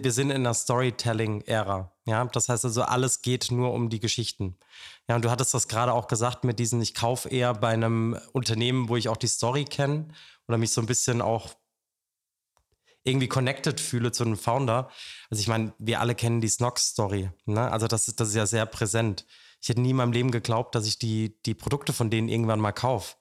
Wir 0.00 0.12
sind 0.12 0.30
in 0.30 0.44
der 0.44 0.54
Storytelling-Ära. 0.54 1.92
Ja, 2.06 2.24
das 2.26 2.48
heißt 2.48 2.64
also, 2.64 2.82
alles 2.82 3.20
geht 3.20 3.50
nur 3.50 3.72
um 3.72 3.90
die 3.90 3.98
Geschichten. 3.98 4.56
Ja, 5.08 5.16
und 5.16 5.24
du 5.24 5.30
hattest 5.30 5.54
das 5.54 5.66
gerade 5.66 5.92
auch 5.92 6.06
gesagt 6.06 6.44
mit 6.44 6.60
diesen, 6.60 6.80
ich 6.80 6.94
kaufe 6.94 7.28
eher 7.28 7.52
bei 7.52 7.70
einem 7.70 8.16
Unternehmen, 8.32 8.88
wo 8.88 8.96
ich 8.96 9.08
auch 9.08 9.16
die 9.16 9.26
Story 9.26 9.64
kenne 9.64 10.08
oder 10.46 10.56
mich 10.56 10.70
so 10.70 10.80
ein 10.80 10.86
bisschen 10.86 11.20
auch 11.20 11.50
irgendwie 13.02 13.26
connected 13.26 13.80
fühle 13.80 14.12
zu 14.12 14.24
einem 14.24 14.36
Founder. 14.36 14.88
Also 15.30 15.40
ich 15.40 15.48
meine, 15.48 15.72
wir 15.78 16.00
alle 16.00 16.14
kennen 16.14 16.40
die 16.40 16.48
Snox-Story. 16.48 17.30
Ne? 17.46 17.70
Also 17.70 17.88
das 17.88 18.06
ist, 18.06 18.20
das 18.20 18.28
ist 18.28 18.34
ja 18.36 18.46
sehr 18.46 18.66
präsent. 18.66 19.26
Ich 19.60 19.68
hätte 19.68 19.80
nie 19.80 19.90
in 19.90 19.96
meinem 19.96 20.12
Leben 20.12 20.30
geglaubt, 20.30 20.76
dass 20.76 20.86
ich 20.86 21.00
die, 21.00 21.42
die 21.42 21.54
Produkte 21.54 21.92
von 21.92 22.08
denen 22.10 22.28
irgendwann 22.28 22.60
mal 22.60 22.72
kaufe. 22.72 23.16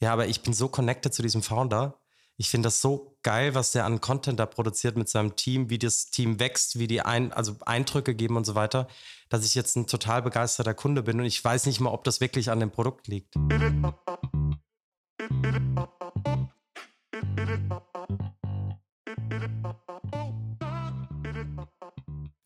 Ja, 0.00 0.12
aber 0.12 0.28
ich 0.28 0.42
bin 0.42 0.52
so 0.52 0.68
connected 0.68 1.12
zu 1.12 1.22
diesem 1.22 1.42
Founder 1.42 2.00
ich 2.40 2.48
finde 2.48 2.68
das 2.68 2.80
so 2.80 3.18
geil, 3.22 3.54
was 3.54 3.72
der 3.72 3.84
an 3.84 4.00
Content 4.00 4.40
da 4.40 4.46
produziert 4.46 4.96
mit 4.96 5.10
seinem 5.10 5.36
Team, 5.36 5.68
wie 5.68 5.78
das 5.78 6.06
Team 6.06 6.40
wächst, 6.40 6.78
wie 6.78 6.86
die 6.86 7.02
ein, 7.02 7.34
also 7.34 7.56
Eindrücke 7.66 8.14
geben 8.14 8.38
und 8.38 8.46
so 8.46 8.54
weiter, 8.54 8.88
dass 9.28 9.44
ich 9.44 9.54
jetzt 9.54 9.76
ein 9.76 9.86
total 9.86 10.22
begeisterter 10.22 10.72
Kunde 10.72 11.02
bin 11.02 11.20
und 11.20 11.26
ich 11.26 11.44
weiß 11.44 11.66
nicht 11.66 11.80
mal, 11.80 11.90
ob 11.90 12.02
das 12.02 12.22
wirklich 12.22 12.50
an 12.50 12.58
dem 12.58 12.70
Produkt 12.70 13.08
liegt. 13.08 13.34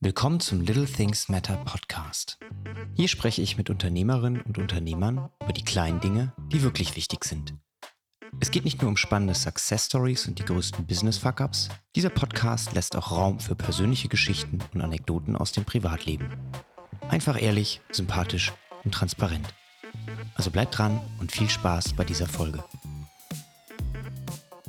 Willkommen 0.01 0.41
zum 0.41 0.61
Little 0.61 0.87
Things 0.87 1.29
Matter 1.29 1.57
Podcast. 1.59 2.41
Hier 2.95 3.07
spreche 3.07 3.43
ich 3.43 3.57
mit 3.57 3.71
Unternehmerinnen 3.71 4.43
und 4.43 4.59
Unternehmern 4.59 5.31
über 5.41 5.53
die 5.53 5.65
kleinen 5.65 6.01
Dinge, 6.01 6.33
die 6.51 6.63
wirklich 6.63 6.97
wichtig 6.97 7.25
sind. 7.25 7.55
Es 8.41 8.51
geht 8.51 8.65
nicht 8.65 8.83
nur 8.83 8.91
um 8.91 8.97
spannende 8.97 9.35
Success 9.35 9.87
Stories 9.87 10.27
und 10.27 10.39
die 10.39 10.45
größten 10.45 10.87
Business 10.87 11.19
Fuck-ups. 11.19 11.69
Dieser 11.95 12.11
Podcast 12.11 12.73
lässt 12.75 12.97
auch 12.97 13.11
Raum 13.11 13.41
für 13.41 13.55
persönliche 13.55 14.09
Geschichten 14.09 14.59
und 14.75 14.83
Anekdoten 14.83 15.37
aus 15.37 15.53
dem 15.53 15.65
Privatleben. 15.65 16.29
Einfach 17.09 17.41
ehrlich, 17.41 17.81
sympathisch 17.91 18.53
und 18.85 18.93
transparent. 18.93 19.47
Also 20.35 20.51
bleibt 20.51 20.77
dran 20.77 21.01
und 21.21 21.33
viel 21.33 21.49
Spaß 21.49 21.95
bei 21.95 22.05
dieser 22.05 22.27
Folge. 22.27 22.63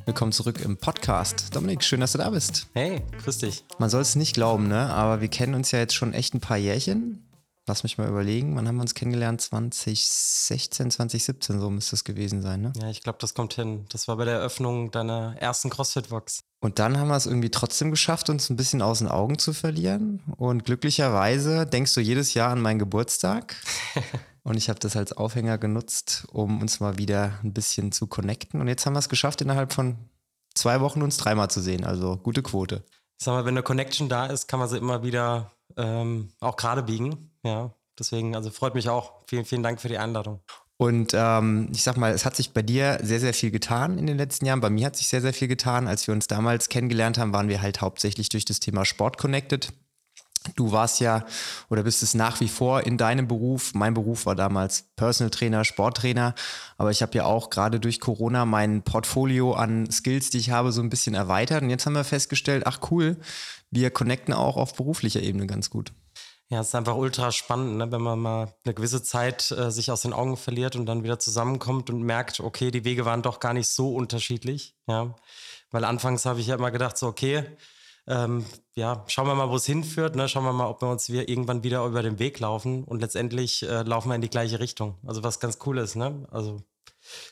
Willkommen 0.06 0.32
zurück 0.32 0.62
im 0.64 0.78
Podcast. 0.78 1.56
Dominik, 1.56 1.84
schön, 1.84 2.00
dass 2.00 2.12
du 2.12 2.20
da 2.20 2.30
bist. 2.30 2.68
Hey, 2.74 3.02
grüß 3.24 3.40
dich. 3.40 3.66
Man 3.80 3.90
soll 3.90 4.02
es 4.02 4.16
nicht 4.16 4.36
glauben, 4.36 4.68
ne? 4.68 4.92
Aber 4.92 5.20
wir 5.20 5.30
kennen 5.30 5.56
uns 5.56 5.72
ja 5.72 5.80
jetzt 5.80 5.96
schon 5.96 6.14
echt 6.14 6.36
ein 6.36 6.40
paar 6.40 6.58
Jährchen. 6.58 7.25
Lass 7.68 7.82
mich 7.82 7.98
mal 7.98 8.08
überlegen, 8.08 8.56
wann 8.56 8.68
haben 8.68 8.76
wir 8.76 8.84
uns 8.84 8.94
kennengelernt? 8.94 9.42
2016, 9.42 10.92
2017, 10.92 11.60
so 11.60 11.72
müsste 11.72 11.96
es 11.96 12.04
gewesen 12.04 12.44
sein, 12.44 12.62
ne? 12.62 12.74
Ja, 12.80 12.90
ich 12.90 13.02
glaube, 13.02 13.18
das 13.20 13.34
kommt 13.34 13.56
hin. 13.56 13.86
Das 13.90 14.08
war 14.08 14.18
bei 14.18 14.26
der 14.26 14.36
Eröffnung 14.36 14.92
deiner 14.92 15.36
ersten 15.40 15.72
CrossFit-Box. 15.72 16.44
Und 16.60 16.78
dann 16.78 17.00
haben 17.00 17.08
wir 17.08 17.16
es 17.16 17.26
irgendwie 17.26 17.50
trotzdem 17.50 17.90
geschafft, 17.90 18.30
uns 18.30 18.52
ein 18.52 18.56
bisschen 18.56 18.84
aus 18.84 19.00
den 19.00 19.08
Augen 19.08 19.40
zu 19.40 19.52
verlieren. 19.52 20.22
Und 20.38 20.64
glücklicherweise 20.64 21.66
denkst 21.66 21.96
du 21.96 22.02
jedes 22.02 22.36
Jahr 22.36 22.52
an 22.52 22.62
meinen 22.62 22.78
Geburtstag. 22.78 23.56
Und 24.44 24.58
ich 24.58 24.70
habe 24.70 24.80
das 24.80 24.96
als 24.96 25.12
Aufhänger 25.14 25.58
genutzt, 25.58 26.28
um 26.32 26.62
uns 26.62 26.80
mal 26.80 27.00
wieder 27.00 27.40
ein 27.44 27.52
bisschen 27.52 27.92
zu 27.92 28.06
connecten. 28.06 28.62
Und 28.62 28.68
jetzt 28.68 28.86
haben 28.86 28.94
wir 28.94 29.00
es 29.00 29.10
geschafft, 29.10 29.42
innerhalb 29.42 29.74
von 29.74 29.98
zwei 30.54 30.82
Wochen 30.82 31.02
uns 31.02 31.18
dreimal 31.18 31.50
zu 31.50 31.62
sehen. 31.62 31.84
Also 31.84 32.18
gute 32.18 32.44
Quote. 32.44 32.84
Sag 33.18 33.34
mal, 33.34 33.46
wenn 33.46 33.56
eine 33.56 33.64
Connection 33.64 34.08
da 34.08 34.28
ist, 34.28 34.48
kann 34.48 34.60
man 34.60 34.70
sie 34.70 34.78
immer 34.78 35.02
wieder 35.02 35.52
ähm, 35.78 36.30
auch 36.40 36.58
gerade 36.58 36.84
biegen. 36.84 37.32
Ja, 37.46 37.72
deswegen, 37.98 38.36
also 38.36 38.50
freut 38.50 38.74
mich 38.74 38.90
auch. 38.90 39.14
Vielen, 39.28 39.46
vielen 39.46 39.64
Dank 39.64 39.80
für 39.80 39.88
die 39.88 40.00
Einladung. 40.00 40.42
Und 40.78 41.14
ähm, 41.14 41.70
ich 41.72 41.84
sag 41.84 41.96
mal, 41.96 42.12
es 42.12 42.26
hat 42.26 42.36
sich 42.36 42.52
bei 42.52 42.62
dir 42.62 43.00
sehr, 43.02 43.22
sehr 43.22 43.34
viel 43.34 43.52
getan 43.52 43.98
in 43.98 44.08
den 44.08 44.18
letzten 44.18 44.46
Jahren. 44.46 44.60
Bei 44.60 44.70
mir 44.70 44.88
hat 44.88 44.98
sich 44.98 45.08
sehr, 45.08 45.22
sehr 45.22 45.34
viel 45.34 45.48
getan. 45.48 45.88
Als 45.88 46.08
wir 46.08 46.14
uns 46.14 46.28
damals 46.28 46.68
kennengelernt 46.68 47.18
haben, 47.18 47.32
waren 47.32 47.48
wir 47.48 47.62
halt 47.62 47.80
hauptsächlich 47.82 48.28
durch 48.30 48.44
das 48.44 48.60
Thema 48.60 48.84
Sport 48.84 49.18
connected. 49.18 49.72
Du 50.56 50.72
warst 50.72 51.00
ja 51.00 51.26
oder 51.70 51.84
bist 51.84 52.04
es 52.04 52.14
nach 52.14 52.40
wie 52.40 52.50
vor 52.50 52.86
in 52.86 52.98
deinem 52.98 53.28
Beruf. 53.28 53.74
Mein 53.74 53.94
Beruf 53.94 54.26
war 54.26 54.36
damals 54.36 54.84
Personal 54.96 55.32
Trainer, 55.32 55.64
Sporttrainer. 55.64 56.36
Aber 56.78 56.92
ich 56.92 57.02
habe 57.02 57.18
ja 57.18 57.26
auch 57.26 57.50
gerade 57.50 57.80
durch 57.80 58.00
Corona 58.00 58.46
mein 58.46 58.82
Portfolio 58.82 59.54
an 59.54 59.90
Skills, 59.92 60.30
die 60.30 60.40
ich 60.40 60.50
habe, 60.50 60.72
so 60.72 60.82
ein 60.82 60.90
bisschen 60.90 61.16
erweitert. 61.16 61.64
Und 61.64 61.70
jetzt 61.70 61.86
haben 61.86 61.94
wir 61.94 62.04
festgestellt, 62.04 62.64
ach 62.66 62.80
cool, 62.92 63.18
wir 63.72 63.92
connecten 63.92 64.34
auch 64.34 64.58
auf 64.58 64.74
beruflicher 64.74 65.22
Ebene 65.22 65.48
ganz 65.48 65.70
gut. 65.70 65.94
Ja, 66.50 66.60
es 66.60 66.68
ist 66.68 66.76
einfach 66.76 66.96
ultra 66.96 67.32
spannend, 67.32 67.78
ne? 67.78 67.92
wenn 67.92 68.02
man 68.02 68.20
mal 68.20 68.54
eine 68.64 68.74
gewisse 68.76 69.02
Zeit 69.02 69.50
äh, 69.52 69.72
sich 69.72 69.90
aus 69.90 70.02
den 70.02 70.14
Augen 70.14 70.38
verliert 70.38 70.76
und 70.76 70.86
dann 70.86 71.04
wieder 71.04 71.18
zusammenkommt 71.18 71.90
und 71.90 72.04
merkt, 72.04 72.40
okay, 72.40 72.70
die 72.70 72.86
Wege 72.86 73.04
waren 73.04 73.24
doch 73.24 73.40
gar 73.40 73.54
nicht 73.54 73.68
so 73.68 73.96
unterschiedlich. 73.96 74.76
Ja, 74.88 75.16
weil 75.72 75.84
anfangs 75.84 76.26
habe 76.26 76.40
ich 76.40 76.48
ja 76.48 76.56
immer 76.56 76.70
gedacht, 76.70 76.98
so 76.98 77.08
okay, 77.08 77.46
ähm, 78.08 78.46
ja, 78.76 79.04
schauen 79.08 79.28
wir 79.28 79.36
mal, 79.36 79.50
wo 79.50 79.56
es 79.56 79.66
hinführt. 79.66 80.16
Ne? 80.16 80.30
Schauen 80.30 80.44
wir 80.44 80.54
mal, 80.54 80.68
ob 80.68 80.82
wir 80.82 80.90
uns 80.90 81.10
wir 81.10 81.28
irgendwann 81.28 81.64
wieder 81.64 81.84
über 81.86 82.04
den 82.04 82.20
Weg 82.20 82.40
laufen 82.40 82.84
und 82.84 83.02
letztendlich 83.02 83.64
äh, 83.64 83.82
laufen 83.82 84.10
wir 84.10 84.16
in 84.16 84.22
die 84.22 84.30
gleiche 84.30 84.60
Richtung. 84.60 85.00
Also 85.06 85.24
was 85.24 85.40
ganz 85.40 85.58
cool 85.66 85.80
ist, 85.80 85.96
ne? 85.96 86.28
Also 86.32 86.62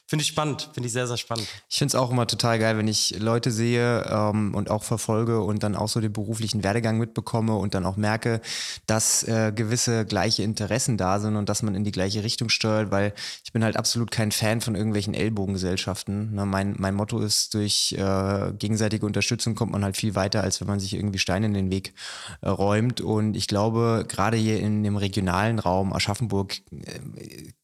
Finde 0.05 0.21
ich 0.21 0.27
spannend, 0.27 0.69
finde 0.73 0.85
ich 0.87 0.93
sehr, 0.93 1.07
sehr 1.07 1.17
spannend. 1.17 1.47
Ich 1.69 1.79
finde 1.79 1.93
es 1.93 1.95
auch 1.95 2.11
immer 2.11 2.27
total 2.27 2.59
geil, 2.59 2.77
wenn 2.77 2.87
ich 2.87 3.19
Leute 3.19 3.51
sehe 3.51 4.05
ähm, 4.07 4.53
und 4.53 4.69
auch 4.69 4.83
verfolge 4.83 5.41
und 5.41 5.63
dann 5.63 5.75
auch 5.75 5.87
so 5.87 6.01
den 6.01 6.13
beruflichen 6.13 6.63
Werdegang 6.63 6.99
mitbekomme 6.99 7.55
und 7.55 7.73
dann 7.73 7.83
auch 7.85 7.97
merke, 7.97 8.39
dass 8.85 9.23
äh, 9.23 9.51
gewisse 9.55 10.05
gleiche 10.05 10.43
Interessen 10.43 10.97
da 10.97 11.19
sind 11.19 11.35
und 11.35 11.49
dass 11.49 11.63
man 11.63 11.73
in 11.73 11.83
die 11.83 11.91
gleiche 11.91 12.23
Richtung 12.23 12.49
steuert, 12.49 12.91
weil 12.91 13.13
ich 13.43 13.53
bin 13.53 13.63
halt 13.63 13.75
absolut 13.75 14.11
kein 14.11 14.31
Fan 14.31 14.61
von 14.61 14.75
irgendwelchen 14.75 15.15
Ellbogengesellschaften. 15.15 16.35
Ne? 16.35 16.45
Mein, 16.45 16.75
mein 16.77 16.93
Motto 16.93 17.17
ist, 17.17 17.55
durch 17.55 17.95
äh, 17.97 18.51
gegenseitige 18.59 19.07
Unterstützung 19.07 19.55
kommt 19.55 19.71
man 19.71 19.83
halt 19.83 19.97
viel 19.97 20.13
weiter, 20.13 20.43
als 20.43 20.61
wenn 20.61 20.67
man 20.67 20.79
sich 20.79 20.93
irgendwie 20.93 21.17
Steine 21.19 21.47
in 21.47 21.55
den 21.55 21.71
Weg 21.71 21.95
äh, 22.41 22.49
räumt. 22.49 23.01
Und 23.01 23.35
ich 23.35 23.47
glaube, 23.47 24.05
gerade 24.07 24.37
hier 24.37 24.59
in 24.59 24.83
dem 24.83 24.97
regionalen 24.97 25.57
Raum 25.57 25.91
Aschaffenburg 25.91 26.57
äh, 26.71 26.99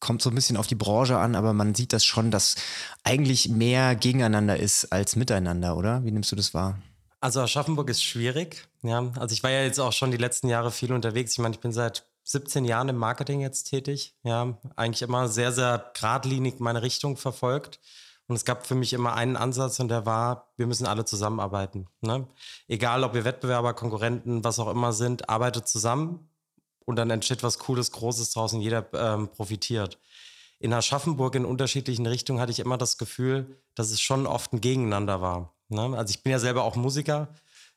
kommt 0.00 0.20
so 0.20 0.30
ein 0.30 0.34
bisschen 0.34 0.56
auf 0.56 0.66
die 0.66 0.74
Branche 0.74 1.16
an, 1.16 1.36
aber 1.36 1.52
man 1.52 1.76
sieht 1.76 1.92
das 1.92 2.00
das 2.00 2.06
schon, 2.10 2.30
dass 2.30 2.56
eigentlich 3.04 3.48
mehr 3.48 3.94
gegeneinander 3.96 4.58
ist 4.58 4.92
als 4.92 5.16
miteinander, 5.16 5.76
oder? 5.76 6.04
Wie 6.04 6.10
nimmst 6.10 6.30
du 6.32 6.36
das 6.36 6.52
wahr? 6.52 6.78
Also 7.20 7.40
Aschaffenburg 7.40 7.90
ist 7.90 8.02
schwierig. 8.02 8.66
Ja, 8.82 9.10
also 9.18 9.32
ich 9.32 9.42
war 9.42 9.50
ja 9.50 9.62
jetzt 9.62 9.78
auch 9.78 9.92
schon 9.92 10.10
die 10.10 10.16
letzten 10.16 10.48
Jahre 10.48 10.70
viel 10.70 10.92
unterwegs. 10.92 11.32
Ich 11.32 11.38
meine, 11.38 11.54
ich 11.54 11.60
bin 11.60 11.72
seit 11.72 12.06
17 12.24 12.64
Jahren 12.64 12.88
im 12.88 12.96
Marketing 12.96 13.40
jetzt 13.40 13.64
tätig. 13.64 14.14
Ja, 14.22 14.58
eigentlich 14.76 15.02
immer 15.02 15.28
sehr, 15.28 15.52
sehr 15.52 15.92
geradlinig 15.94 16.60
meine 16.60 16.82
Richtung 16.82 17.16
verfolgt. 17.16 17.80
Und 18.26 18.36
es 18.36 18.44
gab 18.44 18.66
für 18.66 18.76
mich 18.76 18.92
immer 18.92 19.14
einen 19.14 19.36
Ansatz 19.36 19.80
und 19.80 19.88
der 19.88 20.06
war, 20.06 20.52
wir 20.56 20.68
müssen 20.68 20.86
alle 20.86 21.04
zusammenarbeiten. 21.04 21.88
Ne? 22.00 22.28
Egal, 22.68 23.02
ob 23.02 23.12
wir 23.12 23.24
Wettbewerber, 23.24 23.74
Konkurrenten, 23.74 24.44
was 24.44 24.60
auch 24.60 24.70
immer 24.70 24.92
sind, 24.92 25.28
arbeitet 25.28 25.66
zusammen 25.66 26.28
und 26.84 26.94
dann 26.96 27.10
entsteht 27.10 27.42
was 27.42 27.58
Cooles, 27.58 27.90
Großes 27.90 28.30
draußen, 28.30 28.60
jeder 28.60 28.86
ähm, 28.94 29.28
profitiert 29.28 29.98
in 30.60 30.74
Aschaffenburg 30.74 31.34
in 31.34 31.46
unterschiedlichen 31.46 32.06
Richtungen 32.06 32.38
hatte 32.38 32.52
ich 32.52 32.60
immer 32.60 32.76
das 32.76 32.98
Gefühl, 32.98 33.58
dass 33.74 33.90
es 33.90 34.00
schon 34.00 34.26
oft 34.26 34.52
ein 34.52 34.60
Gegeneinander 34.60 35.22
war. 35.22 35.54
Ne? 35.68 35.96
Also 35.96 36.10
ich 36.10 36.22
bin 36.22 36.32
ja 36.32 36.38
selber 36.38 36.64
auch 36.64 36.76
Musiker, 36.76 37.28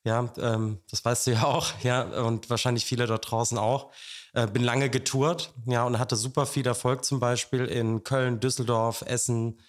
ja, 0.03 0.29
ähm, 0.37 0.79
das 0.89 1.03
weißt 1.03 1.27
du 1.27 1.31
ja 1.31 1.45
auch, 1.45 1.71
ja, 1.83 2.01
und 2.01 2.49
wahrscheinlich 2.49 2.83
viele 2.83 3.07
dort 3.07 3.31
draußen 3.31 3.57
auch. 3.57 3.91
Äh, 4.33 4.47
bin 4.47 4.63
lange 4.63 4.89
getourt, 4.89 5.53
ja, 5.65 5.85
und 5.85 5.97
hatte 5.97 6.17
super 6.17 6.45
viel 6.45 6.67
Erfolg 6.67 7.05
zum 7.05 7.21
Beispiel 7.21 7.65
in 7.65 8.03
Köln, 8.03 8.41
Düsseldorf, 8.41 9.01
Essen, 9.07 9.61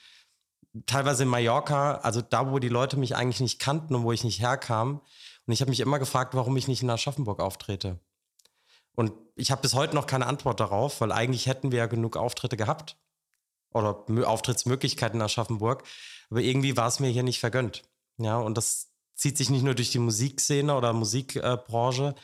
teilweise 0.86 1.22
in 1.22 1.28
Mallorca, 1.28 1.98
also 1.98 2.20
da, 2.20 2.50
wo 2.50 2.58
die 2.58 2.68
Leute 2.68 2.96
mich 2.96 3.14
eigentlich 3.14 3.40
nicht 3.40 3.60
kannten 3.60 3.94
und 3.94 4.02
wo 4.02 4.10
ich 4.10 4.24
nicht 4.24 4.40
herkam. 4.40 5.02
Und 5.46 5.52
ich 5.52 5.60
habe 5.60 5.70
mich 5.70 5.78
immer 5.78 6.00
gefragt, 6.00 6.34
warum 6.34 6.56
ich 6.56 6.66
nicht 6.66 6.82
in 6.82 6.90
Aschaffenburg 6.90 7.38
auftrete. 7.38 8.00
Und 8.96 9.12
ich 9.36 9.52
habe 9.52 9.62
bis 9.62 9.74
heute 9.74 9.94
noch 9.94 10.08
keine 10.08 10.26
Antwort 10.26 10.58
darauf, 10.58 11.00
weil 11.00 11.12
eigentlich 11.12 11.46
hätten 11.46 11.70
wir 11.70 11.78
ja 11.78 11.86
genug 11.86 12.16
Auftritte 12.16 12.56
gehabt 12.56 12.96
oder 13.74 14.04
Auftrittsmöglichkeiten 14.26 15.20
in 15.20 15.24
Aschaffenburg. 15.24 15.84
Aber 16.30 16.40
irgendwie 16.40 16.76
war 16.76 16.88
es 16.88 17.00
mir 17.00 17.08
hier 17.08 17.22
nicht 17.22 17.40
vergönnt. 17.40 17.82
Ja, 18.18 18.38
und 18.38 18.56
das 18.56 18.92
zieht 19.14 19.36
sich 19.36 19.50
nicht 19.50 19.64
nur 19.64 19.74
durch 19.74 19.90
die 19.90 19.98
Musikszene 19.98 20.74
oder 20.74 20.92
Musikbranche, 20.92 22.14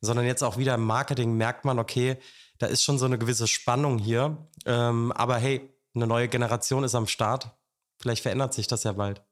sondern 0.00 0.26
jetzt 0.26 0.42
auch 0.42 0.56
wieder 0.56 0.74
im 0.74 0.84
Marketing 0.84 1.34
merkt 1.34 1.64
man, 1.64 1.78
okay, 1.78 2.18
da 2.58 2.66
ist 2.66 2.82
schon 2.82 2.98
so 2.98 3.06
eine 3.06 3.18
gewisse 3.18 3.46
Spannung 3.46 3.98
hier. 3.98 4.48
Ähm, 4.66 5.12
aber 5.12 5.36
hey, 5.36 5.68
eine 5.94 6.06
neue 6.06 6.28
Generation 6.28 6.84
ist 6.84 6.94
am 6.94 7.06
Start. 7.06 7.50
Vielleicht 8.00 8.22
verändert 8.22 8.54
sich 8.54 8.66
das 8.66 8.84
ja 8.84 8.92
bald. 8.92 9.22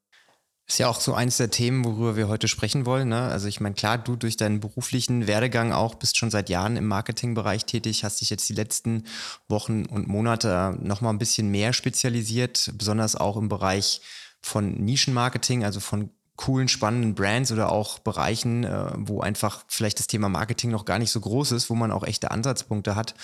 Ist 0.69 0.79
ja 0.79 0.89
auch 0.89 1.01
so 1.01 1.15
eines 1.15 1.39
der 1.39 1.51
Themen, 1.51 1.83
worüber 1.83 2.15
wir 2.15 2.29
heute 2.29 2.47
sprechen 2.47 2.85
wollen. 2.85 3.09
Ne? 3.09 3.23
Also 3.23 3.49
ich 3.49 3.59
meine, 3.59 3.75
klar, 3.75 3.97
du 3.97 4.17
durch 4.17 4.37
deinen 4.37 4.61
beruflichen 4.61 5.27
Werdegang 5.27 5.73
auch 5.73 5.95
bist 5.95 6.19
schon 6.19 6.31
seit 6.31 6.51
Jahren 6.51 6.77
im 6.77 6.87
Marketingbereich 6.87 7.65
tätig, 7.65 8.05
hast 8.05 8.21
dich 8.21 8.29
jetzt 8.29 8.49
die 8.51 8.55
letzten 8.55 9.05
Wochen 9.49 9.87
und 9.87 10.09
Monate 10.09 10.77
nochmal 10.83 11.15
ein 11.15 11.19
bisschen 11.19 11.51
mehr 11.51 11.73
spezialisiert, 11.73 12.71
besonders 12.75 13.17
auch 13.17 13.39
im 13.39 13.49
Bereich 13.49 14.03
von 14.43 14.75
Nischenmarketing, 14.75 15.65
also 15.65 15.81
von 15.81 16.11
coolen, 16.39 16.69
spannenden 16.69 17.15
Brands 17.15 17.51
oder 17.51 17.73
auch 17.73 17.99
Bereichen, 17.99 18.65
äh, 18.65 18.93
wo 18.95 19.21
einfach 19.21 19.65
vielleicht 19.69 19.99
das 19.99 20.07
Thema 20.07 20.29
Marketing 20.29 20.71
noch 20.71 20.85
gar 20.85 20.99
nicht 20.99 21.11
so 21.11 21.21
groß 21.21 21.53
ist, 21.53 21.69
wo 21.69 21.75
man 21.75 21.91
auch 21.91 22.05
echte 22.05 22.31
Ansatzpunkte 22.31 22.95
hat. 22.95 23.15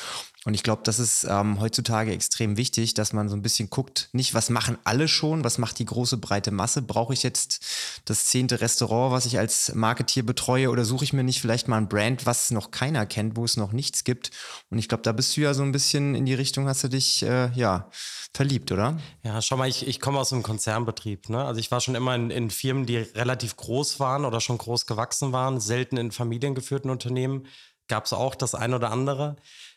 Und 0.45 0.53
ich 0.53 0.63
glaube, 0.63 0.83
das 0.85 0.99
ist 0.99 1.25
ähm, 1.29 1.59
heutzutage 1.59 2.13
extrem 2.13 2.59
wichtig, 2.59 2.93
dass 2.93 3.15
man 3.15 3.31
so 3.31 3.37
ein 3.37 3.41
bisschen 3.41 3.71
guckt, 3.71 4.11
nicht 4.13 4.35
was 4.35 4.51
machen 4.51 4.77
alle 4.85 5.09
schon, 5.09 5.43
was 5.43 5.57
macht 5.57 5.79
die 5.79 5.87
große 5.87 6.19
breite 6.19 6.51
Masse, 6.51 6.83
brauche 6.83 7.15
ich 7.15 7.23
jetzt 7.23 7.65
das 8.05 8.27
zehnte 8.27 8.61
Restaurant, 8.61 9.13
was 9.13 9.25
ich 9.25 9.39
als 9.39 9.75
Marketier 9.75 10.25
betreue 10.25 10.71
oder 10.71 10.85
suche 10.85 11.05
ich 11.05 11.15
mir 11.15 11.25
nicht 11.25 11.41
vielleicht 11.41 11.67
mal 11.67 11.79
ein 11.79 11.89
Brand, 11.89 12.27
was 12.27 12.51
noch 12.51 12.71
keiner 12.71 13.07
kennt, 13.07 13.37
wo 13.37 13.45
es 13.45 13.57
noch 13.57 13.73
nichts 13.73 14.05
gibt. 14.05 14.33
Und 14.71 14.79
ich 14.79 14.89
glaube, 14.89 15.03
da 15.03 15.13
bist 15.13 15.35
du 15.37 15.41
ja 15.41 15.55
so 15.55 15.63
ein 15.63 15.73
bisschen 15.73 16.15
in 16.15 16.27
die 16.27 16.35
Richtung, 16.35 16.69
hast 16.69 16.85
du 16.85 16.89
dich 16.89 17.23
äh, 17.23 17.51
ja 17.55 17.89
verliebt, 18.35 18.71
oder? 18.71 18.99
Ja, 19.23 19.41
schau 19.41 19.57
mal, 19.57 19.69
ich, 19.69 19.87
ich 19.87 20.01
komme 20.01 20.19
aus 20.19 20.33
einem 20.33 20.43
Konzernbetrieb. 20.43 21.31
Ne? 21.31 21.43
Also 21.43 21.61
ich 21.61 21.71
war 21.71 21.81
schon 21.81 21.95
immer 21.95 22.15
in, 22.15 22.31
in 22.31 22.51
Firmen, 22.51 22.85
die 22.85 22.99
relativ 22.99 23.57
groß 23.57 23.99
waren 24.01 24.25
oder 24.25 24.41
schon 24.41 24.59
groß 24.59 24.87
gewachsen 24.87 25.33
waren, 25.33 25.61
selten 25.61 25.97
in 25.97 26.11
familiengeführten 26.11 26.91
Unternehmen. 26.91 27.47
Gab 27.89 28.07
es 28.07 28.13
auch 28.13 28.35
das 28.35 28.55
ein 28.55 28.75
oder 28.75 28.91
andere. 28.91 29.37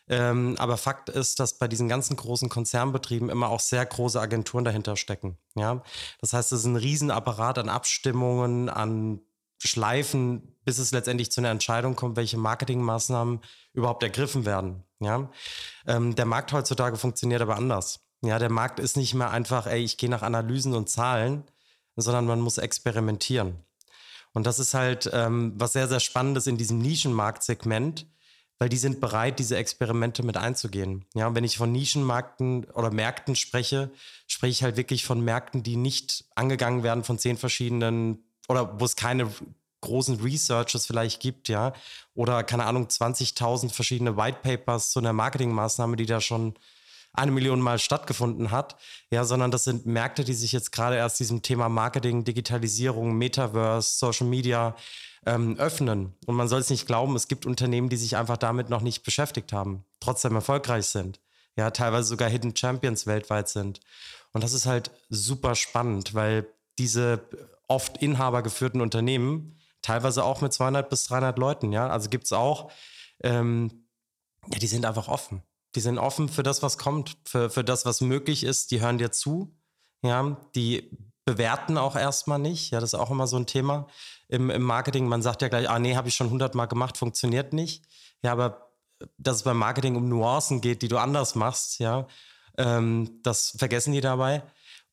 Ähm, 0.09 0.55
aber 0.57 0.77
Fakt 0.77 1.09
ist, 1.09 1.39
dass 1.39 1.57
bei 1.57 1.67
diesen 1.67 1.89
ganzen 1.89 2.15
großen 2.15 2.49
Konzernbetrieben 2.49 3.29
immer 3.29 3.49
auch 3.49 3.59
sehr 3.59 3.85
große 3.85 4.19
Agenturen 4.19 4.63
dahinter 4.63 4.95
stecken. 4.95 5.37
Ja? 5.55 5.83
Das 6.21 6.33
heißt, 6.33 6.51
es 6.51 6.59
ist 6.59 6.65
ein 6.65 6.77
Riesenapparat 6.77 7.57
an 7.57 7.69
Abstimmungen, 7.69 8.69
an 8.69 9.21
Schleifen, 9.59 10.55
bis 10.63 10.77
es 10.77 10.91
letztendlich 10.91 11.31
zu 11.31 11.41
einer 11.41 11.49
Entscheidung 11.49 11.95
kommt, 11.95 12.15
welche 12.15 12.37
Marketingmaßnahmen 12.37 13.41
überhaupt 13.73 14.03
ergriffen 14.03 14.45
werden. 14.45 14.83
Ja? 14.99 15.29
Ähm, 15.85 16.15
der 16.15 16.25
Markt 16.25 16.53
heutzutage 16.53 16.97
funktioniert 16.97 17.41
aber 17.41 17.55
anders. 17.55 17.99
Ja, 18.21 18.39
der 18.39 18.51
Markt 18.51 18.79
ist 18.79 18.97
nicht 18.97 19.13
mehr 19.13 19.29
einfach, 19.29 19.67
ey, 19.67 19.83
ich 19.83 19.97
gehe 19.97 20.09
nach 20.09 20.23
Analysen 20.23 20.73
und 20.73 20.89
Zahlen, 20.89 21.43
sondern 21.95 22.25
man 22.25 22.39
muss 22.39 22.57
experimentieren. 22.57 23.63
Und 24.33 24.45
das 24.45 24.59
ist 24.59 24.73
halt 24.73 25.09
ähm, 25.13 25.53
was 25.55 25.73
sehr, 25.73 25.87
sehr 25.87 25.99
Spannendes 25.99 26.47
in 26.47 26.57
diesem 26.57 26.79
Nischenmarktsegment, 26.79 28.07
weil 28.59 28.69
die 28.69 28.77
sind 28.77 28.99
bereit, 28.99 29.39
diese 29.39 29.57
Experimente 29.57 30.23
mit 30.23 30.37
einzugehen. 30.37 31.05
Ja, 31.13 31.27
und 31.27 31.35
wenn 31.35 31.43
ich 31.43 31.57
von 31.57 31.71
Nischenmärkten 31.71 32.65
oder 32.65 32.91
Märkten 32.91 33.35
spreche, 33.35 33.91
spreche 34.27 34.51
ich 34.51 34.63
halt 34.63 34.77
wirklich 34.77 35.05
von 35.05 35.21
Märkten, 35.21 35.63
die 35.63 35.75
nicht 35.75 36.25
angegangen 36.35 36.83
werden 36.83 37.03
von 37.03 37.19
zehn 37.19 37.37
verschiedenen 37.37 38.23
oder 38.47 38.79
wo 38.79 38.85
es 38.85 38.95
keine 38.95 39.29
großen 39.81 40.19
Researches 40.21 40.87
vielleicht 40.87 41.21
gibt, 41.21 41.49
ja, 41.49 41.73
oder 42.15 42.43
keine 42.43 42.65
Ahnung, 42.65 42.87
20.000 42.87 43.71
verschiedene 43.71 44.17
White 44.17 44.39
Papers 44.41 44.91
zu 44.91 44.99
einer 44.99 45.13
Marketingmaßnahme, 45.13 45.95
die 45.95 46.07
da 46.07 46.19
schon 46.19 46.55
eine 47.13 47.31
Million 47.31 47.61
Mal 47.61 47.79
stattgefunden 47.79 48.51
hat, 48.51 48.75
ja, 49.11 49.23
sondern 49.23 49.51
das 49.51 49.63
sind 49.63 49.85
Märkte, 49.85 50.23
die 50.23 50.33
sich 50.33 50.51
jetzt 50.51 50.71
gerade 50.71 50.95
erst 50.97 51.19
diesem 51.19 51.41
Thema 51.41 51.69
Marketing, 51.69 52.23
Digitalisierung, 52.23 53.17
Metaverse, 53.17 53.97
Social 53.97 54.27
Media 54.27 54.75
ähm, 55.25 55.57
öffnen. 55.57 56.15
Und 56.25 56.35
man 56.35 56.47
soll 56.47 56.59
es 56.59 56.69
nicht 56.69 56.87
glauben, 56.87 57.15
es 57.15 57.27
gibt 57.27 57.45
Unternehmen, 57.45 57.89
die 57.89 57.97
sich 57.97 58.17
einfach 58.17 58.37
damit 58.37 58.69
noch 58.69 58.81
nicht 58.81 59.03
beschäftigt 59.03 59.53
haben, 59.53 59.85
trotzdem 59.99 60.35
erfolgreich 60.35 60.85
sind. 60.87 61.19
Ja, 61.55 61.71
teilweise 61.71 62.07
sogar 62.07 62.29
Hidden 62.29 62.55
Champions 62.55 63.07
weltweit 63.07 63.49
sind. 63.49 63.79
Und 64.31 64.43
das 64.43 64.53
ist 64.53 64.67
halt 64.67 64.91
super 65.09 65.55
spannend, 65.55 66.13
weil 66.13 66.47
diese 66.77 67.21
oft 67.67 67.97
inhabergeführten 67.97 68.81
Unternehmen, 68.81 69.57
teilweise 69.81 70.23
auch 70.23 70.41
mit 70.41 70.53
200 70.53 70.89
bis 70.89 71.05
300 71.05 71.37
Leuten, 71.39 71.71
ja, 71.71 71.89
also 71.89 72.09
gibt 72.09 72.25
es 72.25 72.33
auch, 72.33 72.71
ähm, 73.23 73.87
ja, 74.51 74.59
die 74.59 74.67
sind 74.67 74.85
einfach 74.85 75.07
offen. 75.07 75.41
Die 75.75 75.81
sind 75.81 75.97
offen 75.97 76.29
für 76.29 76.43
das, 76.43 76.63
was 76.63 76.77
kommt, 76.77 77.17
für, 77.25 77.49
für 77.49 77.63
das, 77.63 77.85
was 77.85 78.01
möglich 78.01 78.43
ist. 78.43 78.71
Die 78.71 78.81
hören 78.81 78.97
dir 78.97 79.11
zu. 79.11 79.55
Ja, 80.01 80.37
die 80.55 80.89
bewerten 81.27 81.77
auch 81.77 81.97
erstmal 81.97 82.39
nicht. 82.39 82.71
Ja, 82.71 82.79
das 82.79 82.93
ist 82.93 82.99
auch 82.99 83.11
immer 83.11 83.27
so 83.27 83.35
ein 83.35 83.45
Thema 83.45 83.87
im, 84.29 84.49
im 84.49 84.63
Marketing. 84.63 85.07
Man 85.07 85.21
sagt 85.21 85.41
ja 85.41 85.49
gleich, 85.49 85.69
ah 85.69 85.77
nee, 85.77 85.95
habe 85.95 86.07
ich 86.07 86.15
schon 86.15 86.29
hundertmal 86.29 86.67
gemacht, 86.67 86.97
funktioniert 86.97 87.51
nicht. 87.51 87.83
Ja, 88.23 88.31
aber 88.31 88.71
dass 89.17 89.37
es 89.37 89.43
beim 89.43 89.57
Marketing 89.57 89.97
um 89.97 90.07
Nuancen 90.07 90.61
geht, 90.61 90.81
die 90.81 90.87
du 90.87 90.97
anders 90.97 91.35
machst, 91.35 91.79
ja, 91.79 92.07
ähm, 92.57 93.19
das 93.23 93.55
vergessen 93.57 93.91
die 93.91 94.01
dabei. 94.01 94.41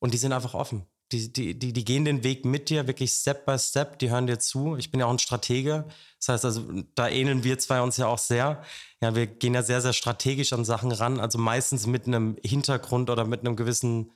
Und 0.00 0.12
die 0.12 0.18
sind 0.18 0.32
einfach 0.32 0.54
offen. 0.54 0.86
Die, 1.12 1.32
die, 1.32 1.56
die, 1.56 1.72
die 1.72 1.84
gehen 1.84 2.04
den 2.04 2.24
Weg 2.24 2.44
mit 2.44 2.68
dir, 2.68 2.88
wirklich 2.88 3.12
Step 3.12 3.46
by 3.46 3.56
Step, 3.56 4.00
die 4.00 4.10
hören 4.10 4.26
dir 4.26 4.40
zu. 4.40 4.76
Ich 4.76 4.90
bin 4.90 4.98
ja 4.98 5.06
auch 5.06 5.12
ein 5.12 5.20
Stratege. 5.20 5.84
Das 6.18 6.28
heißt 6.30 6.44
also, 6.44 6.64
da 6.96 7.08
ähneln 7.08 7.44
wir 7.44 7.58
zwei 7.60 7.80
uns 7.80 7.96
ja 7.96 8.08
auch 8.08 8.18
sehr. 8.18 8.62
Ja, 9.00 9.14
wir 9.14 9.28
gehen 9.28 9.54
ja 9.54 9.62
sehr, 9.62 9.80
sehr 9.80 9.92
strategisch 9.92 10.52
an 10.52 10.64
Sachen 10.64 10.90
ran, 10.90 11.20
also 11.20 11.38
meistens 11.38 11.86
mit 11.86 12.08
einem 12.08 12.36
Hintergrund 12.42 13.08
oder 13.08 13.24
mit 13.24 13.40
einem 13.40 13.54
gewissen 13.54 14.10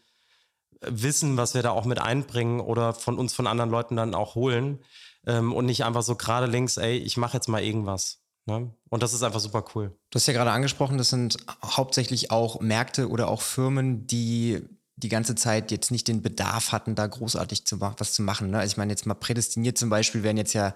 Wissen, 0.80 1.36
was 1.36 1.54
wir 1.54 1.62
da 1.62 1.70
auch 1.70 1.84
mit 1.84 2.00
einbringen 2.00 2.60
oder 2.60 2.92
von 2.92 3.18
uns 3.18 3.34
von 3.34 3.46
anderen 3.46 3.70
Leuten 3.70 3.96
dann 3.96 4.14
auch 4.14 4.34
holen 4.34 4.80
ähm, 5.26 5.52
und 5.52 5.66
nicht 5.66 5.84
einfach 5.84 6.02
so 6.02 6.16
gerade 6.16 6.46
links, 6.46 6.76
ey, 6.76 6.96
ich 6.96 7.16
mache 7.16 7.36
jetzt 7.36 7.48
mal 7.48 7.62
irgendwas. 7.62 8.22
Ne? 8.46 8.72
Und 8.88 9.02
das 9.02 9.12
ist 9.12 9.22
einfach 9.22 9.40
super 9.40 9.64
cool. 9.74 9.96
Du 10.10 10.16
hast 10.16 10.26
ja 10.26 10.32
gerade 10.32 10.50
angesprochen, 10.50 10.98
das 10.98 11.10
sind 11.10 11.36
hauptsächlich 11.62 12.30
auch 12.30 12.60
Märkte 12.60 13.08
oder 13.08 13.28
auch 13.28 13.42
Firmen, 13.42 14.06
die 14.06 14.62
die 14.98 15.08
ganze 15.08 15.36
Zeit 15.36 15.70
jetzt 15.70 15.90
nicht 15.90 16.08
den 16.08 16.22
Bedarf 16.22 16.72
hatten, 16.72 16.94
da 16.96 17.06
großartig 17.06 17.64
zu 17.64 17.80
was 17.80 18.12
zu 18.12 18.22
machen. 18.22 18.50
Ne? 18.50 18.58
Also 18.58 18.72
ich 18.72 18.76
meine, 18.76 18.92
jetzt 18.92 19.06
mal 19.06 19.14
prädestiniert 19.14 19.78
zum 19.78 19.90
Beispiel 19.90 20.24
wären 20.24 20.36
jetzt 20.36 20.54
ja 20.54 20.74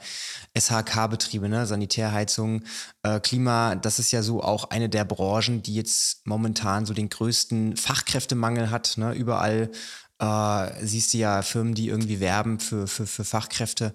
SHK-Betriebe, 0.56 1.48
ne? 1.48 1.66
Sanitärheizung, 1.66 2.62
äh, 3.02 3.18
Klima, 3.18 3.74
das 3.74 3.98
ist 3.98 4.12
ja 4.12 4.22
so 4.22 4.42
auch 4.42 4.70
eine 4.70 4.88
der 4.88 5.04
Branchen, 5.04 5.62
die 5.62 5.74
jetzt 5.74 6.26
momentan 6.26 6.86
so 6.86 6.94
den 6.94 7.08
größten 7.08 7.76
Fachkräftemangel 7.76 8.70
hat. 8.70 8.96
Ne? 8.96 9.12
Überall 9.12 9.70
äh, 10.20 10.86
siehst 10.86 11.14
du 11.14 11.18
ja 11.18 11.42
Firmen, 11.42 11.74
die 11.74 11.88
irgendwie 11.88 12.20
werben 12.20 12.60
für, 12.60 12.86
für, 12.86 13.06
für 13.06 13.24
Fachkräfte. 13.24 13.92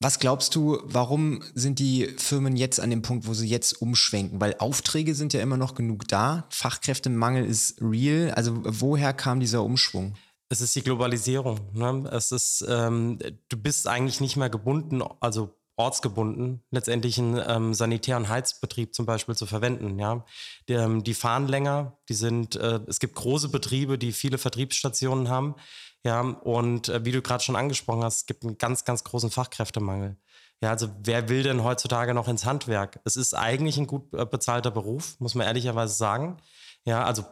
Was 0.00 0.18
glaubst 0.18 0.54
du, 0.54 0.80
warum 0.84 1.42
sind 1.54 1.78
die 1.78 2.06
Firmen 2.18 2.56
jetzt 2.56 2.80
an 2.80 2.90
dem 2.90 3.02
Punkt, 3.02 3.26
wo 3.26 3.34
sie 3.34 3.48
jetzt 3.48 3.80
umschwenken? 3.80 4.40
Weil 4.40 4.56
Aufträge 4.58 5.14
sind 5.14 5.32
ja 5.32 5.40
immer 5.40 5.56
noch 5.56 5.74
genug 5.74 6.08
da, 6.08 6.46
Fachkräftemangel 6.50 7.44
ist 7.44 7.80
real. 7.80 8.32
Also 8.32 8.60
woher 8.64 9.12
kam 9.12 9.40
dieser 9.40 9.62
Umschwung? 9.62 10.14
Es 10.48 10.60
ist 10.60 10.76
die 10.76 10.82
Globalisierung. 10.82 11.60
Ne? 11.72 12.08
Es 12.12 12.32
ist, 12.32 12.64
ähm, 12.68 13.18
du 13.48 13.56
bist 13.56 13.88
eigentlich 13.88 14.20
nicht 14.20 14.36
mehr 14.36 14.50
gebunden, 14.50 15.02
also 15.20 15.54
ortsgebunden, 15.76 16.62
letztendlich 16.70 17.18
einen 17.18 17.40
ähm, 17.46 17.74
sanitären 17.74 18.28
Heizbetrieb 18.28 18.94
zum 18.94 19.06
Beispiel 19.06 19.34
zu 19.34 19.46
verwenden. 19.46 19.98
Ja, 19.98 20.24
die, 20.68 20.74
ähm, 20.74 21.02
die 21.02 21.14
fahren 21.14 21.48
länger. 21.48 21.98
Die 22.08 22.14
sind, 22.14 22.56
äh, 22.56 22.80
es 22.86 23.00
gibt 23.00 23.14
große 23.16 23.48
Betriebe, 23.48 23.98
die 23.98 24.12
viele 24.12 24.38
Vertriebsstationen 24.38 25.28
haben. 25.28 25.56
Ja, 26.04 26.20
und 26.20 26.88
äh, 26.88 27.04
wie 27.04 27.12
du 27.12 27.22
gerade 27.22 27.42
schon 27.42 27.56
angesprochen 27.56 28.04
hast, 28.04 28.16
es 28.16 28.26
gibt 28.26 28.44
einen 28.44 28.58
ganz, 28.58 28.84
ganz 28.84 29.04
großen 29.04 29.30
Fachkräftemangel. 29.30 30.16
Ja, 30.60 30.70
also 30.70 30.88
wer 31.02 31.28
will 31.28 31.42
denn 31.42 31.64
heutzutage 31.64 32.14
noch 32.14 32.28
ins 32.28 32.44
Handwerk? 32.44 33.00
Es 33.04 33.16
ist 33.16 33.34
eigentlich 33.34 33.78
ein 33.78 33.86
gut 33.86 34.12
äh, 34.14 34.26
bezahlter 34.26 34.70
Beruf, 34.70 35.18
muss 35.18 35.34
man 35.34 35.46
ehrlicherweise 35.46 35.94
sagen. 35.94 36.38
Ja, 36.84 37.04
also 37.04 37.24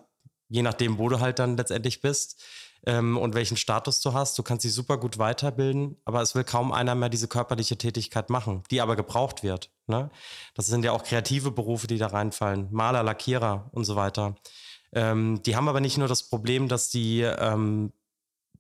je 0.49 0.63
nachdem, 0.63 0.99
wo 0.99 1.09
du 1.09 1.21
halt 1.21 1.39
dann 1.39 1.57
letztendlich 1.57 2.01
bist 2.01 2.43
ähm, 2.87 3.17
und 3.17 3.35
welchen 3.35 3.57
Status 3.57 4.01
du 4.01 4.13
hast. 4.13 4.39
Du 4.39 4.43
kannst 4.43 4.65
dich 4.65 4.73
super 4.73 4.99
gut 4.99 5.19
weiterbilden, 5.19 5.97
aber 6.05 6.23
es 6.23 6.35
will 6.35 6.45
kaum 6.45 6.73
einer 6.73 6.95
mehr 6.95 7.09
diese 7.09 7.29
körperliche 7.29 7.77
Tätigkeit 7.77 8.31
machen, 8.31 8.63
die 8.71 8.81
aber 8.81 8.97
gebraucht 8.97 9.43
wird. 9.43 9.71
Ne? 9.87 10.11
Das 10.55 10.67
sind 10.67 10.85
ja 10.85 10.93
auch 10.93 11.05
kreative 11.05 11.51
Berufe, 11.51 11.87
die 11.87 11.99
da 11.99 12.09
reinfallen. 12.09 12.69
Maler, 12.71 13.03
Lackierer 13.03 13.71
und 13.73 13.85
so 13.85 13.97
weiter. 13.97 14.37
Ähm, 14.95 15.43
die 15.45 15.57
haben 15.57 15.69
aber 15.69 15.81
nicht 15.81 15.99
nur 15.99 16.09
das 16.09 16.29
Problem, 16.29 16.69
dass 16.69 16.91
die 16.91 17.21
ähm, 17.21 17.93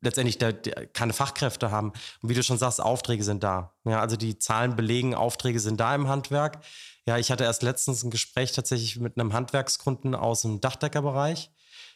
letztendlich 0.02 0.37
der, 0.37 0.52
keine 0.52 1.12
Fachkräfte 1.12 1.71
haben. 1.71 1.92
Und 2.21 2.28
wie 2.28 2.35
du 2.35 2.42
schon 2.42 2.59
sagst, 2.59 2.80
Aufträge 2.80 3.25
sind 3.25 3.42
da. 3.42 3.75
Ja, 3.85 4.00
also 4.00 4.16
die 4.16 4.38
Zahlen 4.38 4.76
belegen, 4.76 5.14
Aufträge 5.14 5.61
sind 5.61 5.80
da 5.80 5.94
im 5.94 6.09
Handwerk. 6.09 6.62
Ja, 7.06 7.16
ich 7.18 7.30
hatte 7.30 7.44
erst 7.44 7.62
letztens 7.62 8.02
ein 8.02 8.11
Gespräch 8.11 8.52
tatsächlich 8.52 8.99
mit 8.99 9.18
einem 9.18 9.32
Handwerkskunden 9.32 10.14
aus 10.14 10.42
dem 10.42 10.61
Dachdeckerbereich. 10.61 11.50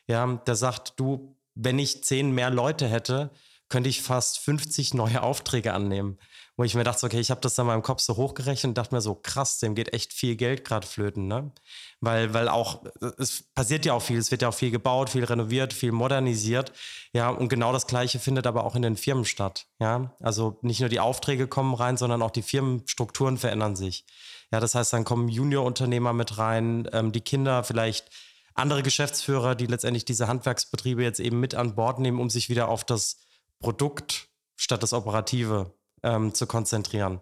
Ja, 0.07 0.27
der 0.47 0.57
sagt, 0.57 0.95
du, 0.97 1.37
wenn 1.55 1.79
ich 1.79 2.03
zehn 2.05 2.31
mehr 2.31 2.51
Leute 2.51 2.89
hätte, 2.89 3.31
könnte 3.69 3.89
ich 3.89 4.03
fast 4.03 4.39
50 4.39 4.95
neue 4.95 5.23
Aufträge 5.23 5.75
annehmen 5.75 6.19
wo 6.57 6.65
ich 6.65 6.75
mir 6.75 6.85
dachte, 6.85 7.05
okay, 7.05 7.21
ich 7.21 7.31
habe 7.31 7.41
das 7.41 7.55
dann 7.55 7.67
mal 7.67 7.75
im 7.75 7.83
Kopf 7.83 8.01
so 8.01 8.17
hochgerechnet 8.17 8.71
und 8.71 8.79
dachte 8.79 8.95
mir 8.95 9.03
so, 9.03 9.15
krass, 9.15 9.59
dem 9.59 9.75
geht 9.75 9.93
echt 9.93 10.13
viel 10.13 10.37
Geld 10.37 10.65
gerade 10.65 10.87
flöten, 10.87 11.29
ne? 11.29 11.53
Weil, 12.01 12.33
weil 12.33 12.49
auch, 12.49 12.83
es 13.19 13.45
passiert 13.55 13.85
ja 13.85 13.93
auch 13.93 14.03
viel, 14.03 14.19
es 14.19 14.31
wird 14.31 14.43
ja 14.43 14.49
auch 14.49 14.55
viel 14.55 14.71
gebaut, 14.71 15.11
viel 15.11 15.25
renoviert, 15.25 15.73
viel 15.73 15.93
modernisiert, 15.93 16.73
ja, 17.13 17.29
und 17.29 17.49
genau 17.49 17.73
das 17.73 17.87
Gleiche 17.87 18.19
findet 18.19 18.47
aber 18.47 18.65
auch 18.65 18.75
in 18.75 18.83
den 18.83 18.97
Firmen 18.97 19.25
statt, 19.27 19.67
ja. 19.79 20.17
Also 20.21 20.59
nicht 20.63 20.81
nur 20.81 20.89
die 20.89 21.01
Aufträge 21.01 21.47
kommen 21.47 21.75
rein, 21.75 21.97
sondern 21.97 22.23
auch 22.23 22.31
die 22.31 22.43
Firmenstrukturen 22.43 23.37
verändern 23.37 23.77
sich. 23.77 24.07
Ja, 24.53 24.61
das 24.61 24.75
heißt, 24.75 24.93
dann 24.93 25.05
kommen 25.05 25.29
Juniorunternehmer 25.29 26.13
mit 26.13 26.39
rein, 26.39 26.89
ähm, 26.93 27.13
die 27.13 27.21
Kinder 27.21 27.65
vielleicht 27.65 28.11
andere 28.55 28.83
Geschäftsführer, 28.83 29.55
die 29.55 29.67
letztendlich 29.67 30.05
diese 30.07 30.29
Handwerksbetriebe 30.29 31.03
jetzt 31.03 31.21
eben 31.21 31.41
mit 31.41 31.55
an 31.55 31.75
Bord 31.75 31.99
nehmen, 31.99 32.21
um 32.21 32.31
sich 32.31 32.49
wieder 32.49 32.69
auf 32.69 32.85
das 32.85 33.19
Produkt 33.61 34.29
statt 34.57 34.83
das 34.83 34.95
Operative 34.95 35.75
ähm, 36.07 36.33
zu 36.33 36.47
konzentrieren. 36.47 37.21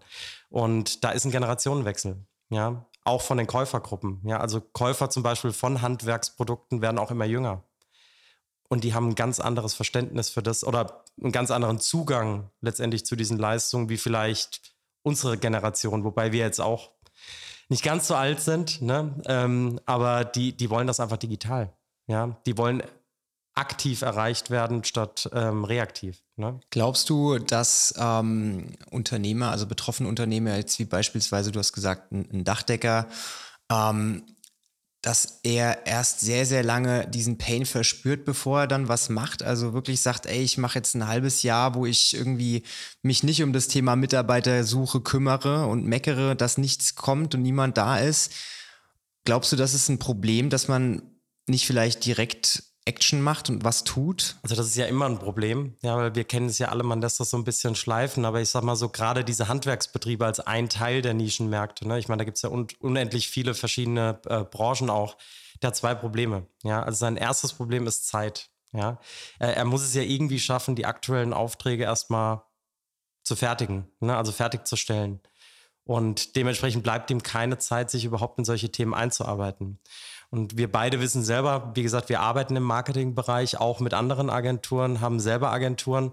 Und 0.50 1.02
da 1.02 1.10
ist 1.10 1.24
ein 1.24 1.32
Generationenwechsel, 1.32 2.24
ja, 2.50 2.84
auch 3.04 3.22
von 3.22 3.38
den 3.38 3.46
Käufergruppen. 3.46 4.20
Ja, 4.24 4.38
also 4.38 4.60
Käufer 4.60 5.10
zum 5.10 5.22
Beispiel 5.22 5.52
von 5.52 5.82
Handwerksprodukten 5.82 6.82
werden 6.82 6.98
auch 6.98 7.10
immer 7.10 7.24
jünger. 7.24 7.64
Und 8.68 8.84
die 8.84 8.94
haben 8.94 9.10
ein 9.10 9.14
ganz 9.14 9.40
anderes 9.40 9.74
Verständnis 9.74 10.30
für 10.30 10.42
das 10.42 10.64
oder 10.64 11.04
einen 11.20 11.32
ganz 11.32 11.50
anderen 11.50 11.80
Zugang 11.80 12.50
letztendlich 12.60 13.04
zu 13.04 13.16
diesen 13.16 13.38
Leistungen 13.38 13.88
wie 13.88 13.98
vielleicht 13.98 14.74
unsere 15.02 15.36
Generation, 15.36 16.04
wobei 16.04 16.32
wir 16.32 16.40
jetzt 16.40 16.60
auch 16.60 16.90
nicht 17.68 17.84
ganz 17.84 18.08
so 18.08 18.14
alt 18.14 18.40
sind, 18.40 18.82
ne? 18.82 19.14
Ähm, 19.26 19.80
aber 19.86 20.24
die, 20.24 20.56
die 20.56 20.70
wollen 20.70 20.86
das 20.86 21.00
einfach 21.00 21.16
digital. 21.16 21.72
Ja, 22.06 22.36
die 22.46 22.58
wollen 22.58 22.82
aktiv 23.54 24.02
erreicht 24.02 24.50
werden 24.50 24.84
statt 24.84 25.30
ähm, 25.32 25.64
reaktiv. 25.64 26.23
Ne? 26.36 26.58
Glaubst 26.70 27.08
du, 27.10 27.38
dass 27.38 27.94
ähm, 27.96 28.72
Unternehmer, 28.90 29.50
also 29.50 29.66
betroffene 29.66 30.08
Unternehmer, 30.08 30.56
jetzt 30.56 30.78
wie 30.78 30.84
beispielsweise, 30.84 31.52
du 31.52 31.60
hast 31.60 31.72
gesagt, 31.72 32.10
ein, 32.10 32.28
ein 32.32 32.44
Dachdecker, 32.44 33.06
ähm, 33.70 34.24
dass 35.00 35.40
er 35.42 35.86
erst 35.86 36.20
sehr, 36.20 36.46
sehr 36.46 36.62
lange 36.62 37.06
diesen 37.06 37.36
Pain 37.36 37.66
verspürt, 37.66 38.24
bevor 38.24 38.60
er 38.60 38.66
dann 38.66 38.88
was 38.88 39.10
macht. 39.10 39.42
Also 39.42 39.74
wirklich 39.74 40.00
sagt, 40.00 40.24
ey, 40.24 40.42
ich 40.42 40.56
mache 40.56 40.78
jetzt 40.78 40.94
ein 40.94 41.06
halbes 41.06 41.42
Jahr, 41.42 41.74
wo 41.74 41.84
ich 41.84 42.16
irgendwie 42.16 42.62
mich 43.02 43.22
nicht 43.22 43.42
um 43.42 43.52
das 43.52 43.68
Thema 43.68 43.96
Mitarbeitersuche 43.96 45.02
kümmere 45.02 45.66
und 45.66 45.84
meckere, 45.84 46.34
dass 46.34 46.56
nichts 46.56 46.94
kommt 46.94 47.34
und 47.34 47.42
niemand 47.42 47.76
da 47.76 47.98
ist. 47.98 48.32
Glaubst 49.24 49.52
du, 49.52 49.56
das 49.56 49.74
ist 49.74 49.90
ein 49.90 49.98
Problem, 49.98 50.48
dass 50.48 50.68
man 50.68 51.02
nicht 51.46 51.66
vielleicht 51.66 52.06
direkt 52.06 52.62
Action 52.86 53.22
macht 53.22 53.48
und 53.48 53.64
was 53.64 53.84
tut? 53.84 54.36
Also 54.42 54.54
das 54.54 54.66
ist 54.66 54.76
ja 54.76 54.84
immer 54.86 55.06
ein 55.06 55.18
Problem, 55.18 55.74
ja, 55.80 55.96
weil 55.96 56.14
wir 56.14 56.24
kennen 56.24 56.46
es 56.46 56.58
ja 56.58 56.68
alle, 56.68 56.82
man 56.82 57.00
lässt 57.00 57.18
das 57.18 57.30
so 57.30 57.38
ein 57.38 57.44
bisschen 57.44 57.74
schleifen, 57.74 58.26
aber 58.26 58.42
ich 58.42 58.50
sag 58.50 58.62
mal 58.62 58.76
so, 58.76 58.90
gerade 58.90 59.24
diese 59.24 59.48
Handwerksbetriebe 59.48 60.26
als 60.26 60.40
ein 60.40 60.68
Teil 60.68 61.00
der 61.00 61.14
Nischenmärkte, 61.14 61.88
ne? 61.88 61.98
ich 61.98 62.08
meine, 62.08 62.18
da 62.18 62.24
gibt 62.24 62.36
es 62.36 62.42
ja 62.42 62.50
un 62.50 62.66
unendlich 62.80 63.28
viele 63.28 63.54
verschiedene 63.54 64.20
äh, 64.26 64.44
Branchen 64.44 64.90
auch, 64.90 65.16
der 65.62 65.68
hat 65.68 65.76
zwei 65.76 65.94
Probleme, 65.94 66.46
ja, 66.62 66.82
also 66.82 66.98
sein 66.98 67.16
erstes 67.16 67.54
Problem 67.54 67.86
ist 67.86 68.06
Zeit, 68.06 68.50
ja, 68.72 69.00
er, 69.38 69.56
er 69.56 69.64
muss 69.64 69.82
es 69.82 69.94
ja 69.94 70.02
irgendwie 70.02 70.40
schaffen, 70.40 70.76
die 70.76 70.84
aktuellen 70.84 71.32
Aufträge 71.32 71.84
erstmal 71.84 72.42
zu 73.22 73.34
fertigen, 73.34 73.90
ne? 74.00 74.14
also 74.14 74.30
fertigzustellen 74.30 75.22
und 75.84 76.36
dementsprechend 76.36 76.82
bleibt 76.82 77.10
ihm 77.10 77.22
keine 77.22 77.58
Zeit, 77.58 77.90
sich 77.90 78.04
überhaupt 78.04 78.38
in 78.38 78.44
solche 78.44 78.72
Themen 78.72 78.94
einzuarbeiten. 78.94 79.78
Und 80.34 80.58
wir 80.58 80.70
beide 80.70 80.98
wissen 80.98 81.22
selber, 81.22 81.70
wie 81.76 81.84
gesagt, 81.84 82.08
wir 82.08 82.18
arbeiten 82.18 82.56
im 82.56 82.64
Marketingbereich 82.64 83.60
auch 83.60 83.78
mit 83.78 83.94
anderen 83.94 84.30
Agenturen, 84.30 85.00
haben 85.00 85.20
selber 85.20 85.52
Agenturen, 85.52 86.10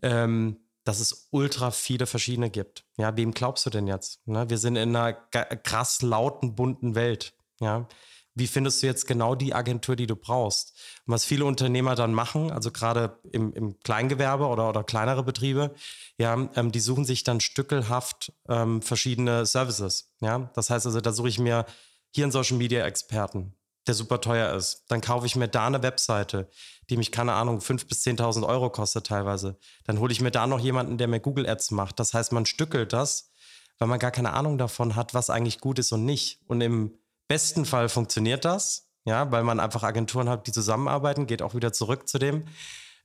ähm, 0.00 0.56
dass 0.84 1.00
es 1.00 1.28
ultra 1.32 1.70
viele 1.70 2.06
verschiedene 2.06 2.48
gibt. 2.48 2.86
Ja, 2.96 3.14
wem 3.18 3.32
glaubst 3.32 3.66
du 3.66 3.70
denn 3.70 3.86
jetzt? 3.86 4.26
Ne? 4.26 4.48
Wir 4.48 4.56
sind 4.56 4.76
in 4.76 4.96
einer 4.96 5.12
krass 5.12 6.00
lauten, 6.00 6.54
bunten 6.54 6.94
Welt. 6.94 7.34
Ja, 7.60 7.86
wie 8.34 8.46
findest 8.46 8.82
du 8.82 8.86
jetzt 8.86 9.06
genau 9.06 9.34
die 9.34 9.52
Agentur, 9.52 9.96
die 9.96 10.06
du 10.06 10.16
brauchst? 10.16 10.72
Und 11.04 11.12
was 11.12 11.26
viele 11.26 11.44
Unternehmer 11.44 11.94
dann 11.94 12.14
machen, 12.14 12.50
also 12.50 12.70
gerade 12.70 13.18
im, 13.32 13.52
im 13.52 13.78
Kleingewerbe 13.80 14.46
oder, 14.46 14.66
oder 14.70 14.82
kleinere 14.82 15.24
Betriebe, 15.24 15.74
ja, 16.16 16.48
ähm, 16.56 16.72
die 16.72 16.80
suchen 16.80 17.04
sich 17.04 17.22
dann 17.22 17.40
stückelhaft 17.40 18.32
ähm, 18.48 18.80
verschiedene 18.80 19.44
Services. 19.44 20.14
Ja, 20.20 20.50
das 20.54 20.70
heißt 20.70 20.86
also, 20.86 21.02
da 21.02 21.12
suche 21.12 21.28
ich 21.28 21.38
mir 21.38 21.66
hier 22.14 22.24
einen 22.24 22.32
Social 22.32 22.56
Media 22.56 22.86
Experten, 22.86 23.54
der 23.88 23.94
super 23.94 24.20
teuer 24.20 24.54
ist. 24.54 24.84
Dann 24.88 25.00
kaufe 25.00 25.26
ich 25.26 25.36
mir 25.36 25.48
da 25.48 25.66
eine 25.66 25.82
Webseite, 25.82 26.48
die 26.90 26.96
mich, 26.96 27.10
keine 27.10 27.32
Ahnung, 27.32 27.58
5.000 27.58 27.88
bis 27.88 28.02
10.000 28.04 28.46
Euro 28.46 28.70
kostet 28.70 29.06
teilweise. 29.06 29.58
Dann 29.84 29.98
hole 29.98 30.12
ich 30.12 30.20
mir 30.20 30.30
da 30.30 30.46
noch 30.46 30.60
jemanden, 30.60 30.98
der 30.98 31.08
mir 31.08 31.20
Google 31.20 31.48
Ads 31.48 31.72
macht. 31.72 31.98
Das 31.98 32.14
heißt, 32.14 32.32
man 32.32 32.46
stückelt 32.46 32.92
das, 32.92 33.30
weil 33.78 33.88
man 33.88 33.98
gar 33.98 34.10
keine 34.10 34.32
Ahnung 34.32 34.58
davon 34.58 34.94
hat, 34.94 35.14
was 35.14 35.30
eigentlich 35.30 35.60
gut 35.60 35.78
ist 35.78 35.92
und 35.92 36.04
nicht. 36.04 36.40
Und 36.46 36.60
im 36.60 36.98
besten 37.26 37.64
Fall 37.64 37.88
funktioniert 37.88 38.44
das, 38.44 38.90
ja, 39.04 39.30
weil 39.32 39.42
man 39.42 39.60
einfach 39.60 39.82
Agenturen 39.82 40.28
hat, 40.28 40.46
die 40.46 40.52
zusammenarbeiten, 40.52 41.26
geht 41.26 41.42
auch 41.42 41.54
wieder 41.54 41.72
zurück 41.72 42.08
zu 42.08 42.18
dem. 42.18 42.44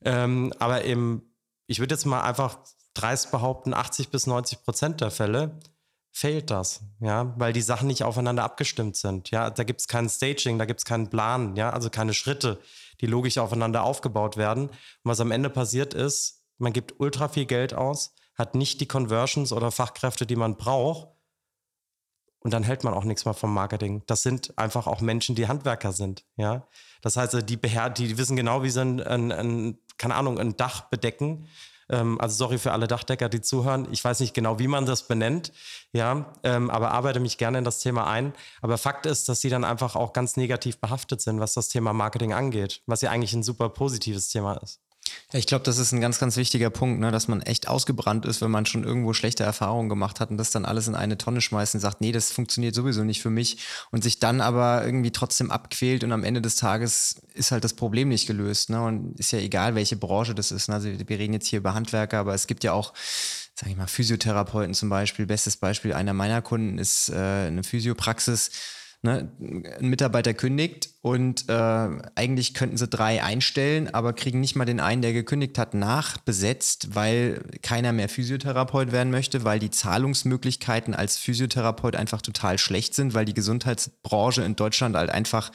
Ähm, 0.04 0.52
aber 0.58 0.82
im, 0.82 1.22
ich 1.66 1.80
würde 1.80 1.94
jetzt 1.94 2.04
mal 2.04 2.22
einfach 2.22 2.58
dreist 2.94 3.30
behaupten, 3.30 3.74
80 3.74 4.10
bis 4.10 4.26
90 4.26 4.62
Prozent 4.62 5.00
der 5.00 5.10
Fälle 5.10 5.58
fehlt 6.14 6.52
das, 6.52 6.80
ja, 7.00 7.34
weil 7.38 7.52
die 7.52 7.60
Sachen 7.60 7.88
nicht 7.88 8.04
aufeinander 8.04 8.44
abgestimmt 8.44 8.96
sind. 8.96 9.32
Ja, 9.32 9.50
da 9.50 9.64
gibt 9.64 9.80
es 9.80 9.88
kein 9.88 10.08
Staging, 10.08 10.60
da 10.60 10.64
gibt 10.64 10.78
es 10.78 10.84
keinen 10.84 11.10
Plan, 11.10 11.56
ja, 11.56 11.70
also 11.70 11.90
keine 11.90 12.14
Schritte, 12.14 12.60
die 13.00 13.06
logisch 13.06 13.36
aufeinander 13.36 13.82
aufgebaut 13.82 14.36
werden. 14.36 14.68
Und 14.68 14.74
was 15.02 15.18
am 15.18 15.32
Ende 15.32 15.50
passiert 15.50 15.92
ist, 15.92 16.44
man 16.56 16.72
gibt 16.72 17.00
ultra 17.00 17.26
viel 17.26 17.46
Geld 17.46 17.74
aus, 17.74 18.14
hat 18.36 18.54
nicht 18.54 18.80
die 18.80 18.86
Conversions 18.86 19.52
oder 19.52 19.72
Fachkräfte, 19.72 20.24
die 20.24 20.36
man 20.36 20.56
braucht. 20.56 21.08
Und 22.38 22.52
dann 22.52 22.62
hält 22.62 22.84
man 22.84 22.94
auch 22.94 23.04
nichts 23.04 23.24
mehr 23.24 23.34
vom 23.34 23.52
Marketing. 23.52 24.04
Das 24.06 24.22
sind 24.22 24.56
einfach 24.56 24.86
auch 24.86 25.00
Menschen, 25.00 25.34
die 25.34 25.48
Handwerker 25.48 25.92
sind. 25.92 26.24
Ja, 26.36 26.68
das 27.02 27.16
heißt, 27.16 27.48
die, 27.48 27.56
beher 27.56 27.90
die 27.90 28.18
wissen 28.18 28.36
genau, 28.36 28.62
wie 28.62 28.70
sie 28.70 28.82
ein, 28.82 29.02
ein, 29.02 29.32
ein 29.32 29.78
keine 29.98 30.14
Ahnung, 30.14 30.38
ein 30.38 30.56
Dach 30.56 30.82
bedecken 30.82 31.48
ähm, 31.88 32.20
also 32.20 32.36
sorry 32.36 32.58
für 32.58 32.72
alle 32.72 32.86
Dachdecker, 32.86 33.28
die 33.28 33.40
zuhören. 33.40 33.88
Ich 33.90 34.04
weiß 34.04 34.20
nicht 34.20 34.34
genau, 34.34 34.58
wie 34.58 34.68
man 34.68 34.86
das 34.86 35.06
benennt, 35.06 35.52
ja, 35.92 36.32
ähm, 36.42 36.70
aber 36.70 36.92
arbeite 36.92 37.20
mich 37.20 37.38
gerne 37.38 37.58
in 37.58 37.64
das 37.64 37.80
Thema 37.80 38.06
ein. 38.06 38.32
Aber 38.62 38.78
Fakt 38.78 39.06
ist, 39.06 39.28
dass 39.28 39.40
sie 39.40 39.50
dann 39.50 39.64
einfach 39.64 39.96
auch 39.96 40.12
ganz 40.12 40.36
negativ 40.36 40.78
behaftet 40.78 41.20
sind, 41.20 41.40
was 41.40 41.54
das 41.54 41.68
Thema 41.68 41.92
Marketing 41.92 42.32
angeht, 42.32 42.82
was 42.86 43.00
ja 43.00 43.10
eigentlich 43.10 43.34
ein 43.34 43.42
super 43.42 43.68
positives 43.68 44.28
Thema 44.28 44.54
ist. 44.62 44.80
Ich 45.32 45.46
glaube, 45.46 45.64
das 45.64 45.78
ist 45.78 45.92
ein 45.92 46.00
ganz, 46.00 46.18
ganz 46.18 46.36
wichtiger 46.36 46.70
Punkt, 46.70 47.00
ne, 47.00 47.10
dass 47.10 47.28
man 47.28 47.42
echt 47.42 47.68
ausgebrannt 47.68 48.24
ist, 48.26 48.40
wenn 48.40 48.50
man 48.50 48.66
schon 48.66 48.84
irgendwo 48.84 49.12
schlechte 49.12 49.42
Erfahrungen 49.44 49.88
gemacht 49.88 50.20
hat 50.20 50.30
und 50.30 50.38
das 50.38 50.50
dann 50.50 50.64
alles 50.64 50.88
in 50.88 50.94
eine 50.94 51.18
Tonne 51.18 51.40
schmeißt 51.40 51.74
und 51.74 51.80
sagt, 51.80 52.00
nee, 52.00 52.12
das 52.12 52.30
funktioniert 52.30 52.74
sowieso 52.74 53.04
nicht 53.04 53.20
für 53.20 53.30
mich 53.30 53.58
und 53.90 54.04
sich 54.04 54.18
dann 54.18 54.40
aber 54.40 54.84
irgendwie 54.84 55.10
trotzdem 55.10 55.50
abquält 55.50 56.04
und 56.04 56.12
am 56.12 56.24
Ende 56.24 56.40
des 56.40 56.56
Tages 56.56 57.16
ist 57.34 57.50
halt 57.50 57.64
das 57.64 57.74
Problem 57.74 58.08
nicht 58.08 58.26
gelöst. 58.26 58.70
Ne, 58.70 58.82
und 58.82 59.18
ist 59.18 59.32
ja 59.32 59.38
egal, 59.38 59.74
welche 59.74 59.96
Branche 59.96 60.34
das 60.34 60.52
ist. 60.52 60.68
Ne? 60.68 60.74
Also 60.74 60.88
wir 60.88 61.18
reden 61.18 61.32
jetzt 61.32 61.48
hier 61.48 61.58
über 61.58 61.74
Handwerker, 61.74 62.18
aber 62.18 62.34
es 62.34 62.46
gibt 62.46 62.64
ja 62.64 62.72
auch 62.72 62.92
sage 63.54 63.70
ich 63.70 63.76
mal, 63.76 63.86
Physiotherapeuten 63.86 64.74
zum 64.74 64.88
Beispiel. 64.88 65.26
Bestes 65.26 65.56
Beispiel 65.56 65.92
einer 65.92 66.12
meiner 66.12 66.42
Kunden 66.42 66.78
ist 66.78 67.08
äh, 67.08 67.14
eine 67.14 67.62
Physiopraxis 67.62 68.50
Ne, 69.04 69.30
ein 69.38 69.90
Mitarbeiter 69.90 70.32
kündigt 70.32 70.88
und 71.02 71.50
äh, 71.50 71.88
eigentlich 72.14 72.54
könnten 72.54 72.78
sie 72.78 72.88
drei 72.88 73.22
einstellen, 73.22 73.92
aber 73.92 74.14
kriegen 74.14 74.40
nicht 74.40 74.56
mal 74.56 74.64
den 74.64 74.80
einen, 74.80 75.02
der 75.02 75.12
gekündigt 75.12 75.58
hat, 75.58 75.74
nachbesetzt, 75.74 76.94
weil 76.94 77.42
keiner 77.60 77.92
mehr 77.92 78.08
Physiotherapeut 78.08 78.92
werden 78.92 79.10
möchte, 79.10 79.44
weil 79.44 79.58
die 79.58 79.70
Zahlungsmöglichkeiten 79.70 80.94
als 80.94 81.18
Physiotherapeut 81.18 81.96
einfach 81.96 82.22
total 82.22 82.56
schlecht 82.56 82.94
sind, 82.94 83.12
weil 83.12 83.26
die 83.26 83.34
Gesundheitsbranche 83.34 84.42
in 84.42 84.56
Deutschland 84.56 84.96
halt 84.96 85.10
einfach 85.10 85.52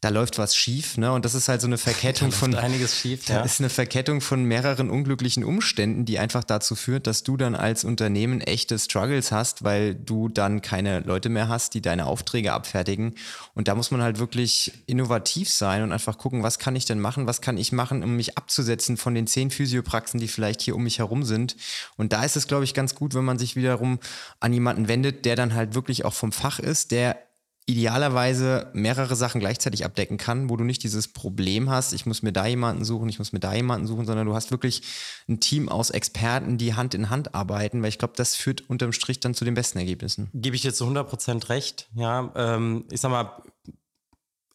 da 0.00 0.08
läuft 0.08 0.38
was 0.38 0.56
schief, 0.56 0.96
ne? 0.96 1.12
Und 1.12 1.26
das 1.26 1.34
ist 1.34 1.48
halt 1.48 1.60
so 1.60 1.66
eine 1.66 1.76
Verkettung 1.90 2.32
von 2.32 2.54
einiges 2.54 2.98
schief. 2.98 3.26
Da 3.26 3.34
ja. 3.34 3.40
ist 3.42 3.60
eine 3.60 3.68
Verkettung 3.68 4.22
von 4.22 4.44
mehreren 4.44 4.88
unglücklichen 4.88 5.44
Umständen, 5.44 6.06
die 6.06 6.18
einfach 6.18 6.42
dazu 6.42 6.74
führt, 6.74 7.06
dass 7.06 7.22
du 7.22 7.36
dann 7.36 7.54
als 7.54 7.84
Unternehmen 7.84 8.40
echte 8.40 8.78
Struggles 8.78 9.30
hast, 9.30 9.62
weil 9.62 9.94
du 9.94 10.28
dann 10.28 10.62
keine 10.62 11.00
Leute 11.00 11.28
mehr 11.28 11.48
hast, 11.48 11.74
die 11.74 11.82
deine 11.82 12.06
Aufträge 12.06 12.54
abfertigen. 12.54 13.14
Und 13.54 13.68
da 13.68 13.74
muss 13.74 13.90
man 13.90 14.02
halt 14.02 14.18
wirklich 14.18 14.72
innovativ 14.86 15.50
sein 15.50 15.82
und 15.82 15.92
einfach 15.92 16.16
gucken, 16.16 16.42
was 16.42 16.58
kann 16.58 16.76
ich 16.76 16.86
denn 16.86 16.98
machen, 16.98 17.26
was 17.26 17.42
kann 17.42 17.58
ich 17.58 17.70
machen, 17.72 18.02
um 18.02 18.16
mich 18.16 18.38
abzusetzen 18.38 18.96
von 18.96 19.14
den 19.14 19.26
zehn 19.26 19.50
Physiopraxen, 19.50 20.18
die 20.18 20.28
vielleicht 20.28 20.62
hier 20.62 20.76
um 20.76 20.84
mich 20.84 20.98
herum 20.98 21.24
sind. 21.24 21.56
Und 21.98 22.14
da 22.14 22.24
ist 22.24 22.36
es, 22.36 22.46
glaube 22.46 22.64
ich, 22.64 22.72
ganz 22.72 22.94
gut, 22.94 23.14
wenn 23.14 23.24
man 23.24 23.38
sich 23.38 23.54
wiederum 23.54 23.98
an 24.40 24.54
jemanden 24.54 24.88
wendet, 24.88 25.26
der 25.26 25.36
dann 25.36 25.54
halt 25.54 25.74
wirklich 25.74 26.06
auch 26.06 26.14
vom 26.14 26.32
Fach 26.32 26.58
ist, 26.58 26.90
der 26.90 27.18
idealerweise 27.66 28.70
mehrere 28.72 29.14
Sachen 29.14 29.40
gleichzeitig 29.40 29.84
abdecken 29.84 30.16
kann, 30.16 30.50
wo 30.50 30.56
du 30.56 30.64
nicht 30.64 30.82
dieses 30.82 31.08
Problem 31.08 31.70
hast, 31.70 31.92
ich 31.92 32.04
muss 32.04 32.22
mir 32.22 32.32
da 32.32 32.46
jemanden 32.46 32.84
suchen, 32.84 33.08
ich 33.08 33.18
muss 33.18 33.32
mir 33.32 33.40
da 33.40 33.54
jemanden 33.54 33.86
suchen, 33.86 34.06
sondern 34.06 34.26
du 34.26 34.34
hast 34.34 34.50
wirklich 34.50 34.82
ein 35.28 35.40
Team 35.40 35.68
aus 35.68 35.90
Experten, 35.90 36.58
die 36.58 36.74
Hand 36.74 36.94
in 36.94 37.10
Hand 37.10 37.34
arbeiten, 37.34 37.82
weil 37.82 37.90
ich 37.90 37.98
glaube, 37.98 38.14
das 38.16 38.34
führt 38.34 38.68
unterm 38.68 38.92
Strich 38.92 39.20
dann 39.20 39.34
zu 39.34 39.44
den 39.44 39.54
besten 39.54 39.78
Ergebnissen. 39.78 40.30
Gebe 40.34 40.56
ich 40.56 40.62
dir 40.62 40.74
zu 40.74 40.84
100 40.84 41.08
Prozent 41.08 41.48
recht. 41.48 41.88
Ja, 41.94 42.32
ähm, 42.34 42.84
ich 42.90 43.00
sag 43.00 43.10
mal, 43.10 43.42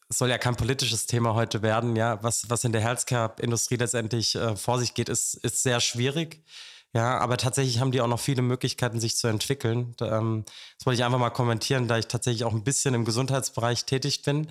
es 0.10 0.18
soll 0.18 0.30
ja 0.30 0.38
kein 0.38 0.56
politisches 0.56 1.06
Thema 1.06 1.34
heute 1.34 1.62
werden. 1.62 1.96
Ja, 1.96 2.22
was, 2.22 2.50
was 2.50 2.64
in 2.64 2.72
der 2.72 2.82
Healthcare-Industrie 2.82 3.78
letztendlich 3.78 4.36
äh, 4.36 4.56
vor 4.56 4.80
sich 4.80 4.94
geht, 4.94 5.10
ist, 5.10 5.36
ist 5.36 5.64
sehr 5.64 5.80
schwierig. 5.80 6.44
Ja, 6.96 7.18
aber 7.18 7.36
tatsächlich 7.36 7.82
haben 7.82 7.92
die 7.92 8.00
auch 8.00 8.08
noch 8.08 8.22
viele 8.22 8.42
Möglichkeiten, 8.42 9.02
sich 9.02 9.18
zu 9.18 9.28
entwickeln. 9.28 9.94
Ähm, 10.00 10.46
das 10.78 10.86
wollte 10.86 10.98
ich 10.98 11.04
einfach 11.04 11.20
mal 11.20 11.30
kommentieren, 11.30 11.90
da 11.90 11.98
ich 11.98 12.08
tatsächlich 12.08 12.46
auch 12.46 12.54
ein 12.54 12.64
bisschen 12.64 12.94
im 12.94 13.04
Gesundheitsbereich 13.04 13.84
tätig 13.84 14.22
bin. 14.22 14.50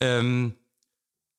Ähm, 0.00 0.54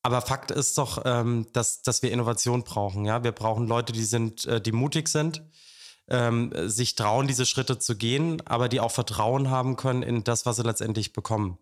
aber 0.04 0.22
Fakt 0.22 0.52
ist 0.52 0.78
doch, 0.78 1.02
ähm, 1.04 1.48
dass, 1.54 1.82
dass 1.82 2.04
wir 2.04 2.12
Innovation 2.12 2.64
brauchen. 2.64 3.06
Ja, 3.06 3.24
wir 3.24 3.32
brauchen 3.32 3.66
Leute, 3.66 3.92
die 3.92 4.04
sind, 4.04 4.46
äh, 4.46 4.62
die 4.62 4.72
mutig 4.72 5.10
sind, 5.10 5.42
sich 6.08 6.94
trauen, 6.94 7.25
diese 7.25 7.48
Schritte 7.48 7.80
zu 7.80 7.98
gehen, 7.98 8.40
aber 8.46 8.70
die 8.70 8.80
auch 8.80 8.92
Vertrauen 8.92 9.50
haben 9.50 9.75
können 9.75 10.04
in 10.04 10.24
das, 10.24 10.46
was 10.46 10.58
sie 10.58 10.62
letztendlich 10.62 11.14
bekommen. 11.14 11.58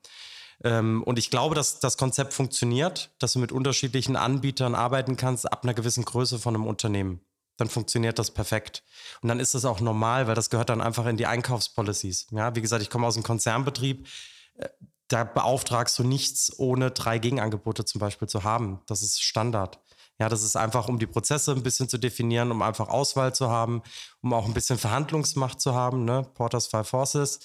Und 0.61 1.17
ich 1.17 1.29
glaube, 1.29 1.55
dass 1.55 1.79
das 1.79 1.95
Konzept 1.95 2.33
funktioniert, 2.33 3.11
dass 3.19 3.31
du 3.31 3.39
mit 3.39 3.53
unterschiedlichen 3.53 4.17
Anbietern 4.17 4.75
arbeiten 4.75 5.15
kannst 5.15 5.49
ab 5.49 5.63
einer 5.63 5.73
gewissen 5.73 6.03
Größe 6.03 6.39
von 6.39 6.55
einem 6.55 6.67
Unternehmen 6.67 7.21
dann 7.57 7.69
funktioniert 7.69 8.19
das 8.19 8.31
perfekt. 8.31 8.83
Und 9.21 9.29
dann 9.29 9.39
ist 9.39 9.53
das 9.53 9.65
auch 9.65 9.79
normal, 9.79 10.27
weil 10.27 10.35
das 10.35 10.49
gehört 10.49 10.69
dann 10.69 10.81
einfach 10.81 11.05
in 11.05 11.17
die 11.17 11.27
Einkaufspolicies. 11.27 12.27
Ja, 12.31 12.55
wie 12.55 12.61
gesagt, 12.61 12.81
ich 12.81 12.89
komme 12.89 13.07
aus 13.07 13.15
einem 13.15 13.23
Konzernbetrieb. 13.23 14.07
Äh, 14.55 14.69
da 15.07 15.23
beauftragst 15.23 15.97
du 15.99 16.03
nichts, 16.03 16.57
ohne 16.57 16.91
drei 16.91 17.19
Gegenangebote 17.19 17.85
zum 17.85 17.99
Beispiel 17.99 18.27
zu 18.27 18.43
haben. 18.43 18.81
Das 18.87 19.01
ist 19.01 19.21
Standard. 19.21 19.79
Ja, 20.19 20.29
das 20.29 20.43
ist 20.43 20.55
einfach, 20.55 20.87
um 20.87 20.99
die 20.99 21.07
Prozesse 21.07 21.51
ein 21.51 21.63
bisschen 21.63 21.89
zu 21.89 21.97
definieren, 21.97 22.51
um 22.51 22.61
einfach 22.61 22.87
Auswahl 22.87 23.33
zu 23.33 23.49
haben, 23.49 23.81
um 24.21 24.33
auch 24.33 24.45
ein 24.45 24.53
bisschen 24.53 24.77
Verhandlungsmacht 24.77 25.59
zu 25.59 25.73
haben, 25.73 26.05
ne? 26.05 26.23
Porters 26.35 26.67
Five 26.67 26.87
Forces. 26.87 27.39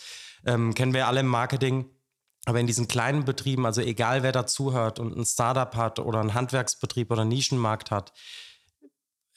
Ähm, 0.46 0.74
kennen 0.74 0.94
wir 0.94 1.06
alle 1.08 1.20
im 1.20 1.26
Marketing. 1.26 1.90
Aber 2.44 2.60
in 2.60 2.66
diesen 2.66 2.88
kleinen 2.88 3.24
Betrieben, 3.24 3.66
also 3.66 3.82
egal 3.82 4.22
wer 4.22 4.32
dazuhört 4.32 5.00
und 5.00 5.14
ein 5.14 5.26
Startup 5.26 5.74
hat 5.76 5.98
oder 5.98 6.20
ein 6.20 6.32
Handwerksbetrieb 6.32 7.10
oder 7.10 7.22
einen 7.22 7.30
Nischenmarkt 7.30 7.90
hat, 7.90 8.12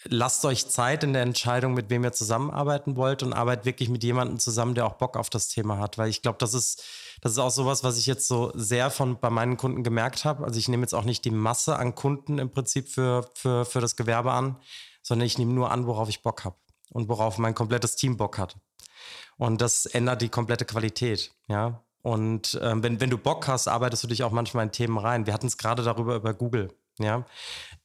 lasst 0.05 0.45
euch 0.45 0.67
Zeit 0.67 1.03
in 1.03 1.13
der 1.13 1.21
Entscheidung, 1.21 1.73
mit 1.73 1.89
wem 1.89 2.03
ihr 2.03 2.11
zusammenarbeiten 2.11 2.95
wollt 2.95 3.23
und 3.23 3.33
arbeitet 3.33 3.65
wirklich 3.65 3.89
mit 3.89 4.03
jemandem 4.03 4.39
zusammen, 4.39 4.75
der 4.75 4.85
auch 4.85 4.93
Bock 4.93 5.17
auf 5.17 5.29
das 5.29 5.47
Thema 5.47 5.77
hat. 5.77 5.97
Weil 5.97 6.09
ich 6.09 6.21
glaube, 6.21 6.37
das 6.39 6.53
ist, 6.53 6.83
das 7.21 7.33
ist 7.33 7.37
auch 7.37 7.51
sowas, 7.51 7.83
was 7.83 7.97
ich 7.97 8.05
jetzt 8.05 8.27
so 8.27 8.51
sehr 8.55 8.89
von 8.89 9.19
bei 9.19 9.29
meinen 9.29 9.57
Kunden 9.57 9.83
gemerkt 9.83 10.25
habe. 10.25 10.43
Also 10.43 10.59
ich 10.59 10.67
nehme 10.67 10.83
jetzt 10.83 10.93
auch 10.93 11.03
nicht 11.05 11.25
die 11.25 11.31
Masse 11.31 11.77
an 11.77 11.95
Kunden 11.95 12.39
im 12.39 12.49
Prinzip 12.49 12.89
für, 12.89 13.29
für, 13.33 13.65
für 13.65 13.81
das 13.81 13.95
Gewerbe 13.95 14.31
an, 14.31 14.57
sondern 15.03 15.25
ich 15.25 15.37
nehme 15.37 15.53
nur 15.53 15.71
an, 15.71 15.87
worauf 15.87 16.09
ich 16.09 16.23
Bock 16.23 16.45
habe 16.45 16.55
und 16.91 17.09
worauf 17.09 17.37
mein 17.37 17.55
komplettes 17.55 17.95
Team 17.95 18.17
Bock 18.17 18.37
hat. 18.37 18.57
Und 19.37 19.61
das 19.61 19.85
ändert 19.85 20.21
die 20.21 20.29
komplette 20.29 20.65
Qualität, 20.65 21.31
ja. 21.47 21.81
Und 22.03 22.59
ähm, 22.63 22.81
wenn, 22.81 22.99
wenn 22.99 23.11
du 23.11 23.17
Bock 23.17 23.47
hast, 23.47 23.67
arbeitest 23.67 24.03
du 24.03 24.07
dich 24.07 24.23
auch 24.23 24.31
manchmal 24.31 24.65
in 24.65 24.71
Themen 24.71 24.97
rein. 24.97 25.27
Wir 25.27 25.33
hatten 25.33 25.47
es 25.47 25.57
gerade 25.57 25.83
darüber 25.83 26.15
über 26.15 26.33
Google. 26.33 26.73
Ja, 26.99 27.25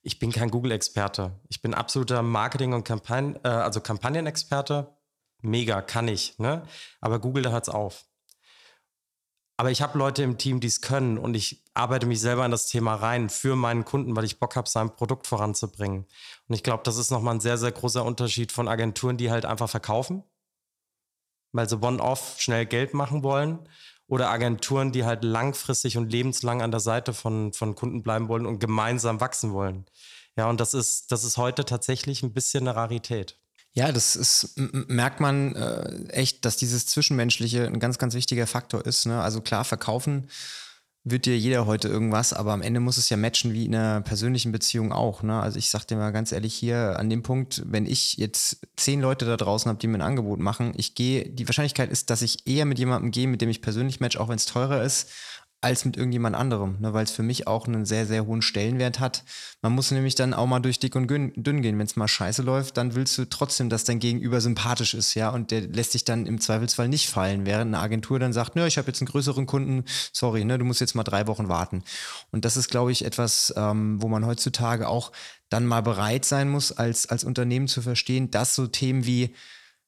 ich 0.07 0.21
bin 0.21 0.31
kein 0.31 0.53
Google-Experte. 0.53 1.33
Ich 1.49 1.61
bin 1.61 1.75
absoluter 1.75 2.23
Marketing- 2.23 2.75
und 2.75 2.85
Kampagnen, 2.85 3.41
äh, 3.43 3.49
also 3.49 3.81
Kampagnenexperte. 3.81 4.97
Mega, 5.43 5.83
kann 5.83 6.07
ich. 6.07 6.39
Ne? 6.39 6.63
Aber 7.01 7.19
Google, 7.19 7.43
da 7.43 7.51
hört 7.51 7.67
es 7.67 7.75
auf. 7.75 8.05
Aber 9.57 9.73
ich 9.73 9.83
habe 9.83 9.99
Leute 9.99 10.23
im 10.23 10.39
Team, 10.39 10.61
die 10.61 10.69
es 10.69 10.81
können 10.81 11.19
und 11.19 11.35
ich 11.35 11.65
arbeite 11.75 12.07
mich 12.07 12.21
selber 12.21 12.45
in 12.45 12.53
das 12.53 12.69
Thema 12.69 12.95
rein 12.95 13.29
für 13.29 13.57
meinen 13.57 13.85
Kunden, 13.85 14.15
weil 14.15 14.25
ich 14.25 14.39
Bock 14.39 14.55
habe, 14.55 14.69
sein 14.69 14.95
Produkt 14.95 15.27
voranzubringen. 15.27 16.07
Und 16.47 16.55
ich 16.55 16.63
glaube, 16.63 16.85
das 16.85 16.99
ist 16.99 17.11
nochmal 17.11 17.35
ein 17.35 17.41
sehr, 17.41 17.59
sehr 17.59 17.73
großer 17.73 18.05
Unterschied 18.05 18.53
von 18.53 18.69
Agenturen, 18.69 19.17
die 19.17 19.33
halt 19.33 19.45
einfach 19.45 19.69
verkaufen, 19.69 20.23
weil 21.51 21.69
sie 21.69 21.83
one-off 21.83 22.37
schnell 22.39 22.65
Geld 22.65 22.95
machen 22.95 23.25
wollen 23.25 23.69
oder 24.09 24.31
Agenturen, 24.31 24.93
die 24.93 25.05
halt 25.05 25.25
langfristig 25.25 25.97
und 25.97 26.11
lebenslang 26.11 26.63
an 26.63 26.71
der 26.71 26.81
Seite 26.81 27.13
von, 27.13 27.53
von 27.53 27.75
Kunden 27.75 28.03
bleiben 28.03 28.29
wollen 28.29 28.47
und 28.47 28.61
gemeinsam 28.61 29.21
wachsen 29.21 29.53
wollen. 29.53 29.87
Ja, 30.37 30.49
und 30.49 30.61
das 30.61 30.75
ist, 30.75 31.11
das 31.13 31.25
ist 31.25 31.37
heute 31.37 31.65
tatsächlich 31.65 32.23
ein 32.23 32.33
bisschen 32.33 32.69
eine 32.69 32.77
Rarität. 32.77 33.39
Ja, 33.73 33.93
das 33.93 34.17
ist, 34.17 34.55
merkt 34.57 35.21
man 35.21 35.55
äh, 35.55 36.09
echt, 36.09 36.45
dass 36.45 36.57
dieses 36.57 36.87
Zwischenmenschliche 36.87 37.67
ein 37.67 37.79
ganz, 37.79 37.99
ganz 37.99 38.15
wichtiger 38.15 38.47
Faktor 38.47 38.87
ist. 38.87 39.07
Ne? 39.07 39.21
Also 39.21 39.41
klar, 39.41 39.65
verkaufen 39.65 40.29
wird 41.09 41.25
dir 41.25 41.39
jeder 41.39 41.67
heute 41.67 41.87
irgendwas, 41.87 42.33
aber 42.33 42.53
am 42.53 42.63
Ende 42.63 42.81
muss 42.81 42.97
es 42.97 43.09
ja 43.09 43.17
matchen 43.17 43.53
wie 43.53 43.65
in 43.65 43.77
einer 43.77 44.01
persönlichen 44.01 44.51
Beziehung 44.51 44.93
auch. 44.93 45.23
Ne? 45.23 45.41
Also 45.41 45.57
ich 45.57 45.71
sag 45.71 45.85
dir 45.85 45.97
mal 45.97 46.11
ganz 46.11 46.33
ehrlich 46.33 46.53
hier 46.53 46.99
an 46.99 47.09
dem 47.09 47.23
Punkt, 47.23 47.63
wenn 47.65 47.87
ich 47.87 48.17
jetzt 48.17 48.59
zehn 48.75 49.01
Leute 49.01 49.25
da 49.25 49.37
draußen 49.37 49.69
habe, 49.69 49.79
die 49.79 49.87
mir 49.87 49.99
ein 49.99 50.03
Angebot 50.03 50.41
machen, 50.41 50.73
ich 50.77 50.97
gehe, 50.97 51.29
die 51.29 51.47
Wahrscheinlichkeit 51.47 51.91
ist, 51.91 52.11
dass 52.11 52.23
ich 52.23 52.49
eher 52.49 52.65
mit 52.65 52.81
jemandem 52.81 53.13
gehe, 53.13 53.29
mit 53.29 53.41
dem 53.41 53.49
ich 53.49 53.63
persönlich 53.63 54.01
match, 54.01 54.17
auch 54.17 54.29
wenn 54.29 54.35
es 54.35 54.47
teurer 54.47 54.83
ist, 54.83 55.09
als 55.67 55.85
mit 55.85 55.97
irgendjemand 55.97 56.37
anderem, 56.37 56.77
ne, 56.79 56.95
weil 56.95 57.03
es 57.03 57.11
für 57.11 57.25
mich 57.25 57.49
auch 57.49 57.67
einen 57.67 57.87
sehr, 57.87 58.07
sehr 58.07 58.25
hohen 58.25 58.41
Stellenwert 58.41 59.01
hat. 59.01 59.25
Man 59.63 59.73
muss 59.73 59.91
nämlich 59.91 60.15
dann 60.15 60.33
auch 60.33 60.47
mal 60.47 60.61
durch 60.61 60.79
dick 60.79 60.95
und 60.95 61.09
dünn 61.09 61.61
gehen. 61.61 61.77
Wenn 61.77 61.87
es 61.87 61.97
mal 61.97 62.07
scheiße 62.07 62.43
läuft, 62.43 62.77
dann 62.77 62.95
willst 62.95 63.19
du 63.19 63.25
trotzdem, 63.25 63.69
dass 63.69 63.83
dein 63.83 63.99
Gegenüber 63.99 64.41
sympathisch 64.41 64.95
ist, 64.95 65.15
ja, 65.15 65.29
und 65.31 65.51
der 65.51 65.63
lässt 65.63 65.91
sich 65.91 66.05
dann 66.05 66.25
im 66.27 66.41
Zweifelsfall 66.41 66.87
nicht 66.87 67.09
fallen, 67.09 67.47
während 67.47 67.75
eine 67.75 67.83
Agentur 67.83 68.21
dann 68.21 68.33
sagt, 68.33 68.55
ich 68.57 68.79
habe 68.79 68.87
jetzt 68.87 69.01
einen 69.01 69.09
größeren 69.09 69.47
Kunden, 69.47 69.85
sorry, 70.13 70.45
ne, 70.45 70.57
du 70.57 70.65
musst 70.65 70.81
jetzt 70.81 70.95
mal 70.95 71.03
drei 71.03 71.27
Wochen 71.27 71.49
warten. 71.49 71.83
Und 72.31 72.45
das 72.45 72.57
ist, 72.57 72.71
glaube 72.71 72.93
ich, 72.93 73.05
etwas, 73.05 73.53
ähm, 73.57 74.01
wo 74.01 74.07
man 74.07 74.25
heutzutage 74.25 74.87
auch 74.87 75.11
dann 75.49 75.67
mal 75.67 75.83
bereit 75.83 76.25
sein 76.25 76.49
muss, 76.49 76.71
als, 76.71 77.07
als 77.07 77.25
Unternehmen 77.25 77.67
zu 77.67 77.83
verstehen, 77.83 78.31
dass 78.31 78.55
so 78.55 78.69
Themen 78.69 79.05
wie 79.05 79.35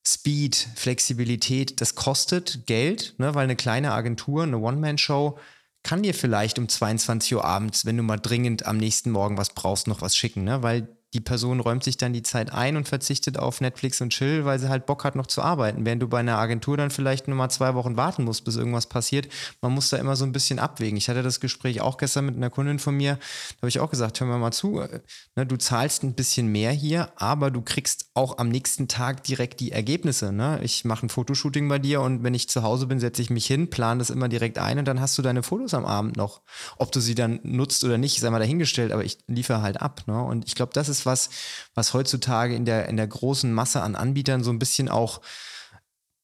Speed, 0.05 0.57
Flexibilität, 0.75 1.81
das 1.81 1.95
kostet 1.95 2.67
Geld, 2.67 3.15
ne, 3.19 3.37
weil 3.37 3.45
eine 3.45 3.57
kleine 3.57 3.93
Agentur, 3.93 4.43
eine 4.43 4.59
One-Man-Show, 4.59 5.39
kann 5.83 6.03
dir 6.03 6.15
vielleicht 6.15 6.59
um 6.59 6.69
22 6.69 7.37
Uhr 7.37 7.45
abends, 7.45 7.87
wenn 7.87 7.97
du 7.97 8.03
mal 8.03 8.19
dringend 8.19 8.67
am 8.67 8.77
nächsten 8.77 9.11
Morgen 9.11 9.37
was 9.37 9.51
brauchst, 9.55 9.87
noch 9.87 10.03
was 10.03 10.17
schicken, 10.17 10.45
ne? 10.45 10.63
Weil 10.63 10.98
die 11.15 11.21
Person 11.21 11.61
räumt 11.61 11.85
sich 11.85 11.97
dann 11.97 12.13
die 12.13 12.23
Zeit 12.23 12.53
ein 12.53 12.77
und 12.77 12.87
verzichtet 12.87 13.39
auf 13.39 13.63
Netflix 13.63 14.01
und 14.03 14.11
Chill, 14.11 14.45
weil 14.45 14.59
sie 14.59 14.69
halt 14.69 14.85
Bock 14.85 15.05
hat, 15.05 15.17
noch 15.17 15.27
zu 15.27 15.41
arbeiten. 15.41 15.87
Während 15.87 16.03
du 16.03 16.09
bei 16.09 16.19
einer 16.19 16.37
Agentur 16.37 16.77
dann 16.77 16.91
vielleicht 16.91 17.29
nur 17.29 17.37
mal 17.37 17.49
zwei 17.49 17.75
Wochen 17.75 17.97
warten 17.97 18.25
musst, 18.25 18.45
bis 18.45 18.57
irgendwas 18.57 18.87
passiert. 18.87 19.29
Man 19.63 19.73
muss 19.73 19.89
da 19.89 19.97
immer 19.97 20.17
so 20.17 20.27
ein 20.27 20.33
bisschen 20.33 20.59
abwägen. 20.59 20.99
Ich 20.99 21.09
hatte 21.09 21.23
das 21.23 21.41
Gespräch 21.41 21.81
auch 21.81 21.97
gestern 21.97 22.27
mit 22.27 22.37
einer 22.37 22.51
Kundin 22.51 22.79
von 22.79 22.95
mir. 22.95 23.15
Da 23.15 23.57
habe 23.63 23.69
ich 23.69 23.81
auch 23.81 23.91
gesagt, 23.91 24.21
hör 24.21 24.27
mir 24.27 24.37
mal 24.37 24.53
zu, 24.53 24.81
äh, 24.81 25.01
ne, 25.35 25.47
du 25.47 25.57
zahlst 25.57 26.03
ein 26.03 26.15
bisschen 26.15 26.49
mehr 26.49 26.73
hier, 26.73 27.11
aber 27.17 27.51
du 27.51 27.63
kriegst 27.63 28.11
auch 28.13 28.37
am 28.37 28.51
nächsten 28.51 28.87
Tag 28.87 29.25
direkt 29.25 29.61
die 29.61 29.73
Ergebnisse. 29.73 30.31
Ne? 30.31 30.61
Ich 30.63 30.85
mache 30.85 31.07
ein 31.07 31.09
Fotoshooting 31.09 31.69
bei 31.69 31.79
dir 31.79 32.03
und 32.03 32.23
wenn 32.23 32.35
ich 32.35 32.51
zu 32.51 32.63
Hause 32.63 32.87
bin, 32.87 33.01
setze 33.01 33.23
ich 33.23 33.31
mich 33.31 33.47
hin, 33.47 33.71
plane 33.71 33.99
das 33.99 34.11
immer 34.11 34.29
direkt 34.29 34.59
ein 34.59 34.79
und 34.79 34.87
dann 34.87 35.01
hast 35.01 35.17
du 35.17 35.23
deine 35.23 35.43
Fotos 35.43 35.73
am 35.73 35.87
Abend 35.87 36.19
noch. 36.19 36.43
Ob 36.77 36.93
du 36.93 37.01
sie 37.01 37.15
dann 37.15 37.41
nutzt 37.45 37.83
oder 37.83 37.97
nicht, 37.97 38.21
sei 38.21 38.29
mal 38.29 38.39
dahingestellt, 38.39 38.93
aber 38.93 39.05
ich 39.05 39.19
liefere 39.27 39.63
halt 39.63 39.81
ab. 39.81 40.03
Ne? 40.07 40.23
Und 40.23 40.47
ich 40.47 40.55
glaube, 40.55 40.73
das 40.75 40.91
ist 40.91 40.98
ist 40.99 41.07
was, 41.07 41.31
was 41.75 41.95
heutzutage 41.95 42.55
in 42.55 42.65
der, 42.65 42.89
in 42.89 42.97
der 42.97 43.07
großen 43.07 43.53
Masse 43.53 43.83
an 43.83 43.97
Anbietern 43.97 44.43
so 44.43 44.51
ein 44.51 44.59
bisschen 44.59 44.89
auch 44.89 45.21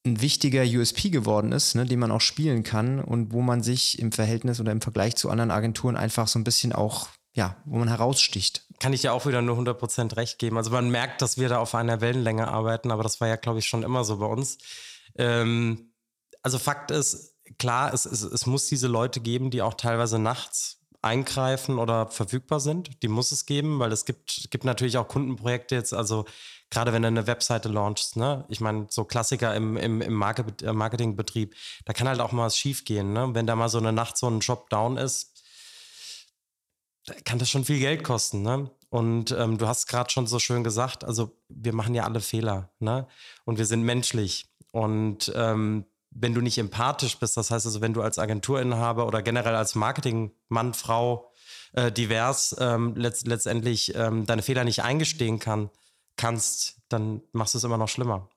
ein 0.07 0.21
wichtiger 0.21 0.63
USP 0.63 1.11
geworden 1.11 1.53
ist, 1.53 1.75
ne, 1.75 1.87
den 1.87 1.99
man 1.99 2.13
auch 2.13 2.21
spielen 2.21 2.63
kann 2.63 3.01
und 3.01 3.33
wo 3.33 3.41
man 3.41 3.63
sich 3.63 3.99
im 3.99 4.13
Verhältnis 4.13 4.61
oder 4.61 4.73
im 4.73 4.83
Vergleich 4.83 5.17
zu 5.17 5.31
anderen 5.31 5.51
Agenturen 5.51 5.97
einfach 5.97 6.29
so 6.29 6.39
ein 6.39 6.45
bisschen 6.45 6.73
auch, 6.73 7.09
ja, 7.33 7.57
wo 7.65 7.79
man 7.79 7.89
heraussticht. 7.89 8.67
Kann 8.81 8.93
ich 8.93 9.03
ja 9.03 9.13
auch 9.13 9.25
wieder 9.25 9.41
nur 9.41 9.59
100% 9.59 10.17
recht 10.17 10.39
geben. 10.39 10.59
Also 10.59 10.71
man 10.71 10.91
merkt, 10.91 11.23
dass 11.23 11.39
wir 11.39 11.49
da 11.49 11.59
auf 11.59 11.75
einer 11.75 12.03
Wellenlänge 12.03 12.49
arbeiten, 12.49 12.91
aber 12.91 13.03
das 13.03 13.21
war 13.21 13.29
ja, 13.29 13.37
glaube 13.37 13.61
ich, 13.61 13.67
schon 13.67 13.83
immer 13.83 14.05
so 14.05 14.19
bei 14.19 14.27
uns. 14.27 14.59
Ähm, 15.17 15.93
also 16.43 16.59
Fakt 16.59 16.91
ist, 16.91 17.37
klar, 17.59 17.95
es, 17.95 18.05
es, 18.05 18.23
es 18.23 18.45
muss 18.45 18.67
diese 18.67 18.89
Leute 18.89 19.21
geben, 19.21 19.51
die 19.51 19.63
auch 19.63 19.75
teilweise 19.75 20.19
nachts 20.19 20.84
eingreifen 21.05 21.79
oder 21.79 22.09
verfügbar 22.09 22.61
sind. 22.61 23.03
Die 23.03 23.09
muss 23.09 23.31
es 23.31 23.47
geben, 23.47 23.79
weil 23.79 23.93
es 23.93 24.05
gibt, 24.05 24.51
gibt 24.51 24.65
natürlich 24.65 24.97
auch 24.97 25.07
Kundenprojekte 25.07 25.75
jetzt, 25.75 25.95
also 25.95 26.25
gerade 26.71 26.93
wenn 26.93 27.03
du 27.03 27.09
eine 27.09 27.27
Webseite 27.27 27.69
launchst, 27.69 28.17
ne? 28.17 28.45
Ich 28.49 28.61
meine, 28.61 28.87
so 28.91 29.05
Klassiker 29.05 29.55
im, 29.55 29.77
im, 29.77 30.01
im 30.01 30.15
Marketingbetrieb, 30.15 31.55
da 31.85 31.93
kann 31.93 32.09
halt 32.09 32.21
auch 32.21 32.33
mal 32.33 32.47
was 32.47 32.59
schief 32.59 32.85
gehen, 32.85 33.13
ne? 33.13 33.31
Wenn 33.33 33.47
da 33.47 33.55
mal 33.55 33.69
so 33.69 33.79
eine 33.79 33.93
Nacht 33.93 34.17
so 34.17 34.29
ein 34.29 34.41
Job 34.41 34.71
down 34.71 34.97
ist, 34.97 35.43
kann 37.25 37.39
das 37.39 37.51
schon 37.51 37.65
viel 37.65 37.79
Geld 37.79 38.03
kosten, 38.03 38.43
ne? 38.43 38.71
Und 38.89 39.33
ähm, 39.33 39.59
du 39.59 39.67
hast 39.67 39.89
gerade 39.89 40.11
schon 40.11 40.27
so 40.27 40.39
schön 40.39 40.65
gesagt, 40.65 41.05
also 41.05 41.37
wir 41.49 41.75
machen 41.75 41.95
ja 41.95 42.05
alle 42.05 42.21
Fehler, 42.21 42.71
ne? 42.79 43.07
Und 43.45 43.59
wir 43.59 43.67
sind 43.67 43.83
menschlich. 43.83 44.47
Und 44.73 45.33
ähm, 45.35 45.85
wenn 46.15 46.35
du 46.35 46.41
nicht 46.41 46.59
empathisch 46.59 47.19
bist, 47.19 47.37
das 47.37 47.51
heißt 47.51 47.67
also, 47.67 47.81
wenn 47.81 47.93
du 47.93 48.03
als 48.03 48.19
Agenturinhaber 48.19 49.07
oder 49.07 49.23
generell 49.23 49.57
als 49.57 49.75
Marketingmann, 49.75 50.75
Frau 50.75 51.33
äh, 51.73 51.91
divers 51.91 52.55
ähm, 52.59 52.95
letzt, 52.97 53.27
letztendlich 53.27 53.95
ähm, 53.95 54.25
deine 54.25 54.43
Fehler 54.43 54.65
nicht 54.65 54.83
eingestehen 54.83 55.39
kann, 55.39 55.71
kannst, 56.17 56.77
dann 56.89 57.23
machst 57.33 57.55
du 57.55 57.59
es 57.59 57.65
immer 57.65 57.79
noch 57.79 57.89
schlimmer. 57.89 58.29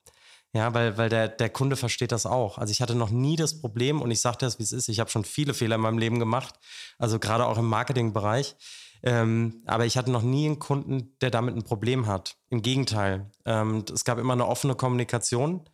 Ja, 0.54 0.72
weil, 0.72 0.96
weil 0.96 1.08
der, 1.10 1.28
der 1.28 1.50
Kunde 1.50 1.76
versteht 1.76 2.10
das 2.10 2.24
auch. 2.24 2.58
Also 2.58 2.70
ich 2.70 2.80
hatte 2.80 2.94
noch 2.94 3.10
nie 3.10 3.36
das 3.36 3.60
Problem 3.60 4.00
und 4.00 4.10
ich 4.10 4.20
sage 4.20 4.38
das, 4.40 4.58
wie 4.58 4.62
es 4.62 4.72
ist. 4.72 4.88
Ich 4.88 4.98
habe 4.98 5.10
schon 5.10 5.24
viele 5.24 5.52
Fehler 5.54 5.76
in 5.76 5.82
meinem 5.82 5.98
Leben 5.98 6.18
gemacht, 6.18 6.54
also 6.98 7.18
gerade 7.18 7.46
auch 7.46 7.58
im 7.58 7.68
Marketingbereich. 7.68 8.56
Ähm, 9.02 9.62
aber 9.66 9.86
ich 9.86 9.96
hatte 9.96 10.10
noch 10.10 10.22
nie 10.22 10.46
einen 10.46 10.58
Kunden, 10.58 11.16
der 11.20 11.30
damit 11.30 11.54
ein 11.54 11.62
Problem 11.62 12.06
hat. 12.06 12.36
Im 12.48 12.62
Gegenteil. 12.62 13.30
Ähm, 13.44 13.84
es 13.92 14.04
gab 14.04 14.18
immer 14.18 14.32
eine 14.32 14.46
offene 14.46 14.74
Kommunikation 14.74 15.68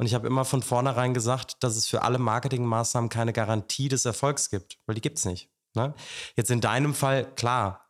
und 0.00 0.06
ich 0.06 0.14
habe 0.14 0.26
immer 0.26 0.46
von 0.46 0.62
vornherein 0.62 1.12
gesagt, 1.12 1.62
dass 1.62 1.76
es 1.76 1.86
für 1.86 2.00
alle 2.00 2.18
Marketingmaßnahmen 2.18 3.10
keine 3.10 3.34
Garantie 3.34 3.90
des 3.90 4.06
Erfolgs 4.06 4.48
gibt, 4.48 4.78
weil 4.86 4.94
die 4.94 5.02
gibt 5.02 5.18
es 5.18 5.26
nicht. 5.26 5.50
Ne? 5.74 5.92
Jetzt 6.36 6.50
in 6.50 6.62
deinem 6.62 6.94
Fall, 6.94 7.26
klar, 7.34 7.84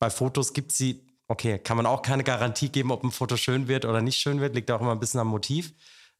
bei 0.00 0.10
Fotos 0.10 0.54
gibt 0.54 0.72
sie, 0.72 1.06
okay, 1.28 1.60
kann 1.60 1.76
man 1.76 1.86
auch 1.86 2.02
keine 2.02 2.24
Garantie 2.24 2.68
geben, 2.68 2.90
ob 2.90 3.04
ein 3.04 3.12
Foto 3.12 3.36
schön 3.36 3.68
wird 3.68 3.84
oder 3.84 4.02
nicht 4.02 4.18
schön 4.18 4.40
wird, 4.40 4.56
liegt 4.56 4.72
auch 4.72 4.80
immer 4.80 4.90
ein 4.90 4.98
bisschen 4.98 5.20
am 5.20 5.28
Motiv. 5.28 5.72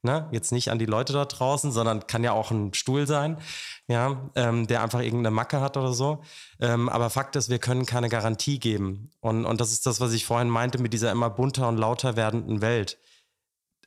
Ne? 0.02 0.28
Jetzt 0.30 0.52
nicht 0.52 0.70
an 0.70 0.78
die 0.78 0.86
Leute 0.86 1.12
da 1.12 1.24
draußen, 1.24 1.72
sondern 1.72 2.06
kann 2.06 2.22
ja 2.22 2.30
auch 2.30 2.52
ein 2.52 2.72
Stuhl 2.72 3.08
sein, 3.08 3.36
ja, 3.88 4.30
ähm, 4.36 4.68
der 4.68 4.84
einfach 4.84 5.00
irgendeine 5.00 5.32
Macke 5.34 5.60
hat 5.60 5.76
oder 5.76 5.92
so. 5.92 6.22
Ähm, 6.60 6.88
aber 6.88 7.10
Fakt 7.10 7.34
ist, 7.34 7.48
wir 7.48 7.58
können 7.58 7.84
keine 7.84 8.08
Garantie 8.08 8.60
geben. 8.60 9.10
Und, 9.18 9.44
und 9.44 9.60
das 9.60 9.72
ist 9.72 9.86
das, 9.86 10.00
was 10.00 10.12
ich 10.12 10.24
vorhin 10.24 10.50
meinte 10.50 10.78
mit 10.78 10.92
dieser 10.92 11.10
immer 11.10 11.30
bunter 11.30 11.66
und 11.66 11.78
lauter 11.78 12.14
werdenden 12.14 12.60
Welt 12.60 12.96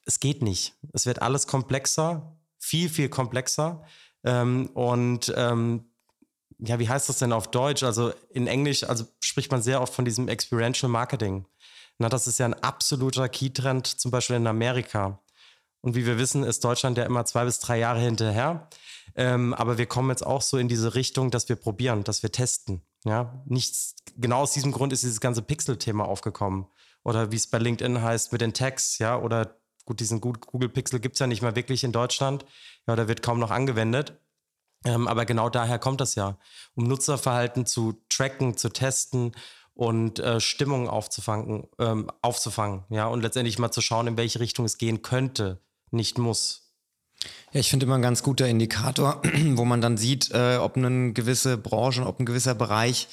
es 0.09 0.19
geht 0.19 0.41
nicht. 0.41 0.73
Es 0.91 1.05
wird 1.05 1.21
alles 1.21 1.45
komplexer, 1.45 2.35
viel, 2.57 2.89
viel 2.89 3.09
komplexer. 3.09 3.83
Ähm, 4.23 4.71
und 4.73 5.31
ähm, 5.37 5.85
ja, 6.57 6.79
wie 6.79 6.89
heißt 6.89 7.07
das 7.07 7.19
denn 7.19 7.31
auf 7.31 7.51
Deutsch? 7.51 7.83
Also 7.83 8.11
in 8.31 8.47
Englisch, 8.47 8.83
also 8.83 9.05
spricht 9.23 9.51
man 9.51 9.61
sehr 9.61 9.81
oft 9.81 9.93
von 9.93 10.05
diesem 10.05 10.27
Experiential 10.27 10.91
Marketing. 10.91 11.45
Na, 11.99 12.09
das 12.09 12.25
ist 12.25 12.39
ja 12.39 12.45
ein 12.45 12.55
absoluter 12.55 13.29
Key-Trend, 13.29 13.85
zum 13.85 14.09
Beispiel 14.09 14.37
in 14.37 14.47
Amerika. 14.47 15.21
Und 15.81 15.95
wie 15.95 16.07
wir 16.07 16.17
wissen, 16.17 16.43
ist 16.43 16.63
Deutschland 16.63 16.97
ja 16.97 17.05
immer 17.05 17.23
zwei 17.25 17.45
bis 17.45 17.59
drei 17.59 17.77
Jahre 17.77 17.99
hinterher. 17.99 18.67
Ähm, 19.15 19.53
aber 19.53 19.77
wir 19.77 19.85
kommen 19.85 20.09
jetzt 20.09 20.25
auch 20.25 20.41
so 20.41 20.57
in 20.57 20.67
diese 20.67 20.95
Richtung, 20.95 21.29
dass 21.29 21.49
wir 21.49 21.55
probieren, 21.55 22.03
dass 22.03 22.23
wir 22.23 22.31
testen. 22.31 22.81
Ja, 23.05 23.43
nichts, 23.45 23.95
genau 24.17 24.41
aus 24.41 24.53
diesem 24.53 24.71
Grund 24.71 24.91
ist 24.91 25.03
dieses 25.03 25.21
ganze 25.21 25.43
Pixel-Thema 25.43 26.05
aufgekommen. 26.05 26.65
Oder 27.03 27.31
wie 27.31 27.37
es 27.37 27.47
bei 27.47 27.59
LinkedIn 27.59 28.01
heißt 28.01 28.31
mit 28.31 28.41
den 28.41 28.53
Tags, 28.53 28.97
ja, 28.97 29.17
oder 29.17 29.58
Gut, 29.89 30.01
diesen 30.01 30.21
Google 30.21 30.69
Pixel 30.69 30.99
gibt 30.99 31.15
es 31.15 31.19
ja 31.19 31.25
nicht 31.25 31.41
mehr 31.41 31.55
wirklich 31.55 31.83
in 31.83 31.91
Deutschland. 31.91 32.45
Ja, 32.85 32.95
der 32.95 33.07
wird 33.07 33.23
kaum 33.23 33.39
noch 33.39 33.49
angewendet. 33.49 34.13
Ähm, 34.85 35.07
aber 35.07 35.25
genau 35.25 35.49
daher 35.49 35.79
kommt 35.79 35.99
das 35.99 36.13
ja, 36.13 36.37
um 36.75 36.83
Nutzerverhalten 36.83 37.65
zu 37.65 37.99
tracken, 38.07 38.55
zu 38.55 38.69
testen 38.69 39.31
und 39.73 40.19
äh, 40.19 40.39
Stimmung 40.39 40.87
aufzufangen, 40.87 41.67
ähm, 41.79 42.11
aufzufangen, 42.21 42.83
ja, 42.89 43.07
und 43.07 43.21
letztendlich 43.21 43.57
mal 43.57 43.71
zu 43.71 43.81
schauen, 43.81 44.05
in 44.05 44.15
welche 44.15 44.39
Richtung 44.39 44.65
es 44.65 44.77
gehen 44.77 45.01
könnte, 45.01 45.59
nicht 45.89 46.19
muss. 46.19 46.71
Ja, 47.51 47.59
ich 47.59 47.71
finde 47.71 47.87
immer 47.87 47.95
ein 47.95 48.03
ganz 48.03 48.21
guter 48.21 48.47
Indikator, 48.47 49.23
wo 49.55 49.65
man 49.65 49.81
dann 49.81 49.97
sieht, 49.97 50.29
äh, 50.29 50.57
ob 50.57 50.77
eine 50.77 51.13
gewisse 51.13 51.57
Branche, 51.57 52.05
ob 52.05 52.19
ein 52.19 52.27
gewisser 52.27 52.53
Bereich 52.53 53.07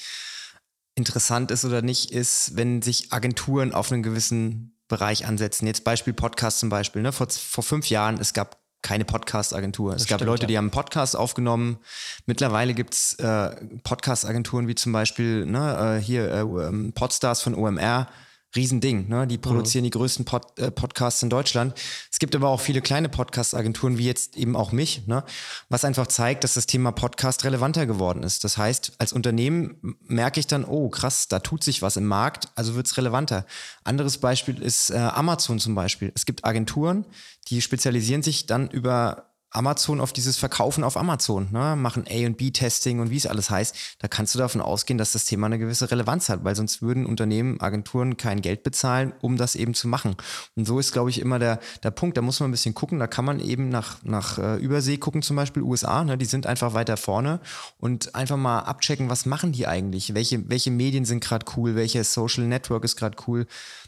interessant 0.95 1.51
ist 1.51 1.65
oder 1.65 1.81
nicht, 1.81 2.11
ist, 2.11 2.55
wenn 2.55 2.83
sich 2.83 3.15
Agenturen 3.15 3.73
auf 3.73 3.91
einen 3.91 4.03
gewissen 4.03 4.76
Bereich 4.89 5.27
ansetzen. 5.27 5.67
Jetzt 5.67 5.85
Beispiel 5.85 6.13
Podcast 6.13 6.61
zum 6.61 6.69
Beispiel. 6.69 7.03
Ne? 7.03 7.13
Vor, 7.13 7.29
vor 7.29 7.65
fünf 7.65 7.89
Jahren, 7.91 8.19
es 8.21 8.33
gab 8.33 8.59
keine 8.83 9.05
Podcast-Agentur. 9.05 9.95
Es 9.95 10.07
gab 10.07 10.19
stimmt, 10.19 10.29
Leute, 10.29 10.47
die 10.47 10.57
haben 10.57 10.67
einen 10.67 10.71
Podcast 10.71 11.17
aufgenommen. 11.17 11.79
Mittlerweile 12.27 12.73
gibt 12.73 12.95
es 12.95 13.15
äh, 13.15 13.51
Podcast-Agenturen 13.83 14.69
wie 14.69 14.77
zum 14.77 14.93
Beispiel 14.93 15.45
ne, 15.45 15.97
äh, 15.99 16.01
hier 16.01 16.31
äh, 16.31 16.41
ähm, 16.41 16.93
Podstars 16.95 17.43
von 17.43 17.55
OMR 17.55 18.07
Riesending. 18.55 19.09
Ne? 19.09 19.27
Die 19.27 19.39
produzieren 19.39 19.83
mhm. 19.83 19.87
die 19.87 19.91
größten 19.99 20.25
Pod, 20.25 20.59
äh, 20.59 20.71
Podcasts 20.71 21.23
in 21.23 21.31
Deutschland. 21.31 21.75
Es 22.11 22.19
gibt 22.19 22.35
aber 22.35 22.49
auch 22.49 22.61
viele 22.61 22.81
kleine 22.81 23.09
Podcast-Agenturen, 23.09 23.99
wie 23.99 24.07
jetzt 24.07 24.37
eben 24.37 24.57
auch 24.57 24.73
mich, 24.73 25.07
ne? 25.07 25.25
was 25.69 25.85
einfach 25.85 26.07
zeigt, 26.07 26.45
dass 26.45 26.55
das 26.55 26.67
Thema 26.67 26.93
Podcast 26.93 27.45
relevanter 27.45 27.87
geworden 27.87 28.23
ist. 28.23 28.45
Das 28.45 28.57
heißt, 28.57 28.95
als 28.99 29.13
Unternehmen 29.13 29.97
merke 30.01 30.41
ich 30.41 30.47
dann, 30.47 30.65
oh 30.65 30.89
krass, 30.89 31.29
da 31.29 31.41
tut 31.41 31.65
sich 31.65 31.83
was 31.83 31.97
im 31.97 32.07
Markt, 32.07 32.49
also 32.55 32.75
wird 32.75 32.87
es 32.87 32.97
relevanter. 32.97 33.47
Anderes 33.85 34.19
Beispiel 34.19 34.63
ist 34.63 34.91
äh, 34.91 34.97
Amazon 34.97 35.59
zum 35.59 35.75
Beispiel. 35.75 36.13
Es 36.15 36.27
gibt 36.27 36.45
Agenturen, 36.45 37.05
die 37.49 37.61
spezialisieren 37.61 38.23
sich 38.23 38.47
dann 38.47 38.71
über 38.71 39.33
Amazon 39.57 40.01
auf 40.01 40.13
dieses 40.13 40.37
Verkaufen 40.37 40.85
auf 40.85 40.97
Amazon, 40.97 41.49
ne? 41.51 41.77
machen 41.77 42.05
A 42.09 42.27
und 42.27 42.37
B-Testing 42.37 43.01
und 43.01 43.11
wie 43.11 43.17
es 43.17 43.27
alles 43.27 43.51
heißt, 43.51 43.97
da 43.99 44.09
kannst 44.09 44.35
du 44.35 44.39
davon 44.39 44.61
ausgehen, 44.61 44.99
dass 44.99 45.13
das 45.13 45.25
Thema 45.25 45.47
eine 45.47 45.59
gewisse 45.59 45.91
Relevanz 45.91 46.29
hat, 46.29 46.45
weil 46.45 46.55
sonst 46.55 46.83
würden 46.83 47.07
Unternehmen, 47.07 47.61
Agenturen 47.61 48.17
kein 48.17 48.43
Geld 48.43 48.63
bezahlen, 48.63 49.13
um 49.21 49.37
das 49.37 49.55
eben 49.55 49.75
zu 49.75 49.89
machen. 49.89 50.17
Und 50.55 50.67
so 50.67 50.79
ist, 50.79 50.93
glaube 50.93 51.11
ich, 51.11 51.21
immer 51.21 51.39
der, 51.39 51.61
der 51.83 51.91
Punkt, 51.91 52.17
da 52.17 52.23
muss 52.23 52.41
man 52.41 52.49
ein 52.49 52.53
bisschen 52.53 52.75
gucken, 52.75 52.99
da 52.99 53.07
kann 53.07 53.25
man 53.25 53.41
eben 53.41 53.69
nach, 53.69 54.03
nach 54.03 54.39
äh, 54.39 54.57
Übersee 54.57 54.99
gucken, 54.99 55.23
zum 55.23 55.37
Beispiel 55.37 55.63
USA, 55.63 56.05
ne? 56.05 56.19
die 56.19 56.25
sind 56.25 56.47
einfach 56.47 56.75
weiter 56.75 56.97
vorne 56.97 57.41
und 57.79 58.15
einfach 58.15 58.37
mal 58.37 58.61
abchecken, 58.61 59.09
was 59.09 59.27
machen 59.27 59.53
die 59.53 59.67
eigentlich, 59.67 60.15
welche, 60.15 60.49
welche 60.49 60.71
Medien 60.71 61.05
sind 61.05 61.23
gerade 61.23 61.47
cool, 61.57 61.75
welche 61.75 62.05
Social 62.05 62.45
Network 62.45 62.85
ist 62.85 62.97
gerade 62.97 63.17
cool. 63.27 63.47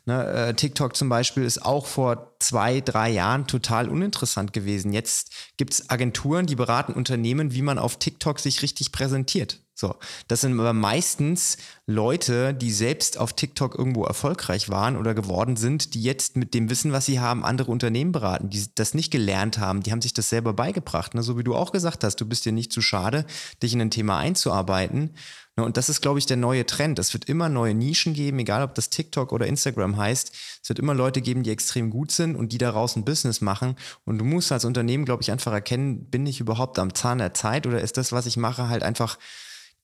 Ne? 0.08 0.26
Äh, 0.26 0.54
TikTok 0.54 0.96
zum 0.96 1.10
Beispiel 1.10 1.44
ist 1.44 1.66
auch 1.66 1.84
vor 1.84 2.32
zwei, 2.38 2.80
drei 2.80 3.10
Jahren 3.10 3.46
total 3.46 3.90
uninteressant 3.90 4.54
gewesen. 4.54 4.94
Jetzt 4.94 5.30
gibt 5.58 5.74
es 5.74 5.90
Agenturen, 5.90 6.46
die 6.46 6.56
beraten 6.56 6.94
Unternehmen, 6.94 7.52
wie 7.52 7.60
man 7.60 7.78
auf 7.78 7.98
TikTok 7.98 8.40
sich 8.40 8.62
richtig 8.62 8.90
präsentiert. 8.90 9.60
So, 9.74 9.94
das 10.26 10.40
sind 10.40 10.58
aber 10.58 10.72
meistens 10.72 11.58
Leute, 11.86 12.54
die 12.54 12.72
selbst 12.72 13.18
auf 13.18 13.34
TikTok 13.34 13.78
irgendwo 13.78 14.04
erfolgreich 14.04 14.70
waren 14.70 14.96
oder 14.96 15.12
geworden 15.12 15.56
sind, 15.56 15.92
die 15.92 16.02
jetzt 16.02 16.36
mit 16.36 16.54
dem 16.54 16.70
Wissen, 16.70 16.90
was 16.90 17.04
sie 17.04 17.20
haben, 17.20 17.44
andere 17.44 17.70
Unternehmen 17.70 18.10
beraten, 18.10 18.48
die 18.48 18.64
das 18.74 18.94
nicht 18.94 19.12
gelernt 19.12 19.58
haben, 19.58 19.82
die 19.82 19.92
haben 19.92 20.02
sich 20.02 20.14
das 20.14 20.30
selber 20.30 20.54
beigebracht. 20.54 21.14
Ne? 21.14 21.22
So 21.22 21.36
wie 21.36 21.44
du 21.44 21.54
auch 21.54 21.70
gesagt 21.70 22.02
hast, 22.02 22.16
du 22.16 22.26
bist 22.26 22.46
dir 22.46 22.52
nicht 22.52 22.72
zu 22.72 22.80
schade, 22.80 23.26
dich 23.62 23.74
in 23.74 23.82
ein 23.82 23.90
Thema 23.90 24.16
einzuarbeiten. 24.16 25.10
Ne? 25.58 25.64
Und 25.64 25.76
das 25.76 25.88
ist, 25.88 26.00
glaube 26.00 26.20
ich, 26.20 26.26
der 26.26 26.36
neue 26.36 26.64
Trend. 26.64 26.98
Es 26.98 27.12
wird 27.12 27.24
immer 27.24 27.48
neue 27.48 27.74
Nischen 27.74 28.14
geben, 28.14 28.38
egal 28.38 28.62
ob 28.62 28.74
das 28.74 28.90
TikTok 28.90 29.32
oder 29.32 29.46
Instagram 29.46 29.96
heißt. 29.96 30.32
Es 30.62 30.68
wird 30.68 30.78
immer 30.78 30.94
Leute 30.94 31.20
geben, 31.20 31.42
die 31.42 31.50
extrem 31.50 31.90
gut 31.90 32.12
sind 32.12 32.36
und 32.36 32.52
die 32.52 32.58
daraus 32.58 32.96
ein 32.96 33.04
Business 33.04 33.40
machen. 33.40 33.74
Und 34.04 34.18
du 34.18 34.24
musst 34.24 34.52
als 34.52 34.64
Unternehmen, 34.64 35.04
glaube 35.04 35.22
ich, 35.22 35.32
einfach 35.32 35.52
erkennen, 35.52 36.08
bin 36.10 36.26
ich 36.26 36.40
überhaupt 36.40 36.78
am 36.78 36.94
Zahn 36.94 37.18
der 37.18 37.34
Zeit 37.34 37.66
oder 37.66 37.80
ist 37.80 37.96
das, 37.96 38.12
was 38.12 38.26
ich 38.26 38.36
mache, 38.36 38.68
halt 38.68 38.84
einfach 38.84 39.18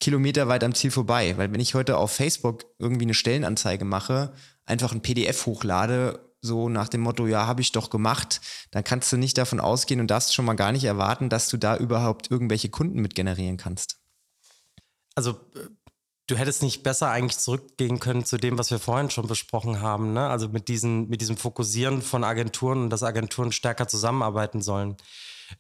Kilometer 0.01 0.49
weit 0.49 0.63
am 0.63 0.75
Ziel 0.75 0.93
vorbei. 0.93 1.37
Weil 1.37 1.53
wenn 1.53 1.61
ich 1.61 1.75
heute 1.75 1.97
auf 1.97 2.13
Facebook 2.13 2.67
irgendwie 2.79 3.05
eine 3.05 3.15
Stellenanzeige 3.15 3.85
mache, 3.85 4.33
einfach 4.67 4.93
ein 4.93 5.03
PDF 5.03 5.45
hochlade, 5.47 6.21
so 6.41 6.69
nach 6.69 6.89
dem 6.89 7.01
Motto, 7.01 7.27
ja, 7.27 7.47
habe 7.47 7.63
ich 7.63 7.73
doch 7.73 7.91
gemacht, 7.91 8.41
dann 8.71 8.85
kannst 8.85 9.11
du 9.13 9.17
nicht 9.17 9.39
davon 9.39 9.59
ausgehen 9.61 10.01
und 10.01 10.11
darfst 10.11 10.35
schon 10.35 10.45
mal 10.45 10.55
gar 10.55 10.73
nicht 10.73 10.85
erwarten, 10.85 11.31
dass 11.31 11.49
du 11.49 11.57
da 11.57 11.77
überhaupt 11.77 12.31
irgendwelche 12.31 12.69
Kunden 12.69 13.01
mit 13.01 13.15
generieren 13.15 13.57
kannst. 13.57 14.04
Also 15.15 15.33
äh, 15.55 15.69
du 16.27 16.37
hättest 16.37 16.63
nicht 16.63 16.83
besser 16.83 17.11
eigentlich 17.11 17.39
zurückgehen 17.39 18.01
können 18.01 18.25
zu 18.25 18.37
dem, 18.37 18.59
was 18.59 18.71
wir 18.71 18.79
vorhin 18.79 19.11
schon 19.11 19.27
besprochen 19.27 19.81
haben, 19.81 20.13
ne? 20.13 20.29
Also 20.29 20.49
mit, 20.49 20.69
diesen, 20.69 21.09
mit 21.09 21.21
diesem 21.21 21.37
Fokussieren 21.37 22.03
von 22.03 22.25
Agenturen 22.25 22.85
und 22.85 22.91
dass 22.91 23.03
Agenturen 23.03 23.53
stärker 23.53 23.89
zusammenarbeiten 23.89 24.63
sollen. 24.63 24.97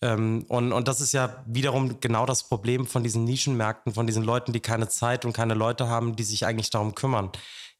Ähm, 0.01 0.45
und, 0.49 0.73
und 0.73 0.89
das 0.89 1.01
ist 1.01 1.13
ja 1.13 1.45
wiederum 1.47 2.01
genau 2.01 2.27
das 2.27 2.49
Problem 2.49 2.87
von 2.87 3.03
diesen 3.03 3.25
Nischenmärkten, 3.25 3.95
von 3.95 4.07
diesen 4.07 4.25
Leuten, 4.25 4.53
die 4.53 4.61
keine 4.61 4.89
Zeit 4.89 5.25
und 5.25 5.33
keine 5.33 5.55
Leute 5.55 5.89
haben, 5.89 6.17
die 6.17 6.25
sich 6.25 6.47
eigentlich 6.47 6.71
darum 6.71 6.95
kümmern. 6.95 7.31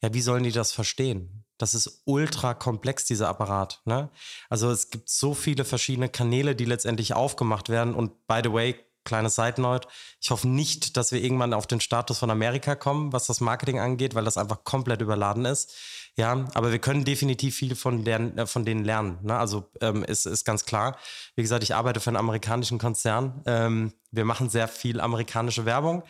Ja, 0.01 0.13
wie 0.13 0.21
sollen 0.21 0.43
die 0.43 0.51
das 0.51 0.71
verstehen? 0.71 1.45
Das 1.57 1.73
ist 1.73 2.01
ultra 2.05 2.53
komplex, 2.53 3.05
dieser 3.05 3.29
Apparat. 3.29 3.81
Ne? 3.85 4.09
Also 4.49 4.69
es 4.69 4.89
gibt 4.89 5.09
so 5.09 5.33
viele 5.33 5.63
verschiedene 5.63 6.09
Kanäle, 6.09 6.55
die 6.55 6.65
letztendlich 6.65 7.13
aufgemacht 7.13 7.69
werden. 7.69 7.95
Und 7.95 8.27
by 8.27 8.41
the 8.43 8.51
way, 8.51 8.75
kleine 9.05 9.29
Side 9.29 9.61
Note, 9.61 9.87
ich 10.19 10.31
hoffe 10.31 10.47
nicht, 10.47 10.97
dass 10.97 11.11
wir 11.11 11.23
irgendwann 11.23 11.53
auf 11.53 11.67
den 11.67 11.79
Status 11.79 12.19
von 12.19 12.29
Amerika 12.29 12.75
kommen, 12.75 13.13
was 13.13 13.27
das 13.27 13.39
Marketing 13.39 13.79
angeht, 13.79 14.15
weil 14.15 14.25
das 14.25 14.37
einfach 14.37 14.63
komplett 14.63 15.01
überladen 15.01 15.45
ist. 15.45 15.73
Ja, 16.17 16.45
aber 16.53 16.71
wir 16.71 16.79
können 16.79 17.03
definitiv 17.03 17.55
viel 17.55 17.75
von, 17.75 18.05
deren, 18.05 18.37
äh, 18.37 18.47
von 18.47 18.63
denen 18.63 18.85
lernen. 18.85 19.19
Ne? 19.21 19.37
Also 19.37 19.69
ähm, 19.81 20.03
ist, 20.03 20.25
ist 20.25 20.45
ganz 20.45 20.65
klar. 20.65 20.97
Wie 21.35 21.41
gesagt, 21.41 21.63
ich 21.63 21.75
arbeite 21.75 21.99
für 21.99 22.09
einen 22.09 22.17
amerikanischen 22.17 22.77
Konzern. 22.77 23.41
Ähm, 23.45 23.93
wir 24.11 24.23
machen 24.23 24.49
sehr 24.49 24.69
viel 24.69 25.01
amerikanische 25.01 25.65
Werbung. 25.65 26.03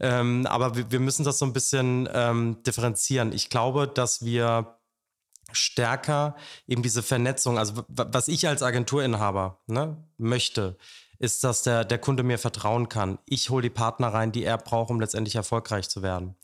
Ähm, 0.00 0.46
aber 0.46 0.76
wir, 0.76 0.90
wir, 0.90 0.98
müssen 0.98 1.24
das 1.24 1.38
so 1.38 1.46
ein 1.46 1.52
bisschen 1.52 2.08
ähm, 2.12 2.62
differenzieren. 2.64 3.32
Ich 3.32 3.48
glaube, 3.48 3.86
dass 3.86 4.24
wir 4.24 4.76
stärker 5.52 6.34
eben 6.66 6.82
diese 6.82 7.04
Vernetzung, 7.04 7.58
also 7.58 7.84
was 7.88 8.26
ich 8.26 8.48
als 8.48 8.62
Agenturinhaber 8.62 9.62
ne, 9.66 9.96
möchte, 10.18 10.76
ist, 11.24 11.42
dass 11.42 11.62
der, 11.62 11.84
der 11.84 11.98
Kunde 11.98 12.22
mir 12.22 12.38
vertrauen 12.38 12.88
kann. 12.88 13.18
Ich 13.26 13.50
hole 13.50 13.62
die 13.62 13.70
Partner 13.70 14.08
rein, 14.08 14.30
die 14.30 14.44
er 14.44 14.58
braucht, 14.58 14.90
um 14.90 15.00
letztendlich 15.00 15.34
erfolgreich 15.34 15.88
zu 15.88 16.02
werden 16.02 16.36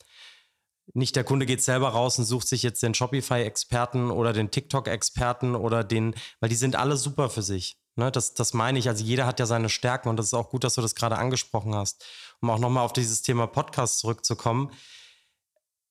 nicht 0.93 1.15
der 1.15 1.23
Kunde 1.23 1.45
geht 1.45 1.61
selber 1.61 1.89
raus 1.89 2.19
und 2.19 2.25
sucht 2.25 2.47
sich 2.47 2.63
jetzt 2.63 2.83
den 2.83 2.93
Shopify-Experten 2.93 4.11
oder 4.11 4.33
den 4.33 4.51
TikTok-Experten 4.51 5.55
oder 5.55 5.83
den, 5.83 6.15
weil 6.39 6.49
die 6.49 6.55
sind 6.55 6.75
alle 6.75 6.97
super 6.97 7.29
für 7.29 7.41
sich. 7.41 7.77
Ne, 7.95 8.09
das, 8.09 8.33
das 8.33 8.53
meine 8.53 8.79
ich. 8.79 8.87
Also 8.87 9.03
jeder 9.03 9.25
hat 9.25 9.39
ja 9.39 9.45
seine 9.45 9.69
Stärken 9.69 10.09
und 10.09 10.17
das 10.17 10.27
ist 10.27 10.33
auch 10.33 10.49
gut, 10.49 10.63
dass 10.63 10.75
du 10.75 10.81
das 10.81 10.95
gerade 10.95 11.17
angesprochen 11.17 11.75
hast. 11.75 12.05
Um 12.41 12.49
auch 12.49 12.59
nochmal 12.59 12.85
auf 12.85 12.93
dieses 12.93 13.21
Thema 13.21 13.47
Podcast 13.47 13.99
zurückzukommen. 13.99 14.71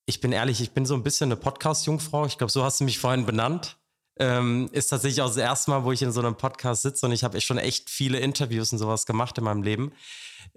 Ich 0.07 0.21
bin 0.21 0.33
ehrlich, 0.33 0.61
ich 0.61 0.73
bin 0.73 0.87
so 0.87 0.95
ein 0.95 1.03
bisschen 1.03 1.29
eine 1.29 1.37
Podcast-Jungfrau. 1.37 2.25
Ich 2.25 2.39
glaube, 2.39 2.51
so 2.51 2.65
hast 2.65 2.81
du 2.81 2.85
mich 2.85 2.99
vorhin 2.99 3.27
benannt. 3.27 3.77
Ähm, 4.21 4.69
ist 4.73 4.89
tatsächlich 4.89 5.23
auch 5.23 5.29
das 5.29 5.39
erste 5.39 5.71
Mal, 5.71 5.83
wo 5.85 5.93
ich 5.93 6.03
in 6.03 6.13
so 6.13 6.21
einem 6.21 6.37
Podcast 6.37 6.83
sitze 6.83 7.07
und 7.07 7.13
ich 7.13 7.25
habe 7.25 7.41
schon 7.41 7.57
echt 7.57 7.89
viele 7.89 8.19
Interviews 8.19 8.71
und 8.71 8.79
sowas 8.79 9.07
gemacht 9.07 9.39
in 9.39 9.45
meinem 9.45 9.63
Leben. 9.63 9.93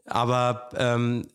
Aber 0.06 0.70
ähm, 0.76 1.26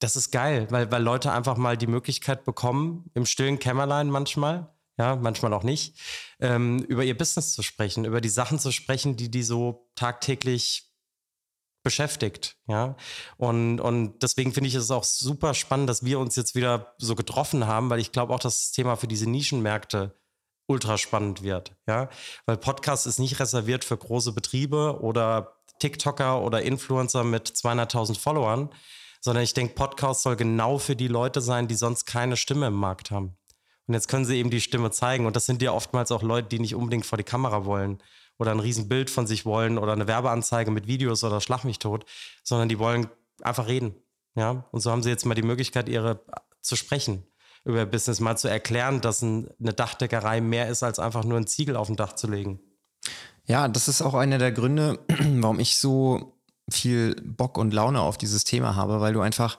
das 0.00 0.16
ist 0.16 0.32
geil, 0.32 0.66
weil, 0.70 0.90
weil 0.90 1.02
Leute 1.02 1.30
einfach 1.30 1.56
mal 1.56 1.76
die 1.76 1.86
Möglichkeit 1.86 2.44
bekommen, 2.44 3.08
im 3.14 3.24
stillen 3.24 3.60
Kämmerlein 3.60 4.10
manchmal, 4.10 4.74
ja, 4.98 5.14
manchmal 5.14 5.52
auch 5.52 5.62
nicht, 5.62 5.96
ähm, 6.40 6.80
über 6.80 7.04
ihr 7.04 7.16
Business 7.16 7.52
zu 7.52 7.62
sprechen, 7.62 8.04
über 8.04 8.20
die 8.20 8.28
Sachen 8.28 8.58
zu 8.58 8.72
sprechen, 8.72 9.16
die 9.16 9.30
die 9.30 9.44
so 9.44 9.90
tagtäglich 9.94 10.90
beschäftigt, 11.82 12.56
ja. 12.66 12.96
Und, 13.36 13.80
und 13.80 14.22
deswegen 14.22 14.52
finde 14.52 14.68
ich 14.68 14.74
es 14.74 14.90
auch 14.90 15.04
super 15.04 15.54
spannend, 15.54 15.88
dass 15.88 16.04
wir 16.04 16.18
uns 16.18 16.34
jetzt 16.34 16.54
wieder 16.54 16.94
so 16.98 17.14
getroffen 17.14 17.66
haben, 17.66 17.90
weil 17.90 18.00
ich 18.00 18.12
glaube 18.12 18.34
auch, 18.34 18.40
dass 18.40 18.60
das 18.60 18.72
Thema 18.72 18.96
für 18.96 19.06
diese 19.06 19.30
Nischenmärkte 19.30 20.19
ultra 20.70 20.96
spannend 20.96 21.42
wird, 21.42 21.74
ja. 21.86 22.08
Weil 22.46 22.56
Podcast 22.56 23.06
ist 23.06 23.18
nicht 23.18 23.40
reserviert 23.40 23.84
für 23.84 23.96
große 23.96 24.32
Betriebe 24.32 25.00
oder 25.00 25.56
TikToker 25.80 26.40
oder 26.42 26.62
Influencer 26.62 27.24
mit 27.24 27.48
200.000 27.48 28.18
Followern, 28.18 28.70
sondern 29.20 29.42
ich 29.42 29.52
denke, 29.52 29.74
Podcast 29.74 30.22
soll 30.22 30.36
genau 30.36 30.78
für 30.78 30.94
die 30.94 31.08
Leute 31.08 31.40
sein, 31.40 31.66
die 31.66 31.74
sonst 31.74 32.06
keine 32.06 32.36
Stimme 32.36 32.68
im 32.68 32.74
Markt 32.74 33.10
haben. 33.10 33.36
Und 33.86 33.94
jetzt 33.94 34.06
können 34.06 34.24
sie 34.24 34.38
eben 34.38 34.50
die 34.50 34.60
Stimme 34.60 34.92
zeigen. 34.92 35.26
Und 35.26 35.34
das 35.34 35.46
sind 35.46 35.60
ja 35.60 35.72
oftmals 35.72 36.12
auch 36.12 36.22
Leute, 36.22 36.48
die 36.48 36.60
nicht 36.60 36.76
unbedingt 36.76 37.04
vor 37.04 37.18
die 37.18 37.24
Kamera 37.24 37.64
wollen 37.64 37.98
oder 38.38 38.52
ein 38.52 38.60
Riesenbild 38.60 39.10
von 39.10 39.26
sich 39.26 39.44
wollen 39.44 39.76
oder 39.76 39.92
eine 39.92 40.06
Werbeanzeige 40.06 40.70
mit 40.70 40.86
Videos 40.86 41.24
oder 41.24 41.40
Schlag 41.40 41.64
mich 41.64 41.80
tot, 41.80 42.06
sondern 42.44 42.68
die 42.68 42.78
wollen 42.78 43.08
einfach 43.42 43.66
reden. 43.66 43.96
Ja, 44.36 44.64
und 44.70 44.80
so 44.80 44.92
haben 44.92 45.02
sie 45.02 45.10
jetzt 45.10 45.26
mal 45.26 45.34
die 45.34 45.42
Möglichkeit, 45.42 45.88
ihre 45.88 46.24
zu 46.60 46.76
sprechen 46.76 47.26
über 47.64 47.86
Business, 47.86 48.20
mal 48.20 48.36
zu 48.36 48.48
erklären, 48.48 49.00
dass 49.00 49.22
ein, 49.22 49.48
eine 49.60 49.72
Dachdeckerei 49.72 50.40
mehr 50.40 50.68
ist, 50.68 50.82
als 50.82 50.98
einfach 50.98 51.24
nur 51.24 51.38
ein 51.38 51.46
Ziegel 51.46 51.76
auf 51.76 51.88
dem 51.88 51.96
Dach 51.96 52.14
zu 52.14 52.26
legen. 52.26 52.60
Ja, 53.44 53.68
das 53.68 53.88
ist 53.88 54.02
auch 54.02 54.14
einer 54.14 54.38
der 54.38 54.52
Gründe, 54.52 54.98
warum 55.08 55.60
ich 55.60 55.76
so 55.76 56.38
viel 56.70 57.16
Bock 57.22 57.58
und 57.58 57.74
Laune 57.74 58.00
auf 58.00 58.16
dieses 58.16 58.44
Thema 58.44 58.76
habe, 58.76 59.00
weil 59.00 59.12
du 59.12 59.20
einfach 59.20 59.58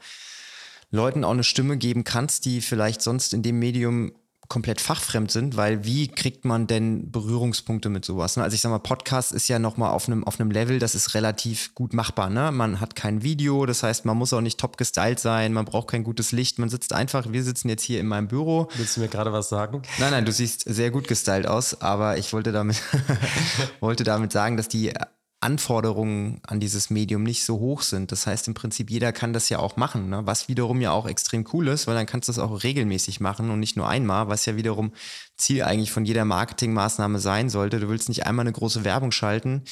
Leuten 0.92 1.24
auch 1.24 1.32
eine 1.32 1.44
Stimme 1.44 1.78
geben 1.78 2.04
kannst, 2.04 2.46
die 2.46 2.62
vielleicht 2.62 3.02
sonst 3.02 3.34
in 3.34 3.44
dem 3.44 3.60
Medium 3.60 4.14
komplett 4.52 4.82
fachfremd 4.82 5.32
sind, 5.32 5.56
weil 5.56 5.86
wie 5.86 6.10
kriegt 6.10 6.44
man 6.44 6.68
denn 6.68 7.10
Berührungspunkte 7.10 7.88
mit 7.88 8.04
sowas? 8.04 8.36
Ne? 8.36 8.44
Also 8.44 8.54
ich 8.54 8.60
sag 8.60 8.70
mal, 8.70 8.80
Podcast 8.80 9.32
ist 9.32 9.48
ja 9.48 9.60
nochmal 9.60 9.92
auf 9.92 10.08
einem, 10.08 10.26
auf 10.26 10.42
einem 10.42 10.52
Level, 10.52 10.78
das 10.78 10.94
ist 10.94 11.14
relativ 11.14 11.74
gut 11.74 11.94
machbar. 11.94 12.30
Ne? 12.30 12.52
Man 12.52 12.82
hat 12.82 12.98
kein 12.98 13.24
Video, 13.24 13.66
das 13.66 13.82
heißt, 13.82 14.04
man 14.04 14.18
muss 14.18 14.34
auch 14.34 14.42
nicht 14.42 14.60
top 14.60 14.76
gestylt 14.76 15.22
sein, 15.22 15.54
man 15.54 15.64
braucht 15.64 15.88
kein 15.88 16.04
gutes 16.04 16.34
Licht, 16.34 16.60
man 16.60 16.68
sitzt 16.68 16.92
einfach, 16.92 17.32
wir 17.32 17.44
sitzen 17.46 17.70
jetzt 17.70 17.84
hier 17.84 18.02
in 18.02 18.08
meinem 18.08 18.28
Büro. 18.28 18.68
Willst 18.76 18.98
du 18.98 19.00
mir 19.00 19.08
gerade 19.08 19.32
was 19.32 19.48
sagen? 19.48 19.84
Nein, 20.00 20.12
nein, 20.12 20.26
du 20.26 20.34
siehst 20.34 20.66
sehr 20.66 20.92
gut 20.92 21.08
gestylt 21.08 21.48
aus, 21.48 21.80
aber 21.80 22.18
ich 22.18 22.34
wollte 22.34 22.52
damit, 22.52 22.84
wollte 23.80 24.04
damit 24.04 24.34
sagen, 24.34 24.58
dass 24.58 24.68
die 24.68 24.92
Anforderungen 25.42 26.40
an 26.46 26.60
dieses 26.60 26.92
Medium 26.92 27.24
nicht 27.24 27.44
so 27.44 27.60
hoch 27.60 27.82
sind. 27.82 28.12
Das 28.12 28.28
heißt 28.28 28.48
im 28.48 28.54
Prinzip, 28.54 28.92
jeder 28.92 29.12
kann 29.12 29.34
das 29.34 29.50
ja 29.50 29.58
auch 29.58 29.76
machen, 29.76 30.10
ne? 30.10 30.22
was 30.26 30.48
wiederum 30.48 30.80
ja 30.82 30.92
auch 30.92 31.08
extrem 31.08 31.46
cool 31.52 31.68
ist, 31.68 31.88
weil 31.88 31.96
dann 31.96 32.06
kannst 32.06 32.30
du 32.30 32.32
das 32.32 32.40
auch 32.40 32.64
regelmäßig 32.64 33.20
machen 33.20 33.50
und 33.50 33.60
nicht 33.60 33.76
nur 33.76 33.90
einmal, 33.90 34.28
was 34.28 34.46
ja 34.46 34.56
wiederum 34.56 34.94
Ziel 35.38 35.64
eigentlich 35.64 35.92
von 35.92 36.06
jeder 36.06 36.26
Marketingmaßnahme 36.26 37.20
sein 37.20 37.50
sollte. 37.50 37.80
Du 37.80 37.90
willst 37.90 38.08
nicht 38.08 38.28
einmal 38.28 38.44
eine 38.44 38.54
große 38.54 38.84
Werbung 38.84 39.12
schalten, 39.12 39.64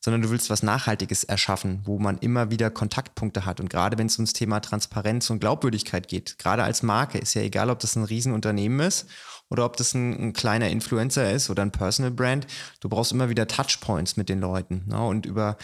sondern 0.00 0.22
du 0.22 0.30
willst 0.30 0.48
was 0.50 0.62
Nachhaltiges 0.62 1.24
erschaffen, 1.24 1.80
wo 1.84 1.98
man 1.98 2.18
immer 2.18 2.52
wieder 2.52 2.70
Kontaktpunkte 2.70 3.44
hat. 3.44 3.58
Und 3.58 3.68
gerade 3.68 3.98
wenn 3.98 4.06
es 4.06 4.18
ums 4.18 4.32
Thema 4.32 4.60
Transparenz 4.60 5.28
und 5.30 5.40
Glaubwürdigkeit 5.40 6.06
geht, 6.06 6.38
gerade 6.38 6.62
als 6.62 6.84
Marke, 6.84 7.18
ist 7.18 7.34
ja 7.34 7.42
egal, 7.42 7.70
ob 7.70 7.80
das 7.80 7.96
ein 7.96 8.04
Riesenunternehmen 8.04 8.86
ist 8.86 9.06
oder 9.48 9.64
ob 9.64 9.76
das 9.76 9.94
ein, 9.94 10.28
ein, 10.28 10.32
kleiner 10.32 10.68
Influencer 10.68 11.30
ist 11.30 11.50
oder 11.50 11.62
ein 11.62 11.72
Personal 11.72 12.10
Brand. 12.10 12.46
Du 12.80 12.88
brauchst 12.88 13.12
immer 13.12 13.28
wieder 13.28 13.46
Touchpoints 13.46 14.16
mit 14.16 14.28
den 14.28 14.40
Leuten. 14.40 14.84
Ne? 14.86 15.00
Und 15.00 15.26
über 15.26 15.56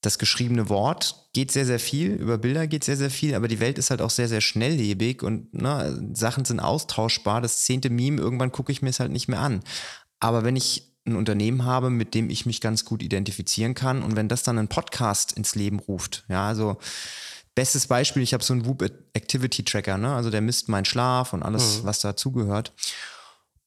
das 0.00 0.18
geschriebene 0.18 0.68
Wort 0.68 1.28
geht 1.32 1.50
sehr, 1.52 1.66
sehr 1.66 1.78
viel, 1.78 2.12
über 2.12 2.38
Bilder 2.38 2.66
geht 2.66 2.84
sehr, 2.84 2.96
sehr 2.96 3.10
viel, 3.10 3.34
aber 3.34 3.48
die 3.48 3.60
Welt 3.60 3.78
ist 3.78 3.90
halt 3.90 4.00
auch 4.00 4.10
sehr, 4.10 4.28
sehr 4.28 4.40
schnelllebig 4.40 5.22
und 5.22 5.52
ne, 5.52 6.10
Sachen 6.14 6.44
sind 6.44 6.60
austauschbar. 6.60 7.40
Das 7.42 7.64
zehnte 7.64 7.90
Meme, 7.90 8.20
irgendwann 8.20 8.52
gucke 8.52 8.72
ich 8.72 8.80
mir 8.80 8.88
es 8.88 9.00
halt 9.00 9.12
nicht 9.12 9.28
mehr 9.28 9.40
an. 9.40 9.60
Aber 10.18 10.42
wenn 10.44 10.56
ich 10.56 10.94
ein 11.06 11.16
Unternehmen 11.16 11.64
habe, 11.64 11.90
mit 11.90 12.14
dem 12.14 12.30
ich 12.30 12.46
mich 12.46 12.60
ganz 12.60 12.84
gut 12.84 13.02
identifizieren 13.02 13.74
kann 13.74 14.02
und 14.02 14.16
wenn 14.16 14.28
das 14.28 14.42
dann 14.42 14.58
einen 14.58 14.68
Podcast 14.68 15.32
ins 15.32 15.54
Leben 15.54 15.78
ruft, 15.78 16.24
ja, 16.28 16.46
also 16.48 16.78
Bestes 17.60 17.88
Beispiel, 17.88 18.22
ich 18.22 18.32
habe 18.32 18.42
so 18.42 18.54
einen 18.54 18.64
Whoop 18.64 18.82
Activity 19.12 19.62
Tracker, 19.62 19.98
ne? 19.98 20.14
also 20.14 20.30
der 20.30 20.40
misst 20.40 20.70
meinen 20.70 20.86
Schlaf 20.86 21.34
und 21.34 21.42
alles, 21.42 21.82
mhm. 21.82 21.84
was 21.84 22.00
dazugehört. 22.00 22.72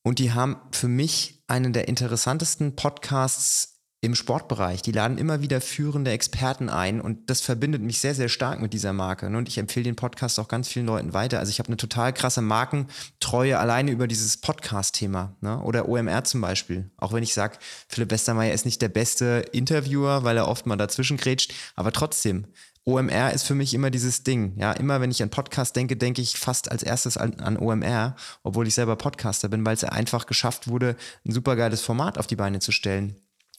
Und 0.02 0.18
die 0.18 0.32
haben 0.32 0.58
für 0.72 0.88
mich 0.88 1.44
einen 1.46 1.74
der 1.74 1.88
interessantesten 1.88 2.76
Podcasts 2.76 3.84
im 4.02 4.16
Sportbereich. 4.16 4.82
Die 4.82 4.92
laden 4.92 5.20
immer 5.20 5.42
wieder 5.42 5.62
führende 5.62 6.10
Experten 6.10 6.70
ein 6.70 7.02
und 7.02 7.30
das 7.30 7.42
verbindet 7.42 7.84
mich 7.84 8.02
sehr, 8.02 8.16
sehr 8.16 8.30
stark 8.30 8.62
mit 8.62 8.74
dieser 8.74 8.94
Marke. 8.94 9.30
Ne? 9.30 9.38
Und 9.38 9.48
ich 9.48 9.60
empfehle 9.60 9.84
den 9.84 9.96
Podcast 9.96 10.40
auch 10.40 10.48
ganz 10.48 10.68
vielen 10.68 10.88
Leuten 10.88 11.14
weiter. 11.14 11.38
Also 11.38 11.52
ich 11.52 11.60
habe 11.60 11.68
eine 11.68 11.78
total 11.78 12.14
krasse 12.14 12.42
Markentreue 12.42 13.60
alleine 13.60 13.92
über 13.92 14.08
dieses 14.08 14.38
Podcast-Thema. 14.38 15.36
Ne? 15.42 15.62
Oder 15.62 15.88
OMR 15.88 16.24
zum 16.24 16.42
Beispiel. 16.42 16.90
Auch 16.98 17.14
wenn 17.14 17.22
ich 17.22 17.36
sage, 17.36 17.60
Philipp 17.88 18.10
Westermeier 18.10 18.56
ist 18.56 18.66
nicht 18.66 18.82
der 18.82 18.90
beste 18.90 19.46
Interviewer, 19.52 20.24
weil 20.24 20.36
er 20.36 20.48
oft 20.48 20.66
mal 20.66 20.78
dazwischen 20.78 21.18
grätscht, 21.18 21.54
aber 21.76 21.92
trotzdem, 21.92 22.48
OMR 22.86 23.32
ist 23.32 23.44
für 23.44 23.56
mich 23.56 23.74
immer 23.74 23.90
dieses 23.90 24.24
Ding. 24.24 24.58
Ja, 24.58 24.74
immer 24.74 25.00
wenn 25.00 25.12
ich 25.12 25.24
an 25.24 25.30
Podcast 25.30 25.76
denke, 25.76 25.96
denke 25.96 26.22
ich 26.22 26.38
fast 26.38 26.72
als 26.72 26.84
erstes 26.84 27.18
an, 27.18 27.40
an 27.40 27.58
OMR, 27.58 28.16
obwohl 28.44 28.68
ich 28.68 28.74
selber 28.74 28.96
Podcaster 28.96 29.48
bin, 29.48 29.66
weil 29.66 29.74
es 29.74 29.84
einfach 29.84 30.26
geschafft 30.26 30.68
wurde, 30.68 30.96
ein 31.26 31.32
supergeiles 31.32 31.82
Format 31.82 32.18
auf 32.18 32.28
die 32.28 32.36
Beine 32.36 32.60
zu 32.60 32.72
stellen. 32.72 33.16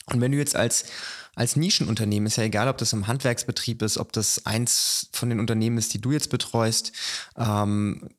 Und 0.07 0.21
wenn 0.21 0.33
du 0.33 0.39
jetzt 0.39 0.55
als, 0.55 0.85
als 1.35 1.57
Nischenunternehmen, 1.57 2.27
ist 2.27 2.37
ja 2.37 2.45
egal, 2.45 2.69
ob 2.69 2.77
das 2.77 2.93
im 2.93 3.07
Handwerksbetrieb 3.07 3.81
ist, 3.81 3.97
ob 3.97 4.13
das 4.13 4.45
eins 4.45 5.09
von 5.13 5.31
den 5.31 5.41
Unternehmen 5.41 5.79
ist, 5.79 5.95
die 5.95 6.01
du 6.01 6.13
jetzt 6.13 6.29
betreust, 6.29 6.93
ähm, 7.39 8.11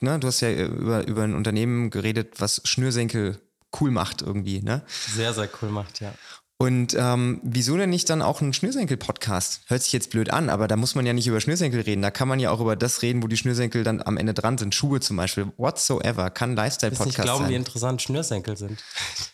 ne, 0.00 0.18
du 0.18 0.26
hast 0.26 0.40
ja 0.40 0.50
über, 0.50 1.06
über 1.06 1.22
ein 1.22 1.34
Unternehmen 1.34 1.90
geredet, 1.90 2.40
was 2.40 2.60
Schnürsenkel 2.64 3.40
cool 3.80 3.92
macht 3.92 4.22
irgendwie, 4.22 4.60
ne? 4.62 4.82
Sehr, 4.88 5.32
sehr 5.32 5.48
cool 5.62 5.70
macht, 5.70 6.00
ja. 6.00 6.12
Und 6.62 6.94
ähm, 6.94 7.40
wieso 7.42 7.78
denn 7.78 7.88
nicht 7.88 8.10
dann 8.10 8.20
auch 8.20 8.42
ein 8.42 8.52
Schnürsenkel-Podcast? 8.52 9.62
Hört 9.68 9.82
sich 9.82 9.94
jetzt 9.94 10.10
blöd 10.10 10.28
an, 10.28 10.50
aber 10.50 10.68
da 10.68 10.76
muss 10.76 10.94
man 10.94 11.06
ja 11.06 11.14
nicht 11.14 11.26
über 11.26 11.40
Schnürsenkel 11.40 11.80
reden. 11.80 12.02
Da 12.02 12.10
kann 12.10 12.28
man 12.28 12.38
ja 12.38 12.50
auch 12.50 12.60
über 12.60 12.76
das 12.76 13.00
reden, 13.00 13.22
wo 13.22 13.28
die 13.28 13.38
Schnürsenkel 13.38 13.82
dann 13.82 14.02
am 14.02 14.18
Ende 14.18 14.34
dran 14.34 14.58
sind. 14.58 14.74
Schuhe 14.74 15.00
zum 15.00 15.16
Beispiel, 15.16 15.46
whatsoever, 15.56 16.28
kann 16.28 16.54
Lifestyle-Podcast 16.54 17.16
sein. 17.16 17.24
Ich 17.24 17.32
glaube, 17.32 17.48
wie 17.48 17.54
interessant 17.54 18.02
Schnürsenkel 18.02 18.58
sind. 18.58 18.78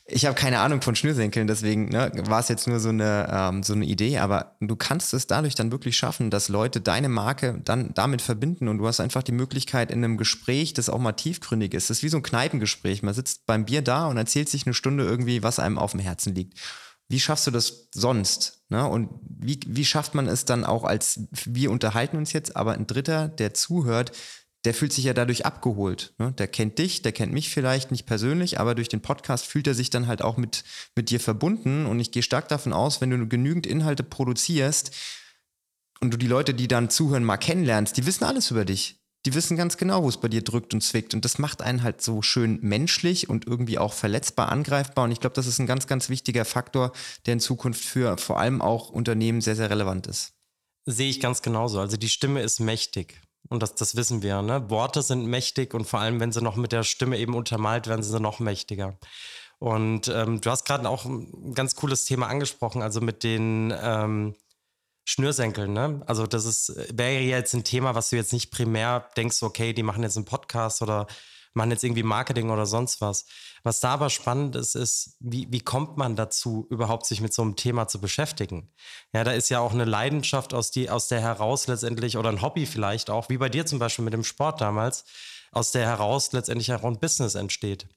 Ich 0.07 0.25
habe 0.25 0.37
keine 0.37 0.61
Ahnung 0.61 0.83
von 0.83 0.95
Schnürsenkeln, 0.95 1.49
deswegen 1.49 1.89
ne, 1.89 2.13
war 2.29 2.39
es 2.39 2.47
jetzt 2.47 2.69
nur 2.69 2.79
so 2.79 2.91
eine, 2.91 3.29
ähm, 3.29 3.65
so 3.65 3.73
eine 3.73 3.87
Idee. 3.87 4.19
Aber 4.19 4.55
du 4.61 4.77
kannst 4.77 5.13
es 5.13 5.27
dadurch 5.27 5.57
dann 5.57 5.73
wirklich 5.73 5.97
schaffen, 5.97 6.31
dass 6.31 6.49
Leute 6.49 6.81
deine 6.81 7.09
Marke 7.09 7.61
dann 7.65 7.93
damit 7.93 8.23
verbinden 8.23 8.69
und 8.69 8.79
du 8.79 8.87
hast 8.87 9.01
einfach 9.01 9.25
die 9.25 9.33
Möglichkeit 9.33 9.91
in 9.91 10.05
einem 10.05 10.17
Gespräch, 10.17 10.75
das 10.75 10.89
auch 10.89 11.01
mal 11.01 11.11
tiefgründig 11.11 11.75
ist. 11.75 11.91
Das 11.91 11.99
ist 11.99 12.03
wie 12.05 12.09
so 12.09 12.19
ein 12.19 12.23
Kneipengespräch. 12.23 13.03
Man 13.03 13.15
sitzt 13.15 13.47
beim 13.47 13.65
Bier 13.65 13.83
da 13.83 14.07
und 14.07 14.17
erzählt 14.17 14.49
sich 14.49 14.65
eine 14.65 14.75
Stunde 14.75 15.03
irgendwie, 15.03 15.43
was 15.43 15.59
einem 15.59 15.77
auf 15.77 15.91
dem 15.91 15.99
Herzen 15.99 16.33
liegt 16.33 16.61
wie 17.09 17.21
schaffst 17.21 17.47
du 17.47 17.51
das 17.51 17.89
sonst? 17.95 18.65
Ne? 18.69 18.87
Und 18.87 19.11
wie, 19.23 19.61
wie 19.67 19.85
schafft 19.85 20.15
man 20.15 20.27
es 20.27 20.45
dann 20.45 20.65
auch 20.65 20.85
als, 20.85 21.21
wir 21.45 21.71
unterhalten 21.71 22.17
uns 22.17 22.33
jetzt, 22.33 22.57
aber 22.57 22.73
ein 22.73 22.87
Dritter, 22.87 23.29
der 23.29 23.55
zuhört, 23.55 24.13
der 24.65 24.75
fühlt 24.75 24.93
sich 24.93 25.05
ja 25.05 25.15
dadurch 25.15 25.47
abgeholt. 25.47 26.15
Ne? 26.19 26.33
Der 26.33 26.49
kennt 26.49 26.79
dich, 26.79 27.03
der 27.03 27.13
kennt 27.13 27.33
mich 27.33 27.51
vielleicht 27.51 27.93
nicht 27.93 28.07
persönlich, 28.07 28.59
aber 28.59 28.75
durch 28.75 28.89
den 28.89 29.01
Podcast 29.01 29.47
fühlt 29.47 29.69
er 29.69 29.75
sich 29.75 29.91
dann 29.91 30.09
halt 30.09 30.23
auch 30.23 30.37
mit, 30.37 30.65
mit 30.97 31.11
dir 31.11 31.21
verbunden. 31.21 31.87
Und 31.87 32.01
ich 32.01 32.11
gehe 32.11 32.25
stark 32.25 32.49
davon 32.49 32.73
aus, 32.73 33.01
wenn 33.01 33.11
du 33.11 33.29
genügend 33.29 33.67
Inhalte 33.67 34.03
produzierst 34.03 34.91
und 36.01 36.13
du 36.13 36.17
die 36.17 36.27
Leute, 36.27 36.53
die 36.53 36.67
dann 36.67 36.91
zuhören, 36.91 37.23
mal 37.23 37.37
kennenlernst, 37.37 37.97
die 37.97 38.07
wissen 38.07 38.25
alles 38.25 38.51
über 38.51 38.65
dich 38.65 38.99
die 39.27 39.35
wissen 39.35 39.57
ganz 39.57 39.77
genau, 39.77 40.05
wo 40.05 40.09
es 40.09 40.19
bei 40.19 40.29
dir 40.29 40.43
drückt 40.43 40.73
und 40.73 40.83
zwickt. 40.83 41.13
Und 41.13 41.25
das 41.25 41.39
macht 41.39 41.61
einen 41.61 41.83
halt 41.83 42.01
so 42.01 42.23
schön 42.23 42.61
menschlich 42.63 43.29
und 43.29 43.47
irgendwie 43.47 43.77
auch 43.77 43.93
verletzbar, 43.93 44.51
angreifbar. 44.51 45.05
Und 45.05 45.11
ich 45.11 45.19
glaube, 45.19 45.35
das 45.35 45.49
ist 45.49 45.59
ein 45.59 45.67
ganz, 45.67 45.89
ganz 45.89 46.09
wichtiger 46.09 46.45
Faktor, 46.45 46.93
der 47.27 47.35
in 47.35 47.41
Zukunft 47.41 47.85
für 47.85 48.17
vor 48.19 48.39
allem 48.39 48.63
auch 48.63 48.89
Unternehmen 48.89 49.41
sehr, 49.41 49.57
sehr 49.57 49.69
relevant 49.69 50.07
ist. 50.07 50.33
Sehe 50.85 51.11
ich 51.11 51.19
ganz 51.19 51.43
genauso. 51.43 51.81
Also 51.81 51.97
die 51.97 52.09
Stimme 52.09 52.41
ist 52.41 52.61
mächtig. 52.61 53.21
Und 53.49 53.63
das, 53.63 53.75
das 53.75 53.97
wissen 53.97 54.23
wir. 54.23 54.43
Ne? 54.43 54.71
Worte 54.71 55.03
sind 55.03 55.27
mächtig 55.27 55.75
und 55.75 55.87
vor 55.87 56.01
allem, 56.01 56.21
wenn 56.21 56.31
sie 56.31 56.41
noch 56.41 56.57
mit 56.57 56.71
der 56.71 56.85
Stimme 56.85 57.19
eben 57.19 57.35
untermalt 57.35 57.89
werden, 57.89 58.05
sind 58.05 58.13
sie 58.13 58.21
noch 58.21 58.39
mächtiger. 58.39 58.97
Und 59.59 60.09
ähm, 60.09 60.41
du 60.41 60.51
hast 60.51 60.65
gerade 60.67 60.89
auch 60.89 61.05
ein 61.05 61.55
ganz 61.55 61.75
cooles 61.75 62.05
Thema 62.05 62.29
angesprochen, 62.29 62.83
also 62.83 63.01
mit 63.01 63.25
den 63.25 63.75
ähm, 63.77 64.37
Schnürsenkeln, 65.09 65.73
ne? 65.73 66.03
Also 66.07 66.27
das 66.27 66.45
ist, 66.45 66.75
wäre 66.93 67.23
jetzt 67.23 67.55
ein 67.55 67.63
Thema, 67.63 67.95
was 67.95 68.11
du 68.11 68.17
jetzt 68.17 68.33
nicht 68.33 68.51
primär 68.51 69.09
denkst, 69.17 69.41
okay, 69.43 69.73
die 69.73 69.85
machen 69.85 70.03
jetzt 70.03 70.17
einen 70.17 70.27
Podcast 70.27 70.83
oder 70.83 71.07
machen 71.55 71.71
jetzt 71.71 71.85
irgendwie 71.85 72.03
Marketing 72.03 72.51
oder 72.51 72.67
sonst 72.67 73.01
was. 73.01 73.25
Was 73.63 73.79
da 73.79 73.95
aber 73.95 74.11
spannend 74.11 74.57
ist, 74.57 74.75
ist, 74.75 75.17
wie, 75.21 75.47
wie 75.51 75.61
kommt 75.61 75.97
man 75.97 76.17
dazu, 76.17 76.67
überhaupt 76.71 77.07
sich 77.07 77.21
mit 77.21 77.33
so 77.33 77.43
einem 77.43 77.55
Thema 77.55 77.87
zu 77.87 78.01
beschäftigen? 78.01 78.73
Ja, 79.13 79.23
da 79.23 79.31
ist 79.31 79.49
ja 79.49 79.61
auch 79.61 79.73
eine 79.73 79.85
Leidenschaft 79.85 80.53
aus, 80.53 80.73
die, 80.73 80.91
aus 80.91 81.07
der 81.07 81.21
heraus 81.21 81.69
letztendlich 81.69 82.17
oder 82.17 82.29
ein 82.29 82.43
Hobby 82.43 82.67
vielleicht 82.67 83.09
auch, 83.09 83.29
wie 83.29 83.39
bei 83.39 83.49
dir 83.49 83.65
zum 83.65 83.79
Beispiel 83.79 84.05
mit 84.05 84.13
dem 84.13 84.25
Sport 84.25 84.61
damals, 84.61 85.05
aus 85.53 85.71
der 85.71 85.87
heraus 85.87 86.33
letztendlich 86.33 86.73
auch 86.75 86.83
ein 86.83 86.99
Business 86.99 87.37
entsteht. 87.37 87.89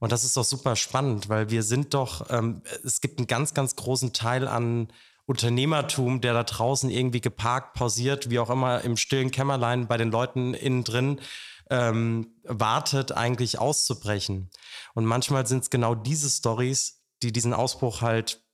Und 0.00 0.12
das 0.12 0.22
ist 0.22 0.36
doch 0.36 0.44
super 0.44 0.76
spannend, 0.76 1.30
weil 1.30 1.48
wir 1.48 1.62
sind 1.62 1.94
doch, 1.94 2.28
ähm, 2.28 2.62
es 2.84 3.00
gibt 3.00 3.18
einen 3.18 3.26
ganz, 3.26 3.54
ganz 3.54 3.74
großen 3.74 4.12
Teil 4.12 4.46
an 4.46 4.92
Unternehmertum, 5.32 6.20
der 6.20 6.34
da 6.34 6.44
draußen 6.44 6.90
irgendwie 6.90 7.22
geparkt, 7.22 7.72
pausiert, 7.72 8.28
wie 8.28 8.38
auch 8.38 8.50
immer, 8.50 8.82
im 8.82 8.98
stillen 8.98 9.30
Kämmerlein 9.30 9.86
bei 9.88 9.96
den 9.96 10.10
Leuten 10.10 10.52
innen 10.52 10.84
drin 10.84 11.20
ähm, 11.70 12.34
wartet, 12.44 13.12
eigentlich 13.12 13.58
auszubrechen. 13.58 14.50
Und 14.92 15.06
manchmal 15.06 15.46
sind 15.46 15.62
es 15.62 15.70
genau 15.70 15.94
diese 15.94 16.28
Stories, 16.28 17.02
die 17.22 17.32
diesen 17.32 17.54
Ausbruch 17.54 18.02
halt 18.02 18.44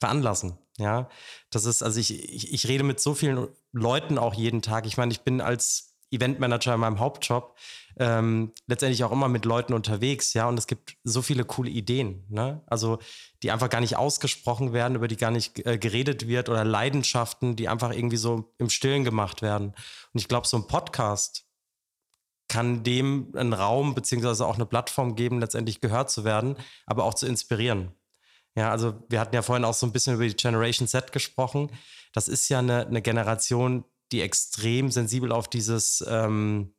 veranlassen. 0.00 0.58
Ja, 0.78 1.08
das 1.50 1.64
ist, 1.64 1.84
also 1.84 2.00
ich, 2.00 2.12
ich, 2.12 2.52
ich 2.52 2.66
rede 2.66 2.82
mit 2.82 2.98
so 2.98 3.14
vielen 3.14 3.46
Leuten 3.70 4.18
auch 4.18 4.34
jeden 4.34 4.62
Tag. 4.62 4.84
Ich 4.84 4.96
meine, 4.96 5.12
ich 5.12 5.20
bin 5.20 5.40
als 5.40 5.95
Eventmanager 6.10 6.74
in 6.74 6.80
meinem 6.80 7.00
Hauptjob 7.00 7.56
ähm, 7.98 8.52
letztendlich 8.66 9.04
auch 9.04 9.12
immer 9.12 9.28
mit 9.28 9.44
Leuten 9.44 9.72
unterwegs, 9.72 10.34
ja, 10.34 10.48
und 10.48 10.58
es 10.58 10.66
gibt 10.66 10.96
so 11.02 11.22
viele 11.22 11.44
coole 11.44 11.70
Ideen, 11.70 12.24
ne? 12.28 12.62
Also 12.66 12.98
die 13.42 13.50
einfach 13.50 13.70
gar 13.70 13.80
nicht 13.80 13.96
ausgesprochen 13.96 14.72
werden, 14.72 14.96
über 14.96 15.08
die 15.08 15.16
gar 15.16 15.30
nicht 15.30 15.64
äh, 15.66 15.78
geredet 15.78 16.28
wird 16.28 16.48
oder 16.48 16.64
Leidenschaften, 16.64 17.56
die 17.56 17.68
einfach 17.68 17.92
irgendwie 17.92 18.18
so 18.18 18.52
im 18.58 18.68
Stillen 18.68 19.04
gemacht 19.04 19.40
werden. 19.40 19.68
Und 19.68 20.20
ich 20.20 20.28
glaube, 20.28 20.46
so 20.46 20.58
ein 20.58 20.66
Podcast 20.66 21.46
kann 22.48 22.84
dem 22.84 23.32
einen 23.34 23.54
Raum 23.54 23.94
beziehungsweise 23.94 24.46
auch 24.46 24.54
eine 24.56 24.66
Plattform 24.66 25.16
geben, 25.16 25.40
letztendlich 25.40 25.80
gehört 25.80 26.10
zu 26.10 26.24
werden, 26.24 26.56
aber 26.84 27.04
auch 27.04 27.14
zu 27.14 27.26
inspirieren. 27.26 27.92
Ja, 28.54 28.70
also 28.70 28.94
wir 29.08 29.20
hatten 29.20 29.34
ja 29.34 29.42
vorhin 29.42 29.64
auch 29.64 29.74
so 29.74 29.86
ein 29.86 29.92
bisschen 29.92 30.14
über 30.14 30.26
die 30.26 30.36
Generation 30.36 30.86
Z 30.86 31.12
gesprochen. 31.12 31.70
Das 32.12 32.28
ist 32.28 32.48
ja 32.48 32.60
eine, 32.60 32.86
eine 32.86 33.02
Generation, 33.02 33.84
die 34.12 34.20
extrem 34.20 34.90
sensibel 34.90 35.32
auf 35.32 35.48
dieses 35.48 36.04
ähm, 36.08 36.74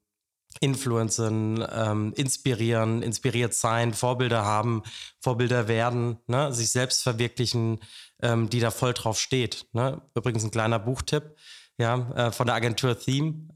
Influencen, 0.60 1.66
ähm, 1.72 2.14
inspirieren, 2.16 3.04
inspiriert 3.04 3.54
sein, 3.54 3.94
Vorbilder 3.94 4.44
haben, 4.46 4.84
Vorbilder 5.20 5.68
werden, 5.68 6.18
ne? 6.28 6.54
sich 6.54 6.72
selbst 6.72 7.04
verwirklichen, 7.04 7.80
ähm, 8.22 8.50
die 8.50 8.60
da 8.60 8.72
voll 8.72 8.94
drauf 8.94 9.20
steht. 9.20 9.68
Ne? 9.74 10.02
Übrigens 10.16 10.44
ein 10.44 10.52
kleiner 10.52 10.80
Buchtipp 10.80 11.36
ja, 11.78 12.10
äh, 12.16 12.32
von 12.32 12.48
der 12.48 12.56
Agentur 12.56 12.98
Theme. 12.98 13.50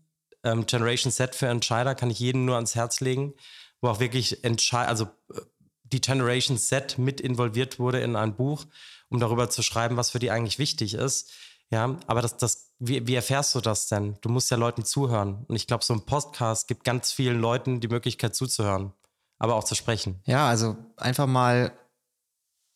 Ähm, 0.43 0.65
Generation 0.65 1.11
Set 1.11 1.35
für 1.35 1.47
Entscheider 1.47 1.95
kann 1.95 2.09
ich 2.09 2.19
jedem 2.19 2.45
nur 2.45 2.55
ans 2.55 2.75
Herz 2.75 2.99
legen, 2.99 3.33
wo 3.79 3.89
auch 3.89 3.99
wirklich 3.99 4.43
entscheid 4.43 4.87
also 4.87 5.05
äh, 5.33 5.41
die 5.83 6.01
Generation 6.01 6.57
Z 6.57 6.97
mit 6.97 7.19
involviert 7.19 7.79
wurde 7.79 7.99
in 7.99 8.15
ein 8.15 8.35
Buch, 8.35 8.65
um 9.09 9.19
darüber 9.19 9.49
zu 9.49 9.61
schreiben, 9.61 9.97
was 9.97 10.11
für 10.11 10.19
die 10.19 10.31
eigentlich 10.31 10.57
wichtig 10.57 10.93
ist. 10.93 11.31
Ja, 11.69 11.97
aber 12.07 12.21
das, 12.21 12.37
das, 12.37 12.70
wie, 12.83 13.05
wie 13.07 13.15
erfährst 13.15 13.53
du 13.53 13.61
das 13.61 13.87
denn? 13.87 14.17
Du 14.21 14.29
musst 14.29 14.49
ja 14.49 14.57
Leuten 14.57 14.83
zuhören. 14.83 15.45
Und 15.47 15.55
ich 15.55 15.67
glaube, 15.67 15.83
so 15.83 15.93
ein 15.93 16.01
Podcast 16.01 16.67
gibt 16.67 16.83
ganz 16.83 17.11
vielen 17.11 17.39
Leuten 17.39 17.79
die 17.79 17.87
Möglichkeit 17.87 18.35
zuzuhören, 18.35 18.91
aber 19.37 19.55
auch 19.55 19.63
zu 19.63 19.75
sprechen. 19.75 20.19
Ja, 20.25 20.47
also 20.47 20.75
einfach 20.97 21.27
mal 21.27 21.71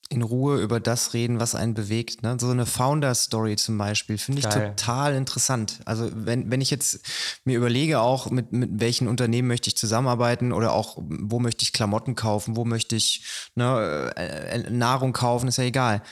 in 0.09 0.21
Ruhe 0.21 0.61
über 0.61 0.79
das 0.79 1.15
reden, 1.15 1.39
was 1.39 1.55
einen 1.55 1.73
bewegt. 1.73 2.21
Ne? 2.21 2.37
So 2.39 2.51
eine 2.51 2.67
Founder-Story 2.67 3.55
zum 3.55 3.79
Beispiel 3.79 4.19
finde 4.19 4.41
ich 4.41 4.47
Geil. 4.47 4.75
total 4.75 5.15
interessant. 5.15 5.79
Also 5.85 6.11
wenn, 6.13 6.51
wenn 6.51 6.61
ich 6.61 6.69
jetzt 6.69 6.99
mir 7.43 7.57
überlege, 7.57 7.99
auch 7.99 8.29
mit, 8.29 8.51
mit 8.51 8.79
welchen 8.79 9.07
Unternehmen 9.07 9.47
möchte 9.47 9.69
ich 9.69 9.75
zusammenarbeiten 9.75 10.51
oder 10.53 10.73
auch 10.73 10.97
wo 10.99 11.39
möchte 11.39 11.63
ich 11.63 11.73
Klamotten 11.73 12.13
kaufen, 12.13 12.55
wo 12.55 12.63
möchte 12.63 12.95
ich 12.95 13.25
ne, 13.55 14.13
äh, 14.15 14.69
Nahrung 14.69 15.13
kaufen, 15.13 15.47
ist 15.47 15.57
ja 15.57 15.63
egal. 15.63 16.03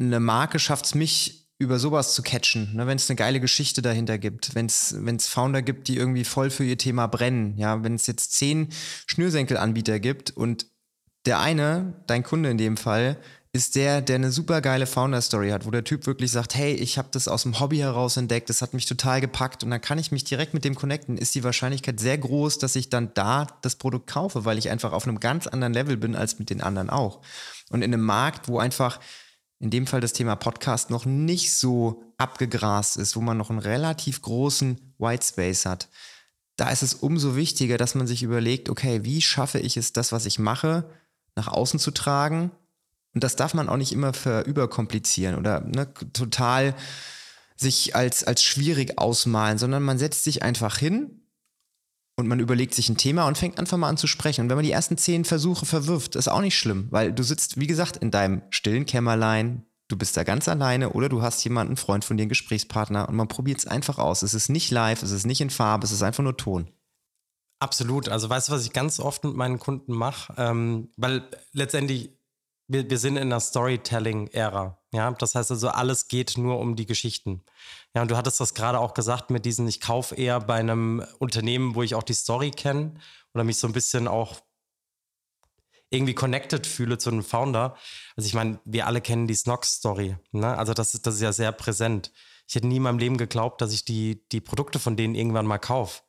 Eine 0.00 0.20
Marke 0.20 0.58
schafft 0.58 0.86
es 0.86 0.94
mich 0.94 1.43
über 1.64 1.78
sowas 1.78 2.14
zu 2.14 2.22
catchen, 2.22 2.74
ne, 2.74 2.86
wenn 2.86 2.96
es 2.96 3.10
eine 3.10 3.16
geile 3.16 3.40
Geschichte 3.40 3.82
dahinter 3.82 4.18
gibt, 4.18 4.54
wenn 4.54 4.66
es 4.66 5.26
Founder 5.26 5.62
gibt, 5.62 5.88
die 5.88 5.96
irgendwie 5.96 6.24
voll 6.24 6.50
für 6.50 6.64
ihr 6.64 6.78
Thema 6.78 7.06
brennen, 7.06 7.56
ja, 7.56 7.82
wenn 7.82 7.94
es 7.94 8.06
jetzt 8.06 8.34
zehn 8.34 8.68
Schnürsenkelanbieter 9.06 9.98
gibt 9.98 10.30
und 10.30 10.66
der 11.26 11.40
eine, 11.40 11.94
dein 12.06 12.22
Kunde 12.22 12.50
in 12.50 12.58
dem 12.58 12.76
Fall, 12.76 13.18
ist 13.54 13.76
der, 13.76 14.02
der 14.02 14.16
eine 14.16 14.32
super 14.32 14.60
geile 14.60 14.84
Founder-Story 14.84 15.50
hat, 15.50 15.64
wo 15.64 15.70
der 15.70 15.84
Typ 15.84 16.06
wirklich 16.06 16.32
sagt, 16.32 16.56
hey, 16.56 16.74
ich 16.74 16.98
habe 16.98 17.08
das 17.12 17.28
aus 17.28 17.44
dem 17.44 17.60
Hobby 17.60 17.78
heraus 17.78 18.16
entdeckt, 18.16 18.50
das 18.50 18.62
hat 18.62 18.74
mich 18.74 18.86
total 18.86 19.20
gepackt 19.20 19.62
und 19.62 19.70
dann 19.70 19.80
kann 19.80 19.96
ich 19.96 20.10
mich 20.10 20.24
direkt 20.24 20.54
mit 20.54 20.64
dem 20.64 20.74
connecten, 20.74 21.16
ist 21.16 21.36
die 21.36 21.44
Wahrscheinlichkeit 21.44 22.00
sehr 22.00 22.18
groß, 22.18 22.58
dass 22.58 22.74
ich 22.74 22.90
dann 22.90 23.12
da 23.14 23.46
das 23.62 23.76
Produkt 23.76 24.08
kaufe, 24.08 24.44
weil 24.44 24.58
ich 24.58 24.70
einfach 24.70 24.92
auf 24.92 25.06
einem 25.06 25.20
ganz 25.20 25.46
anderen 25.46 25.72
Level 25.72 25.96
bin 25.96 26.16
als 26.16 26.40
mit 26.40 26.50
den 26.50 26.62
anderen 26.62 26.90
auch. 26.90 27.20
Und 27.70 27.82
in 27.82 27.94
einem 27.94 28.04
Markt, 28.04 28.48
wo 28.48 28.58
einfach 28.58 28.98
in 29.64 29.70
dem 29.70 29.86
Fall 29.86 30.02
das 30.02 30.12
Thema 30.12 30.36
Podcast 30.36 30.90
noch 30.90 31.06
nicht 31.06 31.54
so 31.54 32.02
abgegrast 32.18 32.98
ist, 32.98 33.16
wo 33.16 33.22
man 33.22 33.38
noch 33.38 33.48
einen 33.48 33.60
relativ 33.60 34.20
großen 34.20 34.78
White 34.98 35.24
Space 35.26 35.64
hat, 35.64 35.88
da 36.56 36.68
ist 36.68 36.82
es 36.82 36.92
umso 36.92 37.34
wichtiger, 37.34 37.78
dass 37.78 37.94
man 37.94 38.06
sich 38.06 38.22
überlegt, 38.22 38.68
okay, 38.68 39.04
wie 39.04 39.22
schaffe 39.22 39.58
ich 39.58 39.78
es, 39.78 39.94
das, 39.94 40.12
was 40.12 40.26
ich 40.26 40.38
mache, 40.38 40.84
nach 41.34 41.48
außen 41.48 41.80
zu 41.80 41.92
tragen. 41.92 42.50
Und 43.14 43.24
das 43.24 43.36
darf 43.36 43.54
man 43.54 43.70
auch 43.70 43.78
nicht 43.78 43.92
immer 43.92 44.12
verüberkomplizieren 44.12 45.38
oder 45.38 45.60
ne, 45.60 45.92
total 46.12 46.74
sich 47.56 47.96
als, 47.96 48.22
als 48.22 48.42
schwierig 48.42 48.98
ausmalen, 48.98 49.56
sondern 49.56 49.82
man 49.82 49.98
setzt 49.98 50.24
sich 50.24 50.42
einfach 50.42 50.76
hin 50.76 51.22
und 52.16 52.28
man 52.28 52.40
überlegt 52.40 52.74
sich 52.74 52.88
ein 52.88 52.96
Thema 52.96 53.26
und 53.26 53.38
fängt 53.38 53.58
einfach 53.58 53.76
mal 53.76 53.88
an 53.88 53.96
zu 53.96 54.06
sprechen. 54.06 54.42
Und 54.42 54.48
wenn 54.48 54.56
man 54.56 54.64
die 54.64 54.72
ersten 54.72 54.96
zehn 54.96 55.24
Versuche 55.24 55.66
verwirft, 55.66 56.16
ist 56.16 56.28
auch 56.28 56.40
nicht 56.40 56.58
schlimm, 56.58 56.86
weil 56.90 57.12
du 57.12 57.22
sitzt, 57.22 57.58
wie 57.58 57.66
gesagt, 57.66 57.96
in 57.96 58.10
deinem 58.10 58.42
stillen 58.50 58.86
Kämmerlein, 58.86 59.64
du 59.88 59.96
bist 59.96 60.16
da 60.16 60.24
ganz 60.24 60.48
alleine 60.48 60.90
oder 60.90 61.08
du 61.08 61.22
hast 61.22 61.42
jemanden, 61.44 61.70
einen 61.70 61.76
Freund 61.76 62.04
von 62.04 62.16
dir, 62.16 62.22
einen 62.22 62.28
Gesprächspartner 62.28 63.08
und 63.08 63.16
man 63.16 63.28
probiert 63.28 63.58
es 63.58 63.66
einfach 63.66 63.98
aus. 63.98 64.22
Es 64.22 64.34
ist 64.34 64.48
nicht 64.48 64.70
live, 64.70 65.02
es 65.02 65.10
ist 65.10 65.26
nicht 65.26 65.40
in 65.40 65.50
Farbe, 65.50 65.84
es 65.84 65.92
ist 65.92 66.02
einfach 66.02 66.22
nur 66.22 66.36
Ton. 66.36 66.70
Absolut. 67.58 68.08
Also 68.08 68.28
weißt 68.28 68.48
du, 68.48 68.52
was 68.52 68.64
ich 68.64 68.72
ganz 68.72 69.00
oft 69.00 69.24
mit 69.24 69.34
meinen 69.34 69.58
Kunden 69.58 69.92
mache? 69.92 70.34
Ähm, 70.36 70.90
weil 70.96 71.28
letztendlich, 71.52 72.10
wir, 72.68 72.88
wir 72.88 72.98
sind 72.98 73.16
in 73.16 73.22
einer 73.22 73.40
Storytelling-Ära. 73.40 74.78
Ja, 74.92 75.10
das 75.12 75.34
heißt 75.34 75.50
also, 75.50 75.68
alles 75.68 76.08
geht 76.08 76.36
nur 76.36 76.58
um 76.58 76.76
die 76.76 76.86
Geschichten. 76.86 77.42
Ja, 77.94 78.02
und 78.02 78.10
du 78.10 78.16
hattest 78.16 78.40
das 78.40 78.54
gerade 78.54 78.80
auch 78.80 78.92
gesagt 78.92 79.30
mit 79.30 79.44
diesen, 79.44 79.68
ich 79.68 79.80
kaufe 79.80 80.16
eher 80.16 80.40
bei 80.40 80.56
einem 80.56 81.04
Unternehmen, 81.18 81.74
wo 81.74 81.82
ich 81.82 81.94
auch 81.94 82.02
die 82.02 82.14
Story 82.14 82.50
kenne 82.50 82.94
oder 83.32 83.44
mich 83.44 83.58
so 83.58 83.68
ein 83.68 83.72
bisschen 83.72 84.08
auch 84.08 84.40
irgendwie 85.90 86.14
connected 86.14 86.66
fühle 86.66 86.98
zu 86.98 87.10
einem 87.10 87.22
Founder. 87.22 87.76
Also 88.16 88.26
ich 88.26 88.34
meine, 88.34 88.58
wir 88.64 88.86
alle 88.86 89.00
kennen 89.00 89.28
die 89.28 89.34
Snox-Story. 89.34 90.16
Ne? 90.32 90.58
Also 90.58 90.74
das 90.74 90.94
ist, 90.94 91.06
das 91.06 91.16
ist 91.16 91.20
ja 91.20 91.32
sehr 91.32 91.52
präsent. 91.52 92.12
Ich 92.48 92.56
hätte 92.56 92.66
nie 92.66 92.76
in 92.76 92.82
meinem 92.82 92.98
Leben 92.98 93.16
geglaubt, 93.16 93.60
dass 93.60 93.72
ich 93.72 93.84
die, 93.84 94.26
die 94.30 94.40
Produkte 94.40 94.78
von 94.80 94.96
denen 94.96 95.14
irgendwann 95.14 95.46
mal 95.46 95.58
kaufe. 95.58 96.02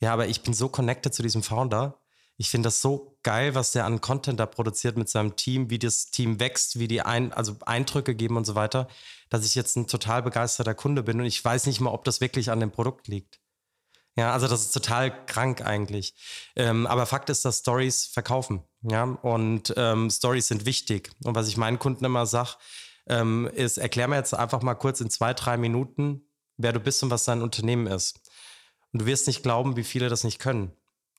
Ja, 0.00 0.12
aber 0.12 0.28
ich 0.28 0.42
bin 0.42 0.52
so 0.54 0.68
connected 0.68 1.14
zu 1.14 1.22
diesem 1.22 1.42
Founder. 1.42 2.00
Ich 2.36 2.50
finde 2.50 2.66
das 2.66 2.80
so 2.82 3.09
geil, 3.22 3.54
was 3.54 3.72
der 3.72 3.84
an 3.84 4.00
Content 4.00 4.40
da 4.40 4.46
produziert 4.46 4.96
mit 4.96 5.08
seinem 5.08 5.36
Team, 5.36 5.70
wie 5.70 5.78
das 5.78 6.10
Team 6.10 6.40
wächst, 6.40 6.78
wie 6.78 6.88
die 6.88 7.02
ein, 7.02 7.32
also 7.32 7.56
Eindrücke 7.66 8.14
geben 8.14 8.36
und 8.36 8.44
so 8.44 8.54
weiter, 8.54 8.88
dass 9.28 9.44
ich 9.44 9.54
jetzt 9.54 9.76
ein 9.76 9.86
total 9.86 10.22
begeisterter 10.22 10.74
Kunde 10.74 11.02
bin 11.02 11.20
und 11.20 11.26
ich 11.26 11.44
weiß 11.44 11.66
nicht 11.66 11.80
mal, 11.80 11.90
ob 11.90 12.04
das 12.04 12.20
wirklich 12.20 12.50
an 12.50 12.60
dem 12.60 12.70
Produkt 12.70 13.08
liegt. 13.08 13.40
Ja, 14.16 14.32
also 14.32 14.48
das 14.48 14.62
ist 14.62 14.72
total 14.72 15.24
krank 15.26 15.62
eigentlich. 15.62 16.14
Ähm, 16.56 16.86
aber 16.86 17.06
Fakt 17.06 17.30
ist, 17.30 17.44
dass 17.44 17.60
Stories 17.60 18.06
verkaufen. 18.06 18.62
Ja, 18.82 19.04
und 19.04 19.72
ähm, 19.76 20.10
Stories 20.10 20.48
sind 20.48 20.66
wichtig. 20.66 21.10
Und 21.24 21.36
was 21.36 21.48
ich 21.48 21.56
meinen 21.56 21.78
Kunden 21.78 22.04
immer 22.04 22.26
sage, 22.26 22.56
ähm, 23.08 23.48
ist, 23.54 23.78
erklär 23.78 24.08
mir 24.08 24.16
jetzt 24.16 24.34
einfach 24.34 24.62
mal 24.62 24.74
kurz 24.74 25.00
in 25.00 25.10
zwei, 25.10 25.32
drei 25.32 25.56
Minuten, 25.56 26.28
wer 26.56 26.72
du 26.72 26.80
bist 26.80 27.02
und 27.02 27.10
was 27.10 27.24
dein 27.24 27.42
Unternehmen 27.42 27.86
ist. 27.86 28.20
Und 28.92 29.02
du 29.02 29.06
wirst 29.06 29.26
nicht 29.26 29.42
glauben, 29.42 29.76
wie 29.76 29.84
viele 29.84 30.08
das 30.08 30.24
nicht 30.24 30.38
können. 30.38 30.72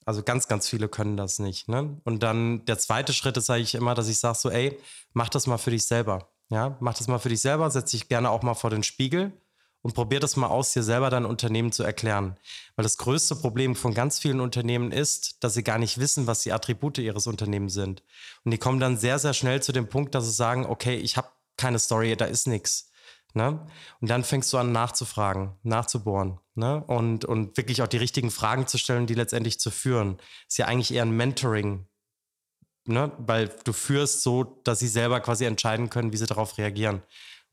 Also 0.06 0.24
ganz, 0.24 0.48
ganz 0.48 0.68
viele 0.68 0.88
können 0.90 1.18
das 1.18 1.40
nicht. 1.40 1.68
Ne? 1.68 1.98
Und 2.04 2.24
dann 2.24 2.66
der 2.66 2.78
zweite 2.80 3.14
Schritt 3.14 3.38
ist 3.38 3.46
sage 3.46 3.62
ich 3.62 3.76
immer, 3.76 3.94
dass 3.94 4.08
ich 4.08 4.20
sage 4.20 4.38
so, 4.38 4.50
ey, 4.50 4.78
mach 5.14 5.30
das 5.30 5.48
mal 5.48 5.58
für 5.58 5.72
dich 5.72 5.86
selber. 5.86 6.30
Ja, 6.50 6.76
mach 6.82 6.96
das 6.96 7.08
mal 7.08 7.20
für 7.20 7.30
dich 7.30 7.40
selber, 7.40 7.70
setz 7.72 7.92
dich 7.92 8.10
gerne 8.10 8.30
auch 8.30 8.42
mal 8.42 8.56
vor 8.56 8.70
den 8.70 8.84
Spiegel 8.84 9.32
und 9.82 9.94
probier 9.94 10.20
das 10.20 10.36
mal 10.36 10.48
aus, 10.48 10.74
dir 10.74 10.84
selber 10.84 11.10
dein 11.10 11.26
Unternehmen 11.26 11.72
zu 11.72 11.84
erklären. 11.84 12.38
Weil 12.76 12.84
das 12.84 12.98
größte 12.98 13.36
Problem 13.36 13.76
von 13.76 13.94
ganz 13.94 14.20
vielen 14.20 14.42
Unternehmen 14.42 14.92
ist, 14.92 15.44
dass 15.44 15.54
sie 15.54 15.64
gar 15.64 15.78
nicht 15.78 15.98
wissen, 15.98 16.28
was 16.28 16.44
die 16.44 16.52
Attribute 16.52 16.98
ihres 16.98 17.26
Unternehmens 17.26 17.74
sind. 17.74 18.04
Und 18.44 18.52
die 18.52 18.58
kommen 18.58 18.80
dann 18.80 18.98
sehr, 18.98 19.18
sehr 19.18 19.34
schnell 19.34 19.62
zu 19.64 19.72
dem 19.72 19.88
Punkt, 19.88 20.14
dass 20.14 20.26
sie 20.26 20.32
sagen, 20.32 20.66
okay, 20.66 20.98
ich 20.98 21.18
habe 21.18 21.30
keine 21.58 21.80
Story, 21.80 22.16
da 22.16 22.26
ist 22.26 22.48
nichts. 22.48 22.91
Ne? 23.34 23.66
Und 24.02 24.10
dann 24.10 24.24
fängst 24.24 24.52
du 24.52 24.58
an 24.58 24.72
nachzufragen, 24.72 25.54
nachzubohren 25.64 26.40
ne? 26.56 26.84
und, 26.86 27.26
und 27.26 27.56
wirklich 27.58 27.82
auch 27.82 27.88
die 27.88 27.98
richtigen 27.98 28.32
Fragen 28.32 28.68
zu 28.68 28.78
stellen, 28.78 29.08
die 29.08 29.14
letztendlich 29.14 29.60
zu 29.60 29.72
führen. 29.72 30.18
Ist 30.48 30.58
ja 30.58 30.66
eigentlich 30.66 30.94
eher 30.94 31.04
ein 31.04 31.16
Mentoring, 31.16 31.88
ne? 32.86 33.12
weil 33.18 33.50
du 33.64 33.74
führst 33.74 34.22
so, 34.22 34.44
dass 34.64 34.80
sie 34.80 34.88
selber 34.88 35.22
quasi 35.22 35.46
entscheiden 35.46 35.90
können, 35.90 36.12
wie 36.12 36.18
sie 36.18 36.26
darauf 36.26 36.58
reagieren 36.58 37.04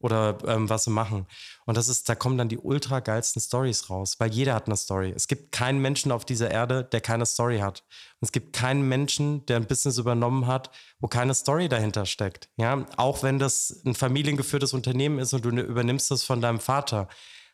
oder 0.00 0.38
ähm, 0.46 0.68
was 0.68 0.84
sie 0.84 0.90
machen. 0.90 1.26
Und 1.66 1.76
das 1.76 1.88
ist, 1.88 2.08
da 2.08 2.14
kommen 2.14 2.38
dann 2.38 2.48
die 2.48 2.58
ultra 2.58 3.00
geilsten 3.00 3.40
Stories 3.40 3.90
raus, 3.90 4.16
weil 4.18 4.32
jeder 4.32 4.54
hat 4.54 4.66
eine 4.66 4.76
Story. 4.76 5.12
Es 5.14 5.28
gibt 5.28 5.52
keinen 5.52 5.80
Menschen 5.80 6.12
auf 6.12 6.24
dieser 6.24 6.50
Erde, 6.50 6.84
der 6.84 7.00
keine 7.00 7.26
Story 7.26 7.58
hat. 7.58 7.84
Und 8.20 8.26
es 8.26 8.32
gibt 8.32 8.52
keinen 8.52 8.82
Menschen, 8.82 9.44
der 9.46 9.56
ein 9.56 9.66
Business 9.66 9.98
übernommen 9.98 10.46
hat, 10.46 10.70
wo 11.00 11.08
keine 11.08 11.34
Story 11.34 11.68
dahinter 11.68 12.06
steckt. 12.06 12.48
Ja, 12.56 12.86
auch 12.96 13.22
wenn 13.22 13.38
das 13.38 13.82
ein 13.84 13.94
familiengeführtes 13.94 14.72
Unternehmen 14.72 15.18
ist 15.18 15.32
und 15.32 15.44
du 15.44 15.50
ne, 15.50 15.62
übernimmst 15.62 16.10
das 16.10 16.22
von 16.22 16.40
deinem 16.40 16.60
Vater, 16.60 17.08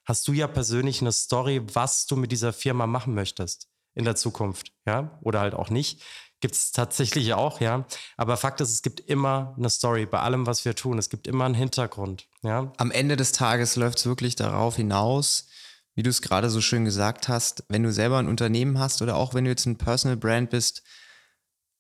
hast 0.05 0.29
du 0.29 0.33
ja 0.33 0.47
persönlich 0.47 1.01
eine 1.01 1.13
Story, 1.13 1.63
was 1.73 2.07
du 2.07 2.17
mit 2.17 2.31
dieser 2.31 2.53
Firma 2.53 2.87
machen 2.87 3.15
möchtest 3.15 3.69
in 3.95 4.05
der 4.05 4.17
Zukunft, 4.17 4.73
ja, 4.87 5.19
oder 5.23 5.41
halt 5.41 5.55
auch 5.55 5.71
nicht. 5.71 6.03
Gibt 6.45 6.57
es 6.57 6.73
tatsächlich 6.73 7.33
auch, 7.33 7.63
ja. 7.63 7.87
Aber 8.19 8.37
Fakt 8.37 8.61
ist, 8.61 8.71
es 8.71 8.83
gibt 8.83 9.01
immer 9.01 9.55
eine 9.57 9.71
Story 9.71 10.05
bei 10.05 10.21
allem, 10.21 10.47
was 10.47 10.67
wir 10.67 10.75
tun. 10.75 10.99
Es 10.99 11.09
gibt 11.09 11.27
immer 11.27 11.47
einen 11.47 11.55
Hintergrund, 11.55 12.29
ja. 12.43 12.71
Am 12.77 12.91
Ende 12.91 13.17
des 13.17 13.33
Tages 13.33 13.77
läuft 13.77 13.97
es 13.97 14.05
wirklich 14.05 14.37
darauf 14.37 14.77
hinaus, 14.77 15.47
wie 15.95 16.03
du 16.03 16.11
es 16.11 16.21
gerade 16.21 16.51
so 16.51 16.61
schön 16.61 16.85
gesagt 16.85 17.29
hast, 17.29 17.65
wenn 17.71 17.83
du 17.83 17.91
selber 17.91 18.19
ein 18.19 18.29
Unternehmen 18.29 18.79
hast 18.79 19.01
oder 19.01 19.17
auch 19.17 19.33
wenn 19.33 19.45
du 19.45 19.51
jetzt 19.53 19.65
ein 19.65 19.79
Personal 19.79 20.19
Brand 20.19 20.51
bist, 20.51 20.83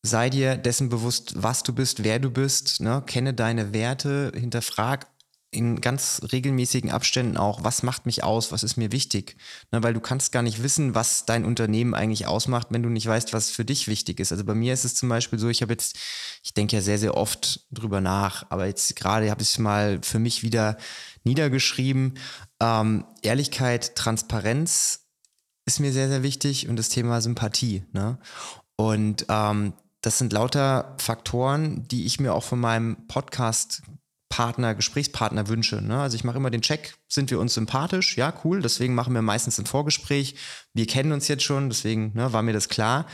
sei 0.03 0.31
dir 0.31 0.57
dessen 0.57 0.88
bewusst, 0.88 1.35
was 1.42 1.62
du 1.62 1.74
bist, 1.74 2.03
wer 2.03 2.18
du 2.18 2.31
bist, 2.31 2.81
ne? 2.81 3.03
kenne 3.07 3.35
deine 3.35 3.74
Werte, 3.74 4.33
hinterfrag 4.35 5.09
in 5.54 5.80
ganz 5.80 6.20
regelmäßigen 6.32 6.90
Abständen 6.90 7.36
auch, 7.36 7.64
was 7.64 7.82
macht 7.82 8.06
mich 8.06 8.24
aus, 8.24 8.52
was 8.52 8.62
ist 8.62 8.76
mir 8.76 8.92
wichtig. 8.92 9.36
Ne, 9.72 9.82
weil 9.82 9.94
du 9.94 10.00
kannst 10.00 10.32
gar 10.32 10.42
nicht 10.42 10.62
wissen, 10.62 10.94
was 10.94 11.24
dein 11.26 11.44
Unternehmen 11.44 11.94
eigentlich 11.94 12.26
ausmacht, 12.26 12.68
wenn 12.70 12.82
du 12.82 12.88
nicht 12.88 13.06
weißt, 13.06 13.32
was 13.32 13.50
für 13.50 13.64
dich 13.64 13.88
wichtig 13.88 14.20
ist. 14.20 14.32
Also 14.32 14.44
bei 14.44 14.54
mir 14.54 14.74
ist 14.74 14.84
es 14.84 14.94
zum 14.94 15.08
Beispiel 15.08 15.38
so, 15.38 15.48
ich 15.48 15.62
habe 15.62 15.72
jetzt, 15.72 15.96
ich 16.42 16.54
denke 16.54 16.76
ja 16.76 16.82
sehr, 16.82 16.98
sehr 16.98 17.16
oft 17.16 17.66
drüber 17.70 18.00
nach, 18.00 18.46
aber 18.50 18.66
jetzt 18.66 18.94
gerade 18.96 19.30
habe 19.30 19.42
ich 19.42 19.50
es 19.50 19.58
mal 19.58 20.00
für 20.02 20.18
mich 20.18 20.42
wieder 20.42 20.76
niedergeschrieben. 21.22 22.18
Ähm, 22.60 23.04
Ehrlichkeit, 23.22 23.94
Transparenz 23.94 25.06
ist 25.66 25.80
mir 25.80 25.92
sehr, 25.92 26.08
sehr 26.08 26.22
wichtig 26.22 26.68
und 26.68 26.76
das 26.76 26.88
Thema 26.88 27.20
Sympathie. 27.20 27.84
Ne? 27.92 28.18
Und 28.76 29.26
ähm, 29.28 29.72
das 30.00 30.18
sind 30.18 30.32
lauter 30.32 30.94
Faktoren, 30.98 31.88
die 31.88 32.05
ich 32.05 32.20
mir 32.20 32.34
auch 32.34 32.44
von 32.44 32.61
meinem 32.61 33.07
Podcast 33.07 33.82
Partner, 34.35 34.74
Gesprächspartner 34.74 35.47
wünsche. 35.47 35.80
Ne? 35.80 35.97
Also 36.01 36.16
ich 36.16 36.24
mache 36.24 36.39
immer 36.39 36.51
den 36.51 36.61
Check, 36.61 36.97
sind 37.07 37.30
wir 37.30 37.39
uns 37.39 37.55
sympathisch? 37.55 38.16
Ja, 38.16 38.35
cool. 38.43 38.61
Deswegen 38.61 38.93
machen 38.93 39.14
wir 39.14 39.22
meistens 39.22 39.61
ein 39.61 39.66
Vorgespräch. 39.66 40.35
Wir 40.72 40.89
kennen 40.89 41.12
uns 41.12 41.28
jetzt 41.28 41.45
schon, 41.45 41.68
deswegen 41.68 42.11
ne, 42.14 42.32
war 42.32 42.43
mir 42.43 42.53
das 42.53 42.68
klar. 42.68 43.07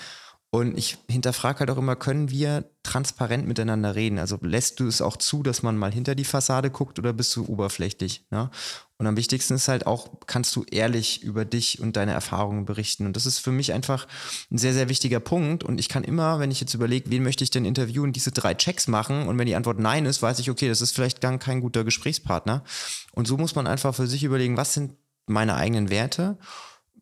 Und 0.52 0.76
ich 0.76 0.98
hinterfrage 1.08 1.60
halt 1.60 1.70
auch 1.70 1.78
immer, 1.78 1.94
können 1.94 2.28
wir 2.28 2.64
transparent 2.82 3.46
miteinander 3.46 3.94
reden? 3.94 4.18
Also 4.18 4.36
lässt 4.42 4.80
du 4.80 4.88
es 4.88 5.00
auch 5.00 5.16
zu, 5.16 5.44
dass 5.44 5.62
man 5.62 5.78
mal 5.78 5.92
hinter 5.92 6.16
die 6.16 6.24
Fassade 6.24 6.70
guckt 6.70 6.98
oder 6.98 7.12
bist 7.12 7.36
du 7.36 7.46
oberflächlich? 7.46 8.26
Ne? 8.32 8.50
Und 8.98 9.06
am 9.06 9.16
wichtigsten 9.16 9.54
ist 9.54 9.68
halt 9.68 9.86
auch, 9.86 10.10
kannst 10.26 10.56
du 10.56 10.64
ehrlich 10.68 11.22
über 11.22 11.44
dich 11.44 11.80
und 11.80 11.96
deine 11.96 12.12
Erfahrungen 12.12 12.64
berichten. 12.64 13.06
Und 13.06 13.14
das 13.14 13.26
ist 13.26 13.38
für 13.38 13.52
mich 13.52 13.72
einfach 13.72 14.08
ein 14.50 14.58
sehr, 14.58 14.74
sehr 14.74 14.88
wichtiger 14.88 15.20
Punkt. 15.20 15.62
Und 15.62 15.78
ich 15.78 15.88
kann 15.88 16.02
immer, 16.02 16.40
wenn 16.40 16.50
ich 16.50 16.60
jetzt 16.60 16.74
überlege, 16.74 17.10
wen 17.10 17.22
möchte 17.22 17.44
ich 17.44 17.50
denn 17.50 17.64
interviewen, 17.64 18.12
diese 18.12 18.32
drei 18.32 18.54
Checks 18.54 18.88
machen. 18.88 19.28
Und 19.28 19.38
wenn 19.38 19.46
die 19.46 19.54
Antwort 19.54 19.78
nein 19.78 20.04
ist, 20.04 20.20
weiß 20.20 20.40
ich, 20.40 20.50
okay, 20.50 20.66
das 20.66 20.80
ist 20.80 20.96
vielleicht 20.96 21.20
gar 21.20 21.38
kein 21.38 21.60
guter 21.60 21.84
Gesprächspartner. 21.84 22.64
Und 23.12 23.28
so 23.28 23.36
muss 23.36 23.54
man 23.54 23.68
einfach 23.68 23.94
für 23.94 24.08
sich 24.08 24.24
überlegen, 24.24 24.56
was 24.56 24.74
sind 24.74 24.96
meine 25.26 25.54
eigenen 25.54 25.90
Werte 25.90 26.38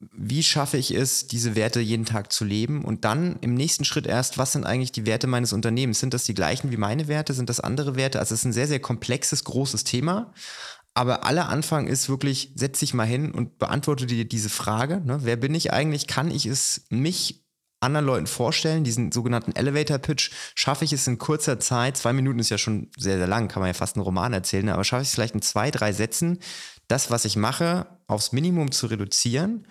wie 0.00 0.42
schaffe 0.42 0.76
ich 0.76 0.94
es, 0.94 1.26
diese 1.26 1.54
Werte 1.54 1.80
jeden 1.80 2.04
Tag 2.04 2.32
zu 2.32 2.44
leben? 2.44 2.84
Und 2.84 3.04
dann 3.04 3.36
im 3.40 3.54
nächsten 3.54 3.84
Schritt 3.84 4.06
erst, 4.06 4.38
was 4.38 4.52
sind 4.52 4.64
eigentlich 4.64 4.92
die 4.92 5.06
Werte 5.06 5.26
meines 5.26 5.52
Unternehmens? 5.52 6.00
Sind 6.00 6.14
das 6.14 6.24
die 6.24 6.34
gleichen 6.34 6.70
wie 6.70 6.76
meine 6.76 7.08
Werte? 7.08 7.34
Sind 7.34 7.48
das 7.48 7.60
andere 7.60 7.96
Werte? 7.96 8.18
Also 8.18 8.34
es 8.34 8.40
ist 8.40 8.46
ein 8.46 8.52
sehr, 8.52 8.68
sehr 8.68 8.80
komplexes, 8.80 9.44
großes 9.44 9.84
Thema. 9.84 10.32
Aber 10.94 11.24
aller 11.24 11.48
Anfang 11.48 11.86
ist 11.86 12.08
wirklich, 12.08 12.52
setz 12.54 12.80
dich 12.80 12.94
mal 12.94 13.06
hin 13.06 13.30
und 13.32 13.58
beantworte 13.58 14.06
dir 14.06 14.24
diese 14.24 14.48
Frage. 14.48 15.00
Ne? 15.04 15.20
Wer 15.22 15.36
bin 15.36 15.54
ich 15.54 15.72
eigentlich? 15.72 16.06
Kann 16.06 16.30
ich 16.30 16.46
es 16.46 16.86
mich 16.90 17.44
anderen 17.80 18.06
Leuten 18.06 18.26
vorstellen, 18.26 18.82
diesen 18.82 19.12
sogenannten 19.12 19.52
Elevator 19.52 19.98
Pitch, 19.98 20.32
schaffe 20.54 20.84
ich 20.84 20.92
es 20.92 21.06
in 21.06 21.18
kurzer 21.18 21.60
Zeit, 21.60 21.96
zwei 21.96 22.12
Minuten 22.12 22.40
ist 22.40 22.50
ja 22.50 22.58
schon 22.58 22.90
sehr, 22.96 23.18
sehr 23.18 23.28
lang, 23.28 23.46
kann 23.48 23.60
man 23.60 23.68
ja 23.68 23.74
fast 23.74 23.96
einen 23.96 24.02
Roman 24.02 24.32
erzählen, 24.32 24.68
aber 24.68 24.82
schaffe 24.82 25.02
ich 25.02 25.08
es 25.08 25.14
vielleicht 25.14 25.34
in 25.34 25.42
zwei, 25.42 25.70
drei 25.70 25.92
Sätzen, 25.92 26.40
das, 26.88 27.10
was 27.10 27.24
ich 27.24 27.36
mache, 27.36 27.86
aufs 28.06 28.32
Minimum 28.32 28.72
zu 28.72 28.86
reduzieren 28.86 29.66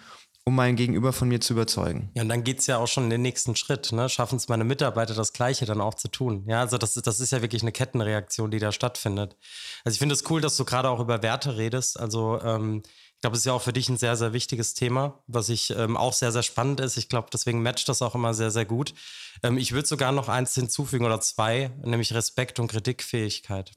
um 0.47 0.55
mein 0.55 0.77
Gegenüber 0.77 1.11
von 1.11 1.27
mir 1.27 1.41
zu 1.41 1.51
überzeugen. 1.51 2.09
Ja, 2.13 2.21
und 2.21 2.29
dann 2.29 2.45
geht 2.45 2.59
es 2.59 2.67
ja 2.67 2.77
auch 2.77 2.87
schon 2.87 3.03
in 3.03 3.09
den 3.09 3.21
nächsten 3.21 3.57
Schritt. 3.57 3.91
Ne? 3.91 4.07
Schaffen 4.07 4.37
es 4.37 4.47
meine 4.47 4.63
Mitarbeiter, 4.63 5.13
das 5.13 5.33
Gleiche 5.33 5.65
dann 5.65 5.81
auch 5.81 5.95
zu 5.95 6.07
tun. 6.07 6.45
Ja, 6.47 6.61
also 6.61 6.77
das, 6.77 6.93
das 6.93 7.19
ist 7.19 7.31
ja 7.31 7.41
wirklich 7.41 7.63
eine 7.63 7.73
Kettenreaktion, 7.73 8.49
die 8.49 8.59
da 8.59 8.71
stattfindet. 8.71 9.35
Also 9.83 9.95
ich 9.95 9.99
finde 9.99 10.15
es 10.15 10.23
cool, 10.29 10.39
dass 10.39 10.55
du 10.55 10.63
gerade 10.63 10.89
auch 10.89 11.01
über 11.01 11.21
Werte 11.21 11.57
redest. 11.57 11.99
Also 11.99 12.39
ähm, 12.41 12.81
ich 12.85 13.19
glaube, 13.19 13.33
es 13.33 13.41
ist 13.41 13.45
ja 13.45 13.51
auch 13.51 13.61
für 13.61 13.73
dich 13.73 13.89
ein 13.89 13.97
sehr, 13.97 14.15
sehr 14.15 14.31
wichtiges 14.31 14.73
Thema, 14.73 15.21
was 15.27 15.49
ich 15.49 15.71
ähm, 15.71 15.97
auch 15.97 16.13
sehr, 16.13 16.31
sehr 16.31 16.43
spannend 16.43 16.79
ist. 16.79 16.95
Ich 16.95 17.09
glaube, 17.09 17.27
deswegen 17.33 17.61
matcht 17.61 17.89
das 17.89 18.01
auch 18.01 18.15
immer 18.15 18.33
sehr, 18.33 18.49
sehr 18.49 18.63
gut. 18.63 18.93
Ähm, 19.43 19.57
ich 19.57 19.73
würde 19.73 19.89
sogar 19.89 20.13
noch 20.13 20.29
eins 20.29 20.53
hinzufügen 20.53 21.03
oder 21.03 21.19
zwei, 21.19 21.71
nämlich 21.83 22.13
Respekt 22.13 22.61
und 22.61 22.71
Kritikfähigkeit. 22.71 23.73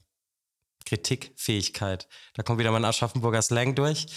Kritikfähigkeit. 0.85 2.07
Da 2.35 2.43
kommt 2.43 2.59
wieder 2.59 2.71
mein 2.71 2.85
Aschaffenburger 2.85 3.41
Slang 3.41 3.75
durch. 3.75 4.07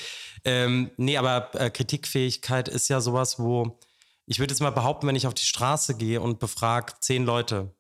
Ähm, 0.45 0.91
nee, 0.97 1.17
aber 1.17 1.55
äh, 1.55 1.71
Kritikfähigkeit 1.71 2.69
ist 2.69 2.89
ja 2.89 3.01
sowas, 3.01 3.39
wo 3.39 3.79
ich 4.27 4.39
würde 4.39 4.53
jetzt 4.53 4.61
mal 4.61 4.71
behaupten, 4.71 5.07
wenn 5.07 5.17
ich 5.17 5.27
auf 5.27 5.35
die 5.35 5.45
Straße 5.45 5.97
gehe 5.97 6.21
und 6.21 6.39
befrage 6.39 6.95
zehn 7.01 7.25
Leute, 7.25 7.75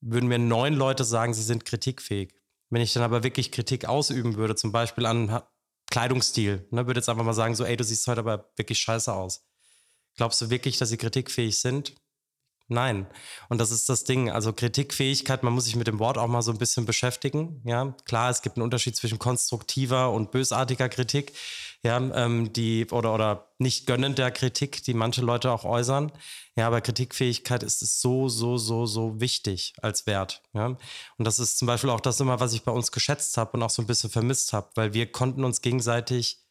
würden 0.00 0.28
mir 0.28 0.38
neun 0.38 0.74
Leute 0.74 1.04
sagen, 1.04 1.34
sie 1.34 1.42
sind 1.42 1.64
kritikfähig. 1.64 2.34
Wenn 2.70 2.82
ich 2.82 2.92
dann 2.92 3.02
aber 3.02 3.22
wirklich 3.22 3.52
Kritik 3.52 3.86
ausüben 3.86 4.36
würde, 4.36 4.54
zum 4.54 4.72
Beispiel 4.72 5.06
an 5.06 5.42
Kleidungsstil, 5.90 6.66
ne, 6.70 6.86
würde 6.86 7.00
jetzt 7.00 7.08
einfach 7.08 7.24
mal 7.24 7.32
sagen, 7.32 7.54
so, 7.54 7.64
ey, 7.64 7.76
du 7.76 7.84
siehst 7.84 8.06
heute 8.06 8.20
aber 8.20 8.50
wirklich 8.56 8.78
scheiße 8.78 9.12
aus. 9.12 9.46
Glaubst 10.16 10.40
du 10.40 10.50
wirklich, 10.50 10.78
dass 10.78 10.90
sie 10.90 10.96
kritikfähig 10.96 11.58
sind? 11.58 11.94
Nein. 12.70 13.06
Und 13.48 13.58
das 13.58 13.70
ist 13.70 13.88
das 13.88 14.04
Ding. 14.04 14.30
Also 14.30 14.52
Kritikfähigkeit, 14.52 15.42
man 15.42 15.54
muss 15.54 15.64
sich 15.64 15.76
mit 15.76 15.86
dem 15.86 15.98
Wort 15.98 16.18
auch 16.18 16.26
mal 16.26 16.42
so 16.42 16.52
ein 16.52 16.58
bisschen 16.58 16.84
beschäftigen. 16.84 17.62
Ja, 17.64 17.94
klar, 18.04 18.28
es 18.28 18.42
gibt 18.42 18.56
einen 18.56 18.64
Unterschied 18.64 18.94
zwischen 18.94 19.18
konstruktiver 19.18 20.12
und 20.12 20.30
bösartiger 20.30 20.90
Kritik. 20.90 21.32
Ja, 21.82 21.96
ähm, 21.96 22.52
die 22.52 22.86
oder 22.90 23.14
oder 23.14 23.48
nicht 23.58 23.86
gönnender 23.86 24.30
Kritik, 24.30 24.82
die 24.82 24.94
manche 24.94 25.22
Leute 25.22 25.50
auch 25.50 25.64
äußern. 25.64 26.12
Ja, 26.56 26.66
aber 26.66 26.80
Kritikfähigkeit 26.82 27.62
ist 27.62 27.78
so, 28.00 28.28
so, 28.28 28.58
so, 28.58 28.84
so 28.84 29.18
wichtig 29.20 29.72
als 29.80 30.06
Wert. 30.06 30.42
Ja, 30.52 30.66
und 30.66 30.78
das 31.24 31.38
ist 31.38 31.56
zum 31.56 31.66
Beispiel 31.66 31.90
auch 31.90 32.00
das 32.00 32.20
immer, 32.20 32.40
was 32.40 32.52
ich 32.52 32.64
bei 32.64 32.72
uns 32.72 32.92
geschätzt 32.92 33.38
habe 33.38 33.52
und 33.52 33.62
auch 33.62 33.70
so 33.70 33.80
ein 33.80 33.86
bisschen 33.86 34.10
vermisst 34.10 34.52
habe, 34.52 34.68
weil 34.74 34.92
wir 34.92 35.10
konnten 35.10 35.44
uns 35.44 35.62
gegenseitig, 35.62 36.44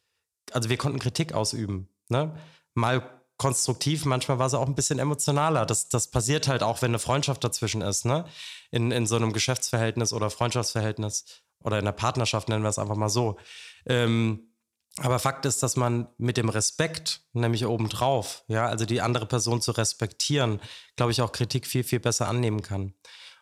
also 0.51 0.69
wir 0.69 0.77
konnten 0.77 0.99
Kritik 0.99 1.33
ausüben. 1.33 1.89
Ne? 2.09 2.35
Mal 2.73 3.16
konstruktiv, 3.37 4.05
manchmal 4.05 4.39
war 4.39 4.49
sie 4.49 4.59
auch 4.59 4.67
ein 4.67 4.75
bisschen 4.75 4.99
emotionaler. 4.99 5.65
Das, 5.65 5.89
das 5.89 6.09
passiert 6.09 6.47
halt 6.47 6.63
auch, 6.63 6.81
wenn 6.81 6.91
eine 6.91 6.99
Freundschaft 6.99 7.43
dazwischen 7.43 7.81
ist, 7.81 8.05
ne? 8.05 8.25
In, 8.71 8.91
in 8.91 9.05
so 9.05 9.15
einem 9.15 9.31
Geschäftsverhältnis 9.31 10.11
oder 10.11 10.29
Freundschaftsverhältnis 10.29 11.25
oder 11.63 11.77
in 11.77 11.83
einer 11.83 11.91
Partnerschaft, 11.91 12.49
nennen 12.49 12.63
wir 12.63 12.69
es 12.69 12.79
einfach 12.79 12.95
mal 12.95 13.09
so. 13.09 13.37
Ähm, 13.85 14.51
aber 14.99 15.19
Fakt 15.19 15.45
ist, 15.45 15.61
dass 15.61 15.75
man 15.75 16.07
mit 16.17 16.37
dem 16.37 16.49
Respekt, 16.49 17.21
nämlich 17.33 17.65
obendrauf, 17.65 18.43
ja, 18.47 18.65
also 18.65 18.85
die 18.85 19.01
andere 19.01 19.27
Person 19.27 19.61
zu 19.61 19.71
respektieren, 19.71 20.59
glaube 20.95 21.11
ich, 21.11 21.21
auch 21.21 21.31
Kritik 21.31 21.67
viel, 21.67 21.83
viel 21.83 21.99
besser 21.99 22.27
annehmen 22.27 22.63
kann. 22.63 22.95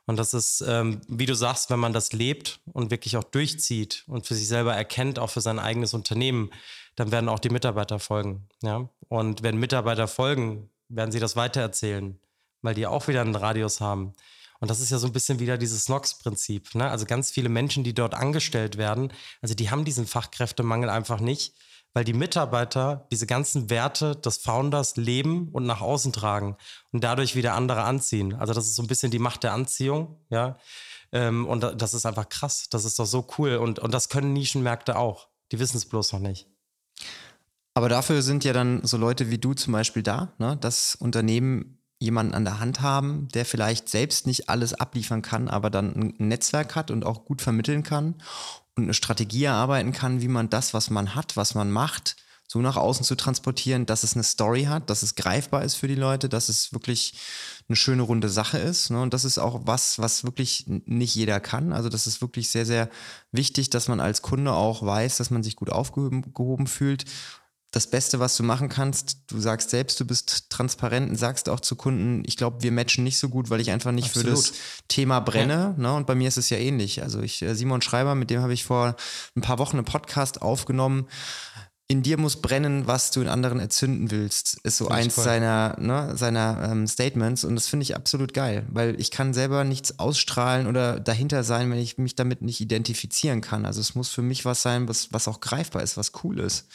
Und 0.05 0.17
das 0.17 0.33
ist, 0.33 0.61
ähm, 0.67 1.01
wie 1.07 1.25
du 1.25 1.33
sagst, 1.33 1.69
wenn 1.69 1.79
man 1.79 1.93
das 1.93 2.13
lebt 2.13 2.59
und 2.73 2.91
wirklich 2.91 3.17
auch 3.17 3.23
durchzieht 3.23 4.03
und 4.07 4.27
für 4.27 4.35
sich 4.35 4.47
selber 4.47 4.75
erkennt, 4.75 5.17
auch 5.17 5.29
für 5.29 5.41
sein 5.41 5.57
eigenes 5.57 5.93
Unternehmen, 5.93 6.51
dann 6.95 7.11
werden 7.11 7.29
auch 7.29 7.39
die 7.39 7.49
Mitarbeiter 7.49 7.99
folgen. 7.99 8.47
Ja? 8.61 8.89
Und 9.07 9.43
wenn 9.43 9.57
Mitarbeiter 9.57 10.07
folgen, 10.07 10.69
werden 10.89 11.11
sie 11.11 11.19
das 11.19 11.35
weitererzählen, 11.35 12.19
weil 12.61 12.75
die 12.75 12.87
auch 12.87 13.07
wieder 13.07 13.21
einen 13.21 13.35
Radius 13.35 13.81
haben. 13.81 14.15
Und 14.59 14.71
das 14.71 14.79
ist 14.79 14.89
ja 14.89 14.97
so 14.97 15.07
ein 15.07 15.13
bisschen 15.13 15.39
wieder 15.39 15.57
dieses 15.57 15.85
Snox-Prinzip. 15.85 16.75
Ne? 16.75 16.89
Also 16.89 17.05
ganz 17.05 17.31
viele 17.31 17.49
Menschen, 17.49 17.83
die 17.83 17.93
dort 17.93 18.13
angestellt 18.13 18.77
werden, 18.77 19.11
also 19.41 19.53
die 19.53 19.69
haben 19.69 19.85
diesen 19.85 20.07
Fachkräftemangel 20.07 20.89
einfach 20.89 21.19
nicht, 21.19 21.53
weil 21.93 22.03
die 22.03 22.13
Mitarbeiter 22.13 23.07
diese 23.11 23.25
ganzen 23.25 23.69
Werte 23.69 24.15
des 24.15 24.37
Founders 24.37 24.97
leben 24.97 25.49
und 25.51 25.65
nach 25.65 25.81
außen 25.81 26.11
tragen 26.13 26.57
und 26.91 27.03
dadurch 27.03 27.35
wieder 27.35 27.53
andere 27.53 27.83
anziehen. 27.83 28.33
Also 28.33 28.53
das 28.53 28.67
ist 28.67 28.75
so 28.75 28.83
ein 28.83 28.87
bisschen 28.87 29.11
die 29.11 29.19
Macht 29.19 29.43
der 29.43 29.53
Anziehung, 29.53 30.19
ja. 30.29 30.57
Ähm, 31.11 31.45
und 31.47 31.61
das 31.61 31.93
ist 31.93 32.05
einfach 32.05 32.27
krass. 32.27 32.67
Das 32.69 32.83
ist 32.83 32.99
doch 32.99 33.05
so 33.05 33.27
cool. 33.37 33.55
Und, 33.57 33.79
und 33.79 33.93
das 33.93 34.09
können 34.09 34.33
Nischenmärkte 34.33 34.97
auch. 34.97 35.29
Die 35.51 35.59
wissen 35.59 35.77
es 35.77 35.85
bloß 35.85 36.11
noch 36.13 36.19
nicht. 36.19 36.49
Aber 37.77 37.89
dafür 37.89 38.21
sind 38.21 38.45
ja 38.45 38.53
dann 38.53 38.85
so 38.85 38.95
Leute 38.95 39.29
wie 39.29 39.37
du 39.37 39.53
zum 39.53 39.73
Beispiel 39.73 40.01
da, 40.01 40.33
ne? 40.37 40.57
dass 40.59 40.95
Unternehmen 40.95 41.77
jemanden 41.99 42.33
an 42.33 42.45
der 42.45 42.59
Hand 42.59 42.81
haben, 42.81 43.27
der 43.33 43.45
vielleicht 43.45 43.89
selbst 43.89 44.27
nicht 44.27 44.49
alles 44.49 44.73
abliefern 44.73 45.21
kann, 45.21 45.49
aber 45.49 45.69
dann 45.69 46.13
ein 46.19 46.27
Netzwerk 46.27 46.75
hat 46.75 46.89
und 46.89 47.05
auch 47.05 47.25
gut 47.25 47.41
vermitteln 47.41 47.83
kann 47.83 48.15
und 48.75 48.83
eine 48.83 48.93
Strategie 48.93 49.43
erarbeiten 49.43 49.91
kann, 49.91 50.21
wie 50.21 50.29
man 50.29 50.49
das, 50.49 50.73
was 50.73 50.89
man 50.89 51.15
hat, 51.15 51.35
was 51.35 51.53
man 51.53 51.69
macht, 51.69 52.15
so 52.47 52.61
nach 52.61 52.77
außen 52.77 53.03
zu 53.03 53.15
transportieren, 53.15 53.85
dass 53.85 54.03
es 54.03 54.13
eine 54.13 54.23
Story 54.23 54.65
hat, 54.65 54.89
dass 54.89 55.03
es 55.03 55.15
greifbar 55.15 55.63
ist 55.63 55.75
für 55.75 55.87
die 55.89 55.95
Leute, 55.95 56.29
dass 56.29 56.47
es 56.47 56.71
wirklich 56.71 57.15
eine 57.67 57.75
schöne 57.75 58.03
runde 58.03 58.29
Sache 58.29 58.57
ist. 58.57 58.89
Ne? 58.89 59.01
Und 59.01 59.13
das 59.13 59.25
ist 59.25 59.37
auch 59.37 59.61
was, 59.65 59.99
was 59.99 60.23
wirklich 60.23 60.65
nicht 60.67 61.15
jeder 61.15 61.41
kann. 61.41 61.73
Also 61.73 61.89
das 61.89 62.07
ist 62.07 62.21
wirklich 62.21 62.51
sehr, 62.51 62.65
sehr 62.65 62.89
wichtig, 63.31 63.69
dass 63.69 63.87
man 63.87 63.99
als 63.99 64.21
Kunde 64.21 64.53
auch 64.53 64.85
weiß, 64.85 65.17
dass 65.17 65.31
man 65.31 65.43
sich 65.43 65.55
gut 65.55 65.71
aufgehoben 65.71 66.67
fühlt 66.67 67.05
das 67.75 67.87
Beste, 67.87 68.21
was 68.21 68.37
du 68.37 68.43
machen 68.43 68.69
kannst. 68.69 69.17
Du 69.27 69.37
sagst 69.41 69.69
selbst, 69.69 69.99
du 69.99 70.05
bist 70.05 70.49
transparent 70.49 71.09
und 71.09 71.17
sagst 71.17 71.49
auch 71.49 71.59
zu 71.59 71.75
Kunden, 71.75 72.23
ich 72.25 72.37
glaube, 72.37 72.63
wir 72.63 72.71
matchen 72.71 73.03
nicht 73.03 73.17
so 73.17 73.27
gut, 73.27 73.49
weil 73.49 73.59
ich 73.59 73.69
einfach 73.69 73.91
nicht 73.91 74.07
Absolut. 74.07 74.29
für 74.29 74.35
das 74.35 74.53
Thema 74.87 75.19
brenne. 75.19 75.53
Ja. 75.53 75.75
Ne? 75.77 75.93
Und 75.93 76.07
bei 76.07 76.15
mir 76.15 76.29
ist 76.29 76.37
es 76.37 76.49
ja 76.49 76.57
ähnlich. 76.57 77.03
Also 77.03 77.19
ich, 77.19 77.41
äh, 77.41 77.53
Simon 77.53 77.81
Schreiber, 77.81 78.15
mit 78.15 78.29
dem 78.29 78.41
habe 78.41 78.53
ich 78.53 78.63
vor 78.63 78.95
ein 79.35 79.41
paar 79.41 79.59
Wochen 79.59 79.75
einen 79.75 79.85
Podcast 79.85 80.41
aufgenommen 80.41 81.07
in 81.87 82.01
dir 82.01 82.17
muss 82.17 82.41
brennen, 82.41 82.87
was 82.87 83.11
du 83.11 83.21
in 83.21 83.27
anderen 83.27 83.59
erzünden 83.59 84.09
willst, 84.09 84.57
ist 84.63 84.77
so 84.77 84.87
eins 84.87 85.13
seiner, 85.13 85.75
ne, 85.79 86.17
seiner 86.17 86.69
ähm, 86.71 86.87
Statements. 86.87 87.43
Und 87.43 87.53
das 87.53 87.67
finde 87.67 87.83
ich 87.83 87.95
absolut 87.95 88.33
geil, 88.33 88.65
weil 88.69 88.99
ich 88.99 89.11
kann 89.11 89.35
selber 89.35 89.63
nichts 89.63 89.99
ausstrahlen 89.99 90.65
oder 90.65 90.99
dahinter 90.99 91.43
sein, 91.43 91.69
wenn 91.69 91.77
ich 91.77 91.99
mich 91.99 92.15
damit 92.15 92.41
nicht 92.41 92.59
identifizieren 92.59 93.41
kann. 93.41 93.67
Also 93.67 93.81
es 93.81 93.93
muss 93.93 94.09
für 94.09 94.23
mich 94.23 94.45
was 94.45 94.63
sein, 94.63 94.87
was, 94.87 95.13
was 95.13 95.27
auch 95.27 95.41
greifbar 95.41 95.83
ist, 95.83 95.95
was 95.95 96.11
cool 96.23 96.39
ist. 96.39 96.65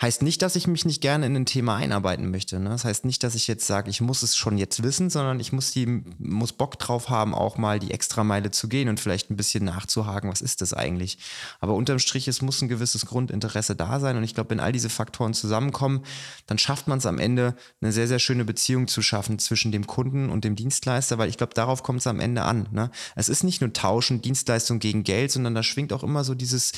Heißt 0.00 0.22
nicht, 0.22 0.40
dass 0.40 0.54
ich 0.54 0.68
mich 0.68 0.84
nicht 0.84 1.02
gerne 1.02 1.26
in 1.26 1.34
ein 1.34 1.46
Thema 1.46 1.76
einarbeiten 1.76 2.30
möchte. 2.30 2.60
Ne? 2.60 2.70
Das 2.70 2.84
heißt 2.84 3.04
nicht, 3.04 3.24
dass 3.24 3.34
ich 3.34 3.48
jetzt 3.48 3.66
sage, 3.66 3.90
ich 3.90 4.00
muss 4.00 4.22
es 4.22 4.36
schon 4.36 4.56
jetzt 4.56 4.84
wissen, 4.84 5.10
sondern 5.10 5.40
ich 5.40 5.52
muss 5.52 5.72
die, 5.72 6.04
muss 6.18 6.52
Bock 6.52 6.78
drauf 6.78 7.08
haben, 7.08 7.34
auch 7.34 7.58
mal 7.58 7.80
die 7.80 7.90
Extrameile 7.90 8.52
zu 8.52 8.68
gehen 8.68 8.88
und 8.88 9.00
vielleicht 9.00 9.30
ein 9.30 9.36
bisschen 9.36 9.64
nachzuhaken, 9.64 10.30
was 10.30 10.40
ist 10.40 10.60
das 10.60 10.72
eigentlich. 10.72 11.18
Aber 11.58 11.74
unterm 11.74 11.98
Strich, 11.98 12.28
es 12.28 12.40
muss 12.40 12.62
ein 12.62 12.68
gewisses 12.68 13.04
Grundinteresse 13.04 13.74
da 13.74 13.98
sein. 13.98 14.16
Und 14.16 14.22
ich 14.22 14.34
glaube, 14.34 14.59
wenn 14.60 14.66
all 14.66 14.72
diese 14.72 14.90
Faktoren 14.90 15.32
zusammenkommen, 15.34 16.02
dann 16.46 16.58
schafft 16.58 16.86
man 16.86 16.98
es 16.98 17.06
am 17.06 17.18
Ende, 17.18 17.56
eine 17.80 17.92
sehr, 17.92 18.06
sehr 18.06 18.18
schöne 18.18 18.44
Beziehung 18.44 18.88
zu 18.88 19.02
schaffen 19.02 19.38
zwischen 19.38 19.72
dem 19.72 19.86
Kunden 19.86 20.28
und 20.28 20.44
dem 20.44 20.54
Dienstleister, 20.54 21.18
weil 21.18 21.28
ich 21.28 21.38
glaube, 21.38 21.54
darauf 21.54 21.82
kommt 21.82 22.00
es 22.00 22.06
am 22.06 22.20
Ende 22.20 22.42
an. 22.42 22.68
Ne? 22.70 22.90
Es 23.16 23.28
ist 23.28 23.42
nicht 23.42 23.60
nur 23.60 23.72
Tauschen, 23.72 24.20
Dienstleistung 24.20 24.78
gegen 24.78 25.02
Geld, 25.02 25.32
sondern 25.32 25.54
da 25.54 25.62
schwingt 25.62 25.92
auch 25.92 26.02
immer 26.02 26.24
so 26.24 26.34
dieses 26.34 26.72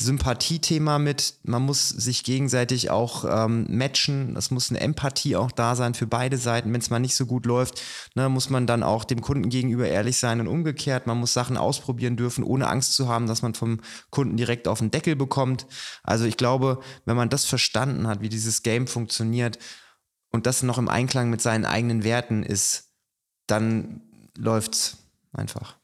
Sympathiethema 0.00 1.00
mit, 1.00 1.34
man 1.42 1.62
muss 1.62 1.88
sich 1.88 2.22
gegenseitig 2.22 2.88
auch 2.88 3.24
ähm, 3.28 3.66
matchen, 3.68 4.36
es 4.36 4.52
muss 4.52 4.70
eine 4.70 4.78
Empathie 4.78 5.34
auch 5.34 5.50
da 5.50 5.74
sein 5.74 5.94
für 5.94 6.06
beide 6.06 6.38
Seiten. 6.38 6.72
Wenn 6.72 6.80
es 6.80 6.90
mal 6.90 7.00
nicht 7.00 7.16
so 7.16 7.26
gut 7.26 7.46
läuft, 7.46 7.82
ne, 8.14 8.28
muss 8.28 8.48
man 8.48 8.68
dann 8.68 8.84
auch 8.84 9.02
dem 9.02 9.20
Kunden 9.20 9.48
gegenüber 9.48 9.88
ehrlich 9.88 10.16
sein 10.18 10.38
und 10.40 10.46
umgekehrt. 10.46 11.08
Man 11.08 11.18
muss 11.18 11.32
Sachen 11.32 11.56
ausprobieren 11.56 12.16
dürfen, 12.16 12.44
ohne 12.44 12.68
Angst 12.68 12.94
zu 12.94 13.08
haben, 13.08 13.26
dass 13.26 13.42
man 13.42 13.54
vom 13.54 13.80
Kunden 14.10 14.36
direkt 14.36 14.68
auf 14.68 14.78
den 14.78 14.92
Deckel 14.92 15.16
bekommt. 15.16 15.66
Also 16.04 16.26
ich 16.26 16.36
glaube, 16.36 16.78
wenn 17.04 17.16
man 17.16 17.28
das 17.28 17.44
verstanden 17.44 18.06
hat, 18.06 18.20
wie 18.20 18.28
dieses 18.28 18.62
Game 18.62 18.86
funktioniert 18.86 19.58
und 20.30 20.46
das 20.46 20.62
noch 20.62 20.78
im 20.78 20.88
Einklang 20.88 21.28
mit 21.28 21.42
seinen 21.42 21.64
eigenen 21.64 22.04
Werten 22.04 22.44
ist, 22.44 22.92
dann 23.48 24.02
läuft's 24.36 24.98
einfach. 25.32 25.77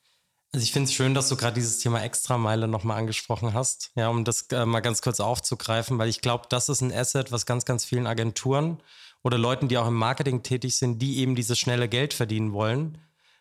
Also 0.55 0.63
ich 0.63 0.71
finde 0.71 0.89
es 0.89 0.95
schön, 0.95 1.15
dass 1.15 1.29
du 1.29 1.35
gerade 1.35 1.55
dieses 1.55 1.79
Thema 1.79 2.05
Extrameile 2.05 2.69
nochmal 2.69 2.97
angesprochen 2.99 3.55
hast, 3.55 3.91
ja, 3.97 4.09
um 4.09 4.23
das 4.23 4.43
äh, 4.53 4.65
mal 4.65 4.79
ganz 4.79 5.03
kurz 5.03 5.19
aufzugreifen, 5.19 5.99
weil 5.99 6.09
ich 6.09 6.21
glaube, 6.21 6.45
das 6.49 6.69
ist 6.69 6.81
ein 6.81 6.93
Asset, 6.93 7.33
was 7.33 7.45
ganz, 7.45 7.65
ganz 7.65 7.85
vielen 7.85 8.07
Agenturen 8.07 8.81
oder 9.25 9.37
Leuten, 9.37 9.67
die 9.67 9.79
auch 9.79 9.89
im 9.89 9.95
Marketing 9.95 10.45
tätig 10.45 10.77
sind, 10.77 11.03
die 11.03 11.19
eben 11.19 11.35
dieses 11.35 11.59
schnelle 11.59 11.89
Geld 11.89 12.15
verdienen 12.15 12.53
wollen, 12.53 12.99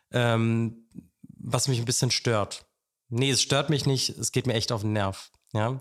ähm, 0.09 0.87
was 1.37 1.67
mich 1.67 1.77
ein 1.77 1.85
bisschen 1.85 2.09
stört. 2.09 2.65
Nee, 3.09 3.29
es 3.29 3.43
stört 3.43 3.69
mich 3.69 3.85
nicht, 3.85 4.09
es 4.09 4.31
geht 4.31 4.47
mir 4.47 4.55
echt 4.55 4.71
auf 4.71 4.81
den 4.81 4.93
Nerv. 4.93 5.29
Ja? 5.53 5.77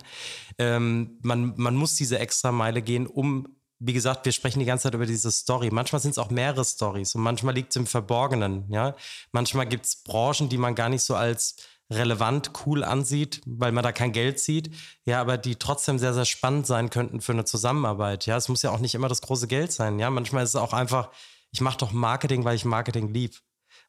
Ähm, 0.58 1.18
man, 1.22 1.54
man 1.56 1.76
muss 1.76 1.94
diese 1.94 2.18
Extrameile 2.18 2.82
gehen, 2.82 3.06
um 3.06 3.56
wie 3.84 3.92
gesagt, 3.92 4.24
wir 4.24 4.32
sprechen 4.32 4.60
die 4.60 4.64
ganze 4.64 4.84
Zeit 4.84 4.94
über 4.94 5.06
diese 5.06 5.32
Story. 5.32 5.70
Manchmal 5.72 6.00
sind 6.00 6.12
es 6.12 6.18
auch 6.18 6.30
mehrere 6.30 6.64
Stories 6.64 7.14
und 7.16 7.22
manchmal 7.22 7.54
liegt 7.54 7.70
es 7.70 7.76
im 7.76 7.86
Verborgenen. 7.86 8.70
Ja? 8.70 8.94
Manchmal 9.32 9.66
gibt 9.66 9.86
es 9.86 9.96
Branchen, 9.96 10.48
die 10.48 10.58
man 10.58 10.76
gar 10.76 10.88
nicht 10.88 11.02
so 11.02 11.16
als 11.16 11.56
relevant, 11.90 12.52
cool 12.64 12.84
ansieht, 12.84 13.40
weil 13.44 13.72
man 13.72 13.82
da 13.82 13.92
kein 13.92 14.12
Geld 14.12 14.38
sieht, 14.38 14.70
ja, 15.04 15.20
aber 15.20 15.36
die 15.36 15.56
trotzdem 15.56 15.98
sehr, 15.98 16.14
sehr 16.14 16.24
spannend 16.24 16.66
sein 16.66 16.88
könnten 16.88 17.20
für 17.20 17.32
eine 17.32 17.44
Zusammenarbeit. 17.44 18.24
Ja, 18.24 18.36
es 18.36 18.48
muss 18.48 18.62
ja 18.62 18.70
auch 18.70 18.78
nicht 18.78 18.94
immer 18.94 19.08
das 19.08 19.20
große 19.20 19.46
Geld 19.46 19.72
sein. 19.72 19.98
Ja, 19.98 20.08
manchmal 20.08 20.44
ist 20.44 20.50
es 20.50 20.56
auch 20.56 20.72
einfach, 20.72 21.10
ich 21.50 21.60
mache 21.60 21.76
doch 21.76 21.92
Marketing, 21.92 22.44
weil 22.44 22.56
ich 22.56 22.64
Marketing 22.64 23.12
lieb, 23.12 23.40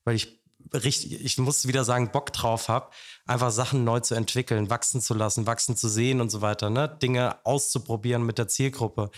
weil 0.04 0.16
ich 0.16 0.44
richtig, 0.74 1.24
ich 1.24 1.38
muss 1.38 1.68
wieder 1.68 1.84
sagen, 1.84 2.12
Bock 2.12 2.34
drauf 2.34 2.68
habe, 2.68 2.90
einfach 3.26 3.52
Sachen 3.52 3.84
neu 3.84 4.00
zu 4.00 4.16
entwickeln, 4.16 4.70
wachsen 4.70 5.02
zu 5.02 5.14
lassen, 5.14 5.46
wachsen 5.46 5.78
zu 5.78 5.88
sehen 5.88 6.20
und 6.20 6.30
so 6.30 6.42
weiter, 6.42 6.70
ne? 6.70 6.90
Dinge 7.02 7.38
auszuprobieren 7.46 8.26
mit 8.26 8.38
der 8.38 8.48
Zielgruppe. 8.48 9.12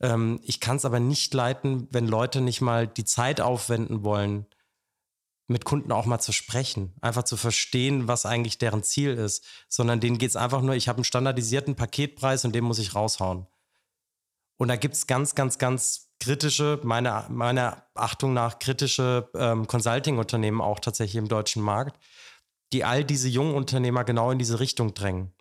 Ähm, 0.00 0.40
ich 0.42 0.60
kann 0.60 0.76
es 0.76 0.84
aber 0.84 1.00
nicht 1.00 1.32
leiten, 1.34 1.88
wenn 1.90 2.06
Leute 2.06 2.40
nicht 2.40 2.60
mal 2.60 2.86
die 2.86 3.04
Zeit 3.04 3.40
aufwenden 3.40 4.04
wollen, 4.04 4.46
mit 5.48 5.64
Kunden 5.64 5.92
auch 5.92 6.06
mal 6.06 6.18
zu 6.18 6.32
sprechen, 6.32 6.94
einfach 7.00 7.22
zu 7.22 7.36
verstehen, 7.36 8.08
was 8.08 8.26
eigentlich 8.26 8.58
deren 8.58 8.82
Ziel 8.82 9.12
ist, 9.12 9.44
sondern 9.68 10.00
denen 10.00 10.18
geht 10.18 10.30
es 10.30 10.36
einfach 10.36 10.60
nur, 10.60 10.74
ich 10.74 10.88
habe 10.88 10.98
einen 10.98 11.04
standardisierten 11.04 11.76
Paketpreis 11.76 12.44
und 12.44 12.54
den 12.54 12.64
muss 12.64 12.80
ich 12.80 12.94
raushauen. 12.94 13.46
Und 14.56 14.68
da 14.68 14.76
gibt 14.76 14.94
es 14.94 15.06
ganz, 15.06 15.34
ganz, 15.34 15.58
ganz 15.58 16.10
kritische, 16.18 16.80
meiner, 16.82 17.28
meiner 17.28 17.84
Achtung 17.94 18.32
nach 18.32 18.58
kritische 18.58 19.30
ähm, 19.34 19.66
Consulting-Unternehmen 19.66 20.60
auch 20.60 20.80
tatsächlich 20.80 21.16
im 21.16 21.28
deutschen 21.28 21.62
Markt, 21.62 22.02
die 22.72 22.84
all 22.84 23.04
diese 23.04 23.28
jungen 23.28 23.54
Unternehmer 23.54 24.02
genau 24.02 24.30
in 24.30 24.38
diese 24.38 24.58
Richtung 24.58 24.94
drängen. 24.94 25.32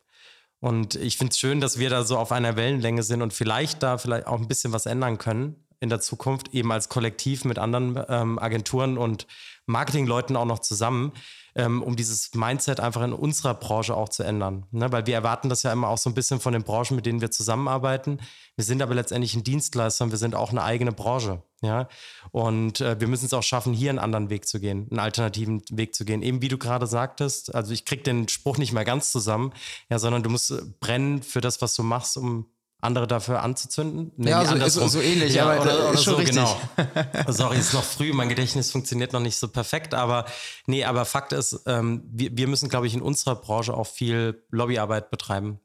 Und 0.59 0.95
ich 0.95 1.17
finde 1.17 1.31
es 1.31 1.39
schön, 1.39 1.61
dass 1.61 1.77
wir 1.77 1.89
da 1.89 2.03
so 2.03 2.17
auf 2.17 2.31
einer 2.31 2.55
Wellenlänge 2.55 3.03
sind 3.03 3.21
und 3.21 3.33
vielleicht 3.33 3.83
da 3.83 3.97
vielleicht 3.97 4.27
auch 4.27 4.39
ein 4.39 4.47
bisschen 4.47 4.73
was 4.73 4.85
ändern 4.85 5.17
können 5.17 5.65
in 5.79 5.89
der 5.89 5.99
Zukunft, 5.99 6.53
eben 6.53 6.71
als 6.71 6.89
Kollektiv 6.89 7.45
mit 7.45 7.59
anderen 7.59 8.03
ähm, 8.09 8.39
Agenturen 8.39 8.97
und 8.97 9.27
Marketingleuten 9.67 10.35
auch 10.35 10.45
noch 10.45 10.59
zusammen, 10.59 11.11
ähm, 11.55 11.81
um 11.81 11.95
dieses 11.95 12.33
Mindset 12.33 12.79
einfach 12.79 13.03
in 13.03 13.13
unserer 13.13 13.53
Branche 13.53 13.95
auch 13.95 14.09
zu 14.09 14.23
ändern. 14.23 14.65
Ne? 14.71 14.91
Weil 14.91 15.05
wir 15.05 15.15
erwarten 15.15 15.49
das 15.49 15.63
ja 15.63 15.71
immer 15.71 15.89
auch 15.89 15.97
so 15.97 16.09
ein 16.09 16.13
bisschen 16.13 16.39
von 16.39 16.53
den 16.53 16.63
Branchen, 16.63 16.95
mit 16.95 17.05
denen 17.05 17.21
wir 17.21 17.31
zusammenarbeiten. 17.31 18.19
Wir 18.55 18.65
sind 18.65 18.81
aber 18.81 18.95
letztendlich 18.95 19.35
ein 19.35 19.43
Dienstleister 19.43 20.05
und 20.05 20.11
wir 20.11 20.17
sind 20.17 20.35
auch 20.35 20.51
eine 20.51 20.63
eigene 20.63 20.91
Branche. 20.91 21.41
Ja? 21.65 21.87
Und 22.31 22.81
äh, 22.81 22.99
wir 22.99 23.07
müssen 23.07 23.25
es 23.25 23.33
auch 23.33 23.43
schaffen, 23.43 23.73
hier 23.73 23.89
einen 23.89 23.99
anderen 23.99 24.29
Weg 24.29 24.47
zu 24.47 24.59
gehen, 24.59 24.87
einen 24.89 24.99
alternativen 24.99 25.61
Weg 25.71 25.95
zu 25.95 26.05
gehen. 26.05 26.21
Eben 26.21 26.41
wie 26.41 26.47
du 26.47 26.57
gerade 26.57 26.87
sagtest, 26.87 27.53
also 27.53 27.73
ich 27.73 27.85
kriege 27.85 28.03
den 28.03 28.27
Spruch 28.27 28.57
nicht 28.57 28.71
mehr 28.71 28.85
ganz 28.85 29.11
zusammen, 29.11 29.53
ja, 29.89 29.99
sondern 29.99 30.23
du 30.23 30.29
musst 30.29 30.79
brennen 30.79 31.23
für 31.23 31.41
das, 31.41 31.61
was 31.61 31.75
du 31.75 31.83
machst, 31.83 32.17
um 32.17 32.45
andere 32.81 33.07
dafür 33.07 33.41
anzuzünden. 33.41 34.11
Nee, 34.15 34.29
ja, 34.29 34.45
so, 34.45 34.67
so, 34.67 34.87
so, 34.87 35.01
ähnlich, 35.01 35.33
ja, 35.33 35.45
aber 35.49 35.61
oder, 35.61 35.89
oder 35.89 35.97
so, 35.97 36.15
richtig. 36.15 36.35
genau. 36.35 36.57
Sorry, 37.27 37.57
ist 37.57 37.73
noch 37.73 37.83
früh, 37.83 38.13
mein 38.13 38.29
Gedächtnis 38.29 38.71
funktioniert 38.71 39.11
noch 39.11 39.19
nicht 39.19 39.37
so 39.37 39.47
perfekt, 39.47 39.93
aber 39.93 40.25
nee, 40.67 40.83
aber 40.83 41.05
Fakt 41.05 41.33
ist, 41.33 41.61
ähm, 41.65 42.03
wir, 42.11 42.37
wir 42.37 42.47
müssen, 42.47 42.69
glaube 42.69 42.87
ich, 42.87 42.93
in 42.93 43.01
unserer 43.01 43.35
Branche 43.35 43.73
auch 43.73 43.87
viel 43.87 44.43
Lobbyarbeit 44.51 45.09
betreiben. 45.09 45.59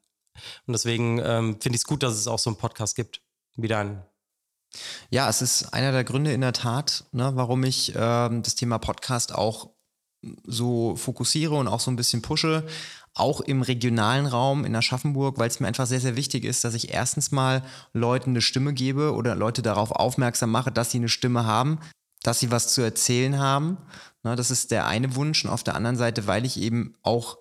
Und 0.67 0.73
deswegen 0.73 1.19
ähm, 1.19 1.61
finde 1.61 1.77
ich 1.77 1.83
es 1.83 1.85
gut, 1.85 2.03
dass 2.03 2.15
es 2.15 2.27
auch 2.27 2.39
so 2.39 2.51
einen 2.51 2.57
Podcast 2.57 2.97
gibt. 2.97 3.21
Wieder 3.57 3.79
ein 3.79 4.03
ja, 5.11 5.29
es 5.29 5.43
ist 5.43 5.75
einer 5.75 5.93
der 5.93 6.05
Gründe 6.05 6.33
in 6.33 6.41
der 6.41 6.53
Tat, 6.53 7.05
ne, 7.13 7.33
warum 7.35 7.65
ich 7.65 7.93
ähm, 7.97 8.43
das 8.43 8.55
Thema 8.55 8.79
Podcast 8.79 9.35
auch 9.35 9.71
so 10.45 10.97
fokussiere 10.97 11.55
und 11.55 11.69
auch 11.69 11.81
so 11.81 11.91
ein 11.91 11.97
bisschen 11.97 12.23
pushe, 12.23 12.67
auch 13.15 13.41
im 13.41 13.63
regionalen 13.63 14.27
Raum 14.27 14.65
in 14.65 14.77
Aschaffenburg, 14.77 15.39
weil 15.39 15.49
es 15.49 15.61
mir 15.61 15.67
einfach 15.67 15.87
sehr, 15.87 16.01
sehr 16.01 16.17
wichtig 16.17 16.45
ist, 16.45 16.65
dass 16.65 16.75
ich 16.75 16.93
erstens 16.93 17.33
mal 17.33 17.63
Leuten 17.93 18.31
eine 18.31 18.43
Stimme 18.43 18.73
gebe 18.73 19.15
oder 19.15 19.35
Leute 19.35 19.63
darauf 19.63 19.91
aufmerksam 19.91 20.51
mache, 20.51 20.71
dass 20.71 20.91
sie 20.91 20.99
eine 20.99 21.09
Stimme 21.09 21.45
haben, 21.45 21.81
dass 22.23 22.39
sie 22.39 22.51
was 22.51 22.73
zu 22.73 22.83
erzählen 22.83 23.39
haben. 23.39 23.79
Na, 24.23 24.37
das 24.37 24.51
ist 24.51 24.71
der 24.71 24.87
eine 24.87 25.17
Wunsch. 25.17 25.45
Und 25.45 25.51
auf 25.51 25.65
der 25.65 25.75
anderen 25.75 25.97
Seite, 25.97 26.27
weil 26.27 26.45
ich 26.45 26.61
eben 26.61 26.95
auch 27.03 27.39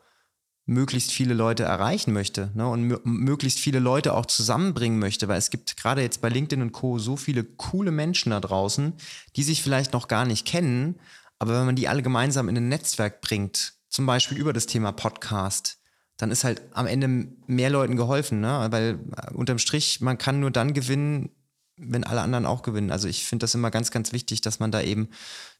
möglichst 0.70 1.12
viele 1.12 1.34
Leute 1.34 1.64
erreichen 1.64 2.14
möchte 2.14 2.52
ne, 2.54 2.68
und 2.68 3.04
möglichst 3.04 3.60
viele 3.60 3.80
Leute 3.80 4.14
auch 4.14 4.28
zusammenbringen 4.28 5.00
möchte, 5.00 5.28
weil 5.28 5.40
es 5.40 5.50
gibt 5.50 5.76
gerade 5.78 6.02
jetzt 6.02 6.22
bei 6.22 6.30
LinkedIn 6.30 6.62
und 6.62 6.72
Co. 6.72 7.00
so 7.00 7.18
viele 7.18 7.44
coole 7.44 7.92
Menschen 7.92 8.30
da 8.30 8.40
draußen, 8.40 8.94
die 9.36 9.44
sich 9.44 9.64
vielleicht 9.64 9.94
noch 9.94 10.08
gar 10.08 10.26
nicht 10.26 10.46
kennen, 10.46 11.00
aber 11.40 11.58
wenn 11.58 11.66
man 11.66 11.76
die 11.76 11.88
alle 11.88 12.04
gemeinsam 12.04 12.50
in 12.50 12.58
ein 12.58 12.70
Netzwerk 12.70 13.22
bringt, 13.22 13.74
zum 13.90 14.06
Beispiel 14.06 14.38
über 14.38 14.54
das 14.54 14.68
Thema 14.68 14.92
Podcast, 14.92 15.80
dann 16.18 16.30
ist 16.30 16.44
halt 16.44 16.62
am 16.74 16.86
Ende 16.86 17.28
mehr 17.48 17.72
Leuten 17.72 17.96
geholfen, 17.96 18.40
ne? 18.40 18.68
weil 18.70 19.00
äh, 19.18 19.34
unterm 19.34 19.58
Strich, 19.58 20.02
man 20.02 20.20
kann 20.20 20.40
nur 20.40 20.52
dann 20.52 20.74
gewinnen, 20.74 21.32
wenn 21.78 22.04
alle 22.04 22.22
anderen 22.22 22.46
auch 22.46 22.62
gewinnen. 22.62 22.92
Also 22.92 23.08
ich 23.08 23.26
finde 23.26 23.46
das 23.46 23.56
immer 23.56 23.72
ganz, 23.72 23.90
ganz 23.90 24.12
wichtig, 24.12 24.42
dass 24.42 24.60
man 24.60 24.70
da 24.70 24.82
eben 24.82 25.10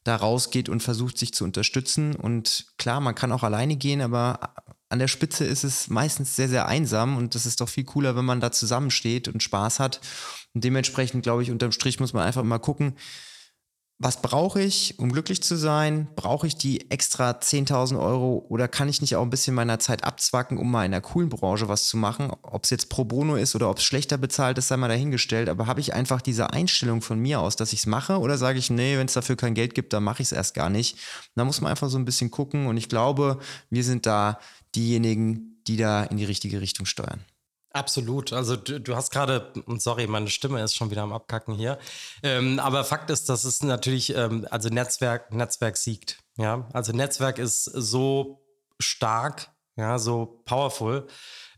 da 0.04 0.18
rausgeht 0.18 0.70
und 0.70 0.84
versucht, 0.84 1.18
sich 1.18 1.34
zu 1.34 1.46
unterstützen. 1.46 2.16
Und 2.16 2.68
klar, 2.78 3.00
man 3.00 3.16
kann 3.16 3.32
auch 3.32 3.44
alleine 3.44 3.78
gehen, 3.78 4.02
aber 4.02 4.54
an 4.90 5.00
der 5.00 5.08
Spitze 5.08 5.46
ist 5.46 5.64
es 5.64 5.88
meistens 5.88 6.36
sehr, 6.36 6.50
sehr 6.50 6.68
einsam 6.68 7.18
und 7.18 7.36
das 7.36 7.46
ist 7.46 7.62
doch 7.62 7.70
viel 7.70 7.84
cooler, 7.84 8.16
wenn 8.16 8.26
man 8.26 8.40
da 8.40 8.52
zusammensteht 8.52 9.28
und 9.28 9.44
Spaß 9.44 9.80
hat. 9.80 10.02
Und 10.54 10.64
dementsprechend, 10.64 11.24
glaube 11.24 11.44
ich, 11.44 11.52
unterm 11.52 11.72
Strich 11.72 12.00
muss 12.00 12.14
man 12.14 12.26
einfach 12.26 12.44
mal 12.44 12.58
gucken, 12.58 12.96
was 14.02 14.22
brauche 14.22 14.62
ich, 14.62 14.98
um 14.98 15.12
glücklich 15.12 15.44
zu 15.44 15.58
sein? 15.58 16.08
Brauche 16.16 16.48
ich 16.48 16.56
die 16.56 16.90
extra 16.90 17.32
10.000 17.32 18.00
Euro 18.00 18.46
oder 18.48 18.70
kann 18.70 18.88
ich 18.88 19.02
nicht 19.02 19.18
auch 19.18 19.24
ein 19.24 19.30
bisschen 19.30 19.54
meiner 19.54 19.78
Zeit 19.78 20.06
abzwacken, 20.06 20.58
um 20.58 20.72
mal 20.72 20.86
in 20.86 20.94
einer 20.94 21.02
coolen 21.02 21.28
Branche 21.28 21.68
was 21.68 21.90
zu 21.90 21.98
machen? 21.98 22.32
Ob 22.42 22.64
es 22.64 22.70
jetzt 22.70 22.90
pro 22.90 23.04
bono 23.04 23.36
ist 23.36 23.56
oder 23.56 23.70
ob 23.70 23.80
es 23.80 23.84
schlechter 23.84 24.18
bezahlt 24.18 24.58
ist, 24.58 24.70
sei 24.70 24.78
mal 24.78 24.88
dahingestellt. 24.88 25.50
Aber 25.50 25.68
habe 25.68 25.82
ich 25.82 25.94
einfach 25.94 26.22
diese 26.22 26.52
Einstellung 26.54 27.02
von 27.02 27.20
mir 27.20 27.42
aus, 27.42 27.58
dass 27.58 27.74
ich 27.74 27.80
es 27.80 27.86
mache 27.88 28.20
oder 28.20 28.38
sage 28.38 28.58
ich, 28.58 28.70
nee, 28.70 28.98
wenn 28.98 29.08
es 29.08 29.14
dafür 29.14 29.36
kein 29.36 29.54
Geld 29.54 29.76
gibt, 29.76 29.92
dann 29.92 30.06
mache 30.06 30.22
ich 30.22 30.30
es 30.30 30.32
erst 30.32 30.54
gar 30.54 30.70
nicht? 30.70 30.98
Da 31.36 31.44
muss 31.44 31.60
man 31.60 31.70
einfach 31.70 31.90
so 31.90 31.98
ein 31.98 32.06
bisschen 32.06 32.32
gucken 32.32 32.68
und 32.68 32.78
ich 32.78 32.88
glaube, 32.88 33.40
wir 33.70 33.84
sind 33.84 34.06
da 34.06 34.40
diejenigen, 34.76 35.62
die 35.68 35.78
da 35.78 36.04
in 36.04 36.18
die 36.18 36.26
richtige 36.26 36.62
Richtung 36.62 36.86
steuern. 36.86 37.26
Absolut. 37.72 38.34
Also 38.34 38.56
du, 38.56 38.80
du 38.80 38.96
hast 38.96 39.12
gerade, 39.12 39.54
sorry, 39.78 40.08
meine 40.08 40.30
Stimme 40.30 40.62
ist 40.64 40.76
schon 40.76 40.90
wieder 40.90 41.04
am 41.04 41.14
Abkacken 41.14 41.54
hier. 41.54 41.78
Ähm, 42.24 42.60
aber 42.60 42.84
Fakt 42.84 43.12
ist, 43.12 43.30
dass 43.30 43.44
es 43.44 43.62
natürlich, 43.62 44.16
ähm, 44.16 44.48
also 44.50 44.70
Netzwerk, 44.70 45.32
Netzwerk 45.32 45.78
siegt. 45.78 46.18
Ja, 46.38 46.68
also 46.74 46.94
Netzwerk 46.94 47.38
ist 47.38 47.66
so 47.66 48.44
stark, 48.80 49.52
ja, 49.76 50.00
so 50.00 50.42
powerful, 50.46 51.08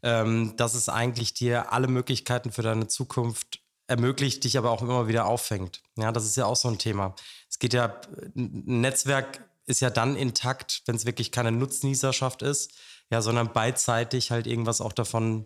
ähm, 0.04 0.56
dass 0.58 0.74
es 0.74 0.90
eigentlich 0.90 1.34
dir 1.34 1.72
alle 1.72 1.88
Möglichkeiten 1.88 2.52
für 2.52 2.62
deine 2.62 2.88
Zukunft 2.88 3.62
ermöglicht, 3.88 4.44
dich 4.44 4.58
aber 4.58 4.72
auch 4.72 4.82
immer 4.82 5.08
wieder 5.08 5.26
auffängt. 5.28 5.82
Ja, 5.98 6.12
das 6.12 6.26
ist 6.26 6.36
ja 6.36 6.46
auch 6.46 6.56
so 6.56 6.68
ein 6.68 6.78
Thema. 6.78 7.16
Es 7.50 7.60
geht 7.60 7.74
ja, 7.74 8.02
ein 8.36 8.82
Netzwerk 8.82 9.46
ist 9.66 9.80
ja 9.80 9.90
dann 9.90 10.16
intakt, 10.16 10.82
wenn 10.86 10.96
es 10.96 11.06
wirklich 11.06 11.32
keine 11.32 11.52
Nutznießerschaft 11.52 12.42
ist, 12.42 12.74
ja, 13.12 13.22
sondern 13.22 13.54
beidseitig 13.54 14.32
halt 14.32 14.48
irgendwas 14.48 14.82
auch 14.82 14.94
davon 14.94 15.46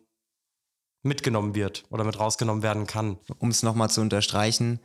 mitgenommen 1.03 1.55
wird 1.55 1.84
oder 1.89 2.03
mit 2.03 2.20
rausgenommen 2.20 2.63
werden 2.63 2.88
kann. 2.88 3.18
Um 3.39 3.49
es 3.49 3.63
nochmal 3.63 3.89
zu 3.89 4.01
unterstreichen, 4.01 4.80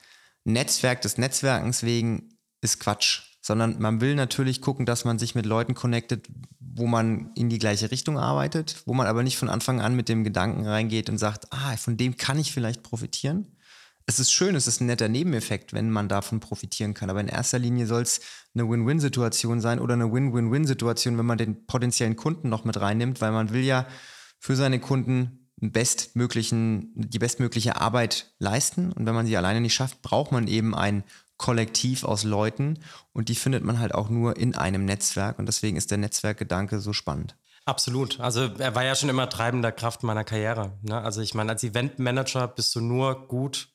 Netzwerk 0.45 1.03
des 1.03 1.19
Netzwerkens 1.19 1.83
wegen 1.83 2.39
ist 2.63 2.81
Quatsch, 2.81 3.23
sondern 3.43 3.81
man 3.81 4.01
will 4.01 4.15
natürlich 4.15 4.61
gucken, 4.61 4.87
dass 4.87 5.05
man 5.05 5.19
sich 5.19 5.35
mit 5.35 5.47
Leuten 5.47 5.75
connectet, 5.75 6.27
wo 6.59 6.87
man 6.87 7.33
in 7.35 7.49
die 7.49 7.59
gleiche 7.59 7.91
Richtung 7.91 8.19
arbeitet, 8.19 8.83
wo 8.87 8.95
man 8.95 9.07
aber 9.07 9.23
nicht 9.23 9.39
von 9.39 9.49
Anfang 9.49 9.81
an 9.81 9.97
mit 9.97 10.09
dem 10.09 10.25
Gedanken 10.25 10.67
reingeht 10.67 11.09
und 11.11 11.19
sagt, 11.19 11.53
ah, 11.53 11.77
von 11.77 11.97
dem 11.97 12.17
kann 12.17 12.39
ich 12.39 12.53
vielleicht 12.53 12.83
profitieren. 12.83 13.57
Es 14.07 14.19
ist 14.19 14.33
schön, 14.33 14.55
es 14.55 14.67
ist 14.67 14.81
ein 14.81 14.87
netter 14.87 15.09
Nebeneffekt, 15.09 15.73
wenn 15.73 15.91
man 15.91 16.09
davon 16.09 16.41
profitieren 16.41 16.95
kann, 16.95 17.11
aber 17.11 17.21
in 17.21 17.29
erster 17.29 17.59
Linie 17.59 17.87
soll 17.87 18.03
es 18.03 18.21
eine 18.55 18.69
Win-Win-Situation 18.69 19.61
sein 19.61 19.79
oder 19.79 19.95
eine 19.95 20.13
Win-Win-Win-Situation, 20.13 21.17
wenn 21.17 21.27
man 21.27 21.39
den 21.39 21.67
potenziellen 21.67 22.17
Kunden 22.17 22.49
noch 22.49 22.65
mit 22.65 22.81
reinnimmt, 22.81 23.21
weil 23.21 23.33
man 23.33 23.53
will 23.53 23.63
ja 23.63 23.87
für 24.39 24.57
seine 24.57 24.81
Kunden 24.81 25.49
bestmöglichen, 25.61 26.93
die 26.95 27.19
bestmögliche 27.19 27.81
Arbeit 27.81 28.33
leisten. 28.39 28.93
Und 28.93 29.07
wenn 29.07 29.15
man 29.15 29.27
sie 29.27 29.37
alleine 29.37 29.61
nicht 29.61 29.75
schafft, 29.75 30.03
braucht 30.03 30.33
man 30.33 30.49
eben 30.49 30.75
ein 30.75 31.05
Kollektiv 31.37 32.05
aus 32.05 32.25
Leuten 32.25 32.79
und 33.15 33.31
die 33.31 33.35
findet 33.35 33.65
man 33.65 33.79
halt 33.79 33.95
auch 33.95 34.11
nur 34.11 34.37
in 34.37 34.55
einem 34.55 34.85
Netzwerk 34.85 35.39
und 35.39 35.47
deswegen 35.47 35.79
ist 35.79 35.91
der 35.91 35.97
Netzwerkgedanke 35.97 36.81
so 36.81 36.93
spannend. 36.93 37.35
Absolut. 37.65 38.21
Also 38.21 38.51
er 38.59 38.75
war 38.75 38.85
ja 38.85 38.95
schon 38.95 39.09
immer 39.09 39.29
treibender 39.29 39.73
Kraft 39.73 40.03
meiner 40.03 40.25
Karriere. 40.25 40.79
Ne? 40.83 41.01
Also 41.01 41.23
ich 41.23 41.35
meine, 41.35 41.53
als 41.53 41.63
Eventmanager 41.65 42.47
bist 42.47 42.75
du 42.75 42.81
nur 42.81 43.27
gut. 43.27 43.69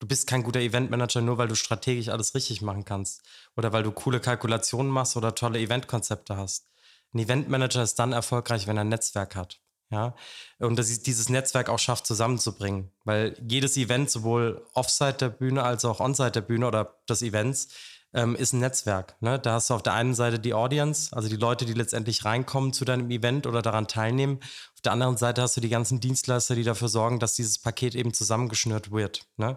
Du 0.00 0.06
bist 0.06 0.26
kein 0.26 0.42
guter 0.42 0.60
Eventmanager 0.60 1.20
nur, 1.20 1.36
weil 1.36 1.48
du 1.48 1.54
strategisch 1.54 2.08
alles 2.08 2.34
richtig 2.34 2.62
machen 2.62 2.86
kannst 2.86 3.22
oder 3.56 3.72
weil 3.72 3.82
du 3.82 3.92
coole 3.92 4.18
Kalkulationen 4.18 4.90
machst 4.90 5.16
oder 5.16 5.34
tolle 5.34 5.60
Eventkonzepte 5.60 6.36
hast. 6.36 6.70
Ein 7.12 7.18
Eventmanager 7.18 7.82
ist 7.82 7.98
dann 7.98 8.12
erfolgreich, 8.12 8.66
wenn 8.66 8.78
er 8.78 8.84
ein 8.84 8.88
Netzwerk 8.88 9.36
hat. 9.36 9.60
Ja, 9.90 10.14
und 10.58 10.78
dass 10.78 10.88
ich 10.88 11.02
dieses 11.02 11.28
Netzwerk 11.28 11.68
auch 11.68 11.80
schafft, 11.80 12.06
zusammenzubringen. 12.06 12.92
Weil 13.04 13.36
jedes 13.46 13.76
Event, 13.76 14.08
sowohl 14.08 14.64
Offsite 14.72 15.14
der 15.14 15.28
Bühne 15.30 15.64
als 15.64 15.84
auch 15.84 15.98
Onsite 15.98 16.30
der 16.30 16.40
Bühne 16.42 16.68
oder 16.68 17.00
des 17.08 17.22
Events, 17.22 17.68
ähm, 18.12 18.34
ist 18.34 18.52
ein 18.52 18.60
Netzwerk. 18.60 19.16
Ne? 19.20 19.38
Da 19.38 19.52
hast 19.52 19.70
du 19.70 19.74
auf 19.74 19.82
der 19.82 19.94
einen 19.94 20.14
Seite 20.14 20.38
die 20.38 20.54
Audience, 20.54 21.14
also 21.14 21.28
die 21.28 21.36
Leute, 21.36 21.64
die 21.64 21.74
letztendlich 21.74 22.24
reinkommen 22.24 22.72
zu 22.72 22.84
deinem 22.84 23.10
Event 23.10 23.46
oder 23.46 23.62
daran 23.62 23.86
teilnehmen. 23.86 24.40
Auf 24.74 24.80
der 24.82 24.92
anderen 24.92 25.16
Seite 25.16 25.42
hast 25.42 25.56
du 25.56 25.60
die 25.60 25.68
ganzen 25.68 26.00
Dienstleister, 26.00 26.54
die 26.54 26.64
dafür 26.64 26.88
sorgen, 26.88 27.20
dass 27.20 27.34
dieses 27.34 27.58
Paket 27.58 27.94
eben 27.94 28.12
zusammengeschnürt 28.12 28.90
wird. 28.90 29.26
Ne? 29.36 29.56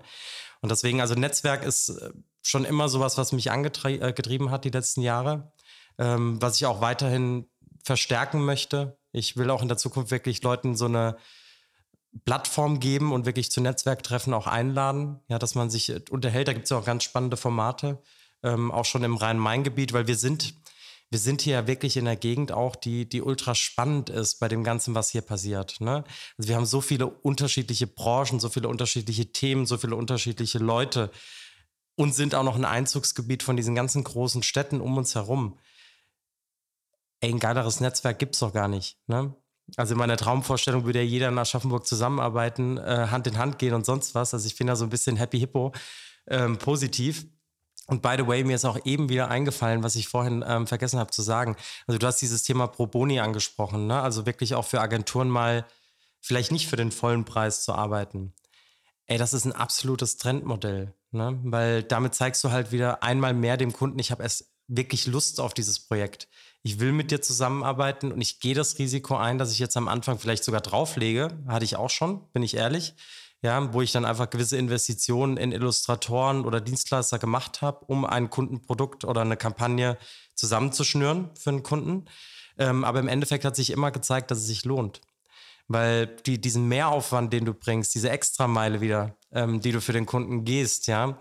Und 0.61 0.71
deswegen, 0.71 1.01
also 1.01 1.15
Netzwerk 1.15 1.63
ist 1.63 1.89
äh, 1.89 2.11
schon 2.41 2.65
immer 2.65 2.89
sowas, 2.89 3.17
was 3.17 3.31
mich 3.31 3.51
angetrieben 3.51 4.47
äh, 4.47 4.51
hat 4.51 4.65
die 4.65 4.69
letzten 4.69 5.01
Jahre, 5.01 5.51
ähm, 5.97 6.41
was 6.41 6.57
ich 6.57 6.65
auch 6.65 6.81
weiterhin 6.81 7.49
verstärken 7.83 8.45
möchte. 8.45 8.97
Ich 9.11 9.35
will 9.35 9.49
auch 9.49 9.61
in 9.61 9.67
der 9.67 9.77
Zukunft 9.77 10.11
wirklich 10.11 10.43
Leuten 10.43 10.75
so 10.75 10.85
eine 10.85 11.17
Plattform 12.25 12.79
geben 12.79 13.11
und 13.11 13.25
wirklich 13.25 13.51
zu 13.51 13.61
Netzwerktreffen 13.61 14.33
auch 14.33 14.47
einladen, 14.47 15.19
ja, 15.27 15.39
dass 15.39 15.55
man 15.55 15.69
sich 15.69 15.89
äh, 15.89 16.01
unterhält. 16.11 16.47
Da 16.47 16.53
gibt 16.53 16.65
es 16.65 16.69
ja 16.69 16.77
auch 16.77 16.85
ganz 16.85 17.03
spannende 17.03 17.37
Formate, 17.37 18.01
ähm, 18.43 18.71
auch 18.71 18.85
schon 18.85 19.03
im 19.03 19.15
Rhein-Main-Gebiet, 19.15 19.93
weil 19.93 20.07
wir 20.07 20.15
sind, 20.15 20.55
wir 21.09 21.19
sind 21.19 21.41
hier 21.41 21.53
ja 21.53 21.67
wirklich 21.67 21.97
in 21.97 22.05
der 22.05 22.15
Gegend 22.15 22.51
auch, 22.51 22.75
die, 22.75 23.07
die 23.07 23.21
ultra 23.21 23.55
spannend 23.55 24.09
ist 24.09 24.39
bei 24.39 24.47
dem 24.47 24.63
Ganzen, 24.63 24.95
was 24.95 25.09
hier 25.09 25.21
passiert. 25.21 25.79
Ne? 25.79 26.03
Also 26.37 26.49
wir 26.49 26.55
haben 26.55 26.65
so 26.65 26.81
viele 26.81 27.07
unterschiedliche 27.07 27.87
Branchen, 27.87 28.39
so 28.39 28.49
viele 28.49 28.67
unterschiedliche 28.67 29.31
Themen, 29.31 29.65
so 29.65 29.77
viele 29.77 29.95
unterschiedliche 29.95 30.59
Leute 30.59 31.11
und 31.95 32.13
sind 32.13 32.35
auch 32.35 32.43
noch 32.43 32.55
ein 32.55 32.65
Einzugsgebiet 32.65 33.43
von 33.43 33.55
diesen 33.55 33.75
ganzen 33.75 34.03
großen 34.03 34.43
Städten 34.43 34.81
um 34.81 34.97
uns 34.97 35.15
herum 35.15 35.57
ey, 37.23 37.31
ein 37.31 37.39
geileres 37.39 37.79
Netzwerk 37.79 38.19
gibt 38.19 38.35
es 38.35 38.39
doch 38.39 38.53
gar 38.53 38.67
nicht. 38.67 38.97
Ne? 39.07 39.33
Also 39.77 39.93
in 39.93 39.97
meiner 39.97 40.17
Traumvorstellung 40.17 40.83
würde 40.83 40.99
ja 40.99 41.05
jeder 41.05 41.31
nach 41.31 41.43
Aschaffenburg 41.43 41.87
zusammenarbeiten, 41.87 42.77
äh, 42.77 43.07
Hand 43.09 43.27
in 43.27 43.37
Hand 43.37 43.59
gehen 43.59 43.73
und 43.73 43.85
sonst 43.85 44.13
was. 44.13 44.33
Also 44.33 44.45
ich 44.45 44.57
bin 44.57 44.67
da 44.67 44.75
so 44.75 44.83
ein 44.83 44.89
bisschen 44.89 45.15
Happy 45.15 45.39
Hippo 45.39 45.71
ähm, 46.27 46.57
positiv. 46.57 47.25
Und 47.87 48.01
by 48.01 48.15
the 48.17 48.27
way, 48.27 48.43
mir 48.43 48.55
ist 48.55 48.65
auch 48.65 48.79
eben 48.85 49.09
wieder 49.09 49.29
eingefallen, 49.29 49.83
was 49.83 49.95
ich 49.95 50.07
vorhin 50.07 50.43
ähm, 50.47 50.67
vergessen 50.67 50.99
habe 50.99 51.11
zu 51.11 51.21
sagen. 51.21 51.57
Also 51.85 51.97
du 51.97 52.07
hast 52.07 52.21
dieses 52.21 52.43
Thema 52.43 52.67
Pro 52.67 52.87
Boni 52.87 53.19
angesprochen, 53.19 53.87
ne? 53.87 54.01
Also 54.01 54.25
wirklich 54.25 54.55
auch 54.55 54.65
für 54.65 54.79
Agenturen 54.79 55.29
mal 55.29 55.65
vielleicht 56.21 56.51
nicht 56.51 56.67
für 56.67 56.77
den 56.77 56.91
vollen 56.91 57.25
Preis 57.25 57.63
zu 57.63 57.73
arbeiten. 57.73 58.33
Ey, 59.05 59.17
das 59.17 59.33
ist 59.33 59.43
ein 59.45 59.51
absolutes 59.51 60.15
Trendmodell, 60.17 60.93
ne? 61.11 61.37
Weil 61.43 61.83
damit 61.83 62.15
zeigst 62.15 62.43
du 62.43 62.51
halt 62.51 62.71
wieder 62.71 63.03
einmal 63.03 63.33
mehr 63.33 63.57
dem 63.57 63.73
Kunden, 63.73 63.99
ich 63.99 64.11
habe 64.11 64.23
erst 64.23 64.53
wirklich 64.67 65.05
Lust 65.07 65.41
auf 65.41 65.53
dieses 65.53 65.79
Projekt 65.79 66.29
ich 66.63 66.79
will 66.79 66.93
mit 66.93 67.11
dir 67.11 67.21
zusammenarbeiten 67.21 68.11
und 68.11 68.21
ich 68.21 68.39
gehe 68.39 68.55
das 68.55 68.79
Risiko 68.79 69.17
ein, 69.17 69.37
dass 69.37 69.51
ich 69.51 69.59
jetzt 69.59 69.75
am 69.75 69.89
Anfang 69.89 70.17
vielleicht 70.17 70.45
sogar 70.45 70.61
drauflege. 70.61 71.27
Hatte 71.45 71.65
ich 71.65 71.75
auch 71.75 71.89
schon, 71.89 72.25
bin 72.31 72.41
ich 72.41 72.55
ehrlich. 72.55 72.95
Ja, 73.43 73.73
wo 73.73 73.81
ich 73.81 73.91
dann 73.91 74.05
einfach 74.05 74.29
gewisse 74.29 74.57
Investitionen 74.57 75.35
in 75.35 75.51
Illustratoren 75.51 76.45
oder 76.45 76.61
Dienstleister 76.61 77.19
gemacht 77.19 77.61
habe, 77.61 77.83
um 77.85 78.05
ein 78.05 78.29
Kundenprodukt 78.29 79.03
oder 79.03 79.19
eine 79.19 79.35
Kampagne 79.35 79.97
zusammenzuschnüren 80.33 81.29
für 81.37 81.49
einen 81.49 81.61
Kunden. 81.61 82.05
Ähm, 82.57 82.85
aber 82.85 82.99
im 82.99 83.09
Endeffekt 83.09 83.43
hat 83.43 83.57
sich 83.57 83.71
immer 83.71 83.91
gezeigt, 83.91 84.31
dass 84.31 84.37
es 84.37 84.47
sich 84.47 84.63
lohnt. 84.63 85.01
Weil 85.67 86.07
die, 86.07 86.39
diesen 86.39 86.69
Mehraufwand, 86.69 87.33
den 87.33 87.43
du 87.43 87.53
bringst, 87.53 87.93
diese 87.93 88.09
Extrameile 88.09 88.79
wieder, 88.79 89.17
ähm, 89.31 89.59
die 89.59 89.73
du 89.73 89.81
für 89.81 89.93
den 89.93 90.05
Kunden 90.05 90.45
gehst, 90.45 90.87
ja, 90.87 91.17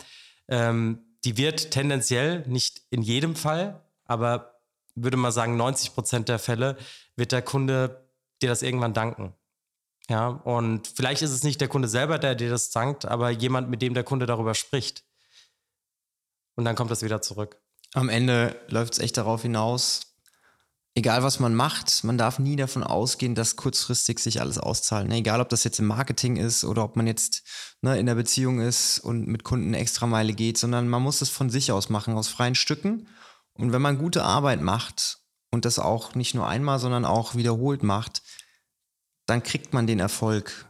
ähm, 0.47 0.99
die 1.25 1.35
wird 1.37 1.71
tendenziell 1.71 2.47
nicht 2.47 2.83
in 2.89 3.01
jedem 3.01 3.35
Fall, 3.35 3.81
aber 4.05 4.61
würde 4.95 5.17
mal 5.17 5.31
sagen, 5.31 5.57
90 5.57 5.93
Prozent 5.93 6.29
der 6.29 6.39
Fälle 6.39 6.77
wird 7.15 7.33
der 7.33 7.41
Kunde 7.41 8.07
dir 8.41 8.49
das 8.49 8.61
irgendwann 8.61 8.93
danken. 8.93 9.33
Ja, 10.09 10.27
und 10.27 10.87
vielleicht 10.87 11.21
ist 11.21 11.31
es 11.31 11.43
nicht 11.43 11.61
der 11.61 11.69
Kunde 11.69 11.87
selber, 11.87 12.19
der 12.19 12.35
dir 12.35 12.49
das 12.49 12.71
dankt, 12.71 13.05
aber 13.05 13.29
jemand, 13.29 13.69
mit 13.69 13.81
dem 13.81 13.93
der 13.93 14.03
Kunde 14.03 14.25
darüber 14.25 14.53
spricht. 14.53 15.03
Und 16.55 16.65
dann 16.65 16.75
kommt 16.75 16.91
das 16.91 17.01
wieder 17.01 17.21
zurück. 17.21 17.61
Am 17.93 18.09
Ende 18.09 18.59
läuft 18.67 18.93
es 18.93 18.99
echt 18.99 19.17
darauf 19.17 19.43
hinaus, 19.43 20.13
egal 20.95 21.23
was 21.23 21.39
man 21.39 21.55
macht, 21.55 22.03
man 22.03 22.17
darf 22.17 22.39
nie 22.39 22.55
davon 22.55 22.83
ausgehen, 22.83 23.35
dass 23.35 23.55
kurzfristig 23.55 24.19
sich 24.19 24.41
alles 24.41 24.57
auszahlt. 24.57 25.07
Ne? 25.07 25.17
Egal, 25.17 25.41
ob 25.41 25.49
das 25.49 25.63
jetzt 25.63 25.79
im 25.79 25.85
Marketing 25.85 26.35
ist 26.35 26.63
oder 26.63 26.83
ob 26.83 26.95
man 26.95 27.07
jetzt 27.07 27.43
ne, 27.81 27.97
in 27.97 28.05
der 28.05 28.15
Beziehung 28.15 28.59
ist 28.59 28.99
und 28.99 29.27
mit 29.27 29.43
Kunden 29.43 29.73
extra 29.73 30.05
Meile 30.05 30.33
geht, 30.33 30.57
sondern 30.57 30.87
man 30.89 31.01
muss 31.01 31.21
es 31.21 31.29
von 31.29 31.49
sich 31.49 31.71
aus 31.71 31.89
machen, 31.89 32.15
aus 32.15 32.27
freien 32.27 32.55
Stücken. 32.55 33.07
Und 33.53 33.71
wenn 33.71 33.81
man 33.81 33.97
gute 33.97 34.23
Arbeit 34.23 34.61
macht 34.61 35.19
und 35.51 35.65
das 35.65 35.79
auch 35.79 36.15
nicht 36.15 36.35
nur 36.35 36.47
einmal, 36.47 36.79
sondern 36.79 37.05
auch 37.05 37.35
wiederholt 37.35 37.83
macht, 37.83 38.21
dann 39.25 39.43
kriegt 39.43 39.73
man 39.73 39.87
den 39.87 39.99
Erfolg 39.99 40.65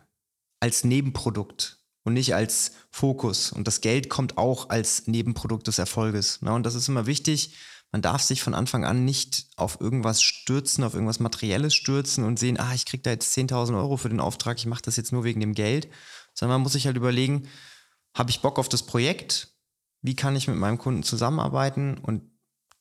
als 0.60 0.84
Nebenprodukt 0.84 1.80
und 2.04 2.14
nicht 2.14 2.36
als 2.36 2.74
Fokus. 2.91 3.51
Und 3.51 3.68
das 3.68 3.82
Geld 3.82 4.10
kommt 4.10 4.38
auch 4.38 4.70
als 4.70 5.08
Nebenprodukt 5.08 5.68
des 5.68 5.80
Erfolges. 5.80 6.41
Ne? 6.41 6.54
Und 6.54 6.64
das 6.66 6.76
ist 6.76 6.88
immer 6.88 7.06
wichtig. 7.06 7.56
Man 7.91 8.01
darf 8.01 8.22
sich 8.22 8.41
von 8.41 8.56
Anfang 8.56 8.86
an 8.86 9.06
nicht 9.06 9.45
auf 9.56 9.80
irgendwas 9.80 10.22
stürzen, 10.22 10.84
auf 10.84 10.93
irgendwas 10.95 11.20
Materielles 11.20 11.76
stürzen 11.76 12.24
und 12.24 12.39
sehen, 12.39 12.60
ah, 12.60 12.74
ich 12.74 12.86
kriege 12.86 13.04
da 13.04 13.12
jetzt 13.12 13.36
10.000 13.38 13.78
Euro 13.78 13.97
für 13.97 14.10
den 14.10 14.20
Auftrag, 14.20 14.58
ich 14.58 14.66
mache 14.66 14.82
das 14.82 14.95
jetzt 14.95 15.12
nur 15.12 15.24
wegen 15.24 15.39
dem 15.39 15.54
Geld. 15.54 15.88
Sondern 16.34 16.56
man 16.56 16.64
muss 16.64 16.74
sich 16.74 16.88
halt 16.88 16.97
überlegen, 16.97 17.47
habe 18.16 18.32
ich 18.32 18.41
Bock 18.41 18.58
auf 18.58 18.68
das 18.68 18.84
Projekt? 18.84 19.49
Wie 20.01 20.16
kann 20.16 20.36
ich 20.36 20.47
mit 20.47 20.58
meinem 20.58 20.80
Kunden 20.80 21.04
zusammenarbeiten? 21.04 21.97
Und 21.99 22.32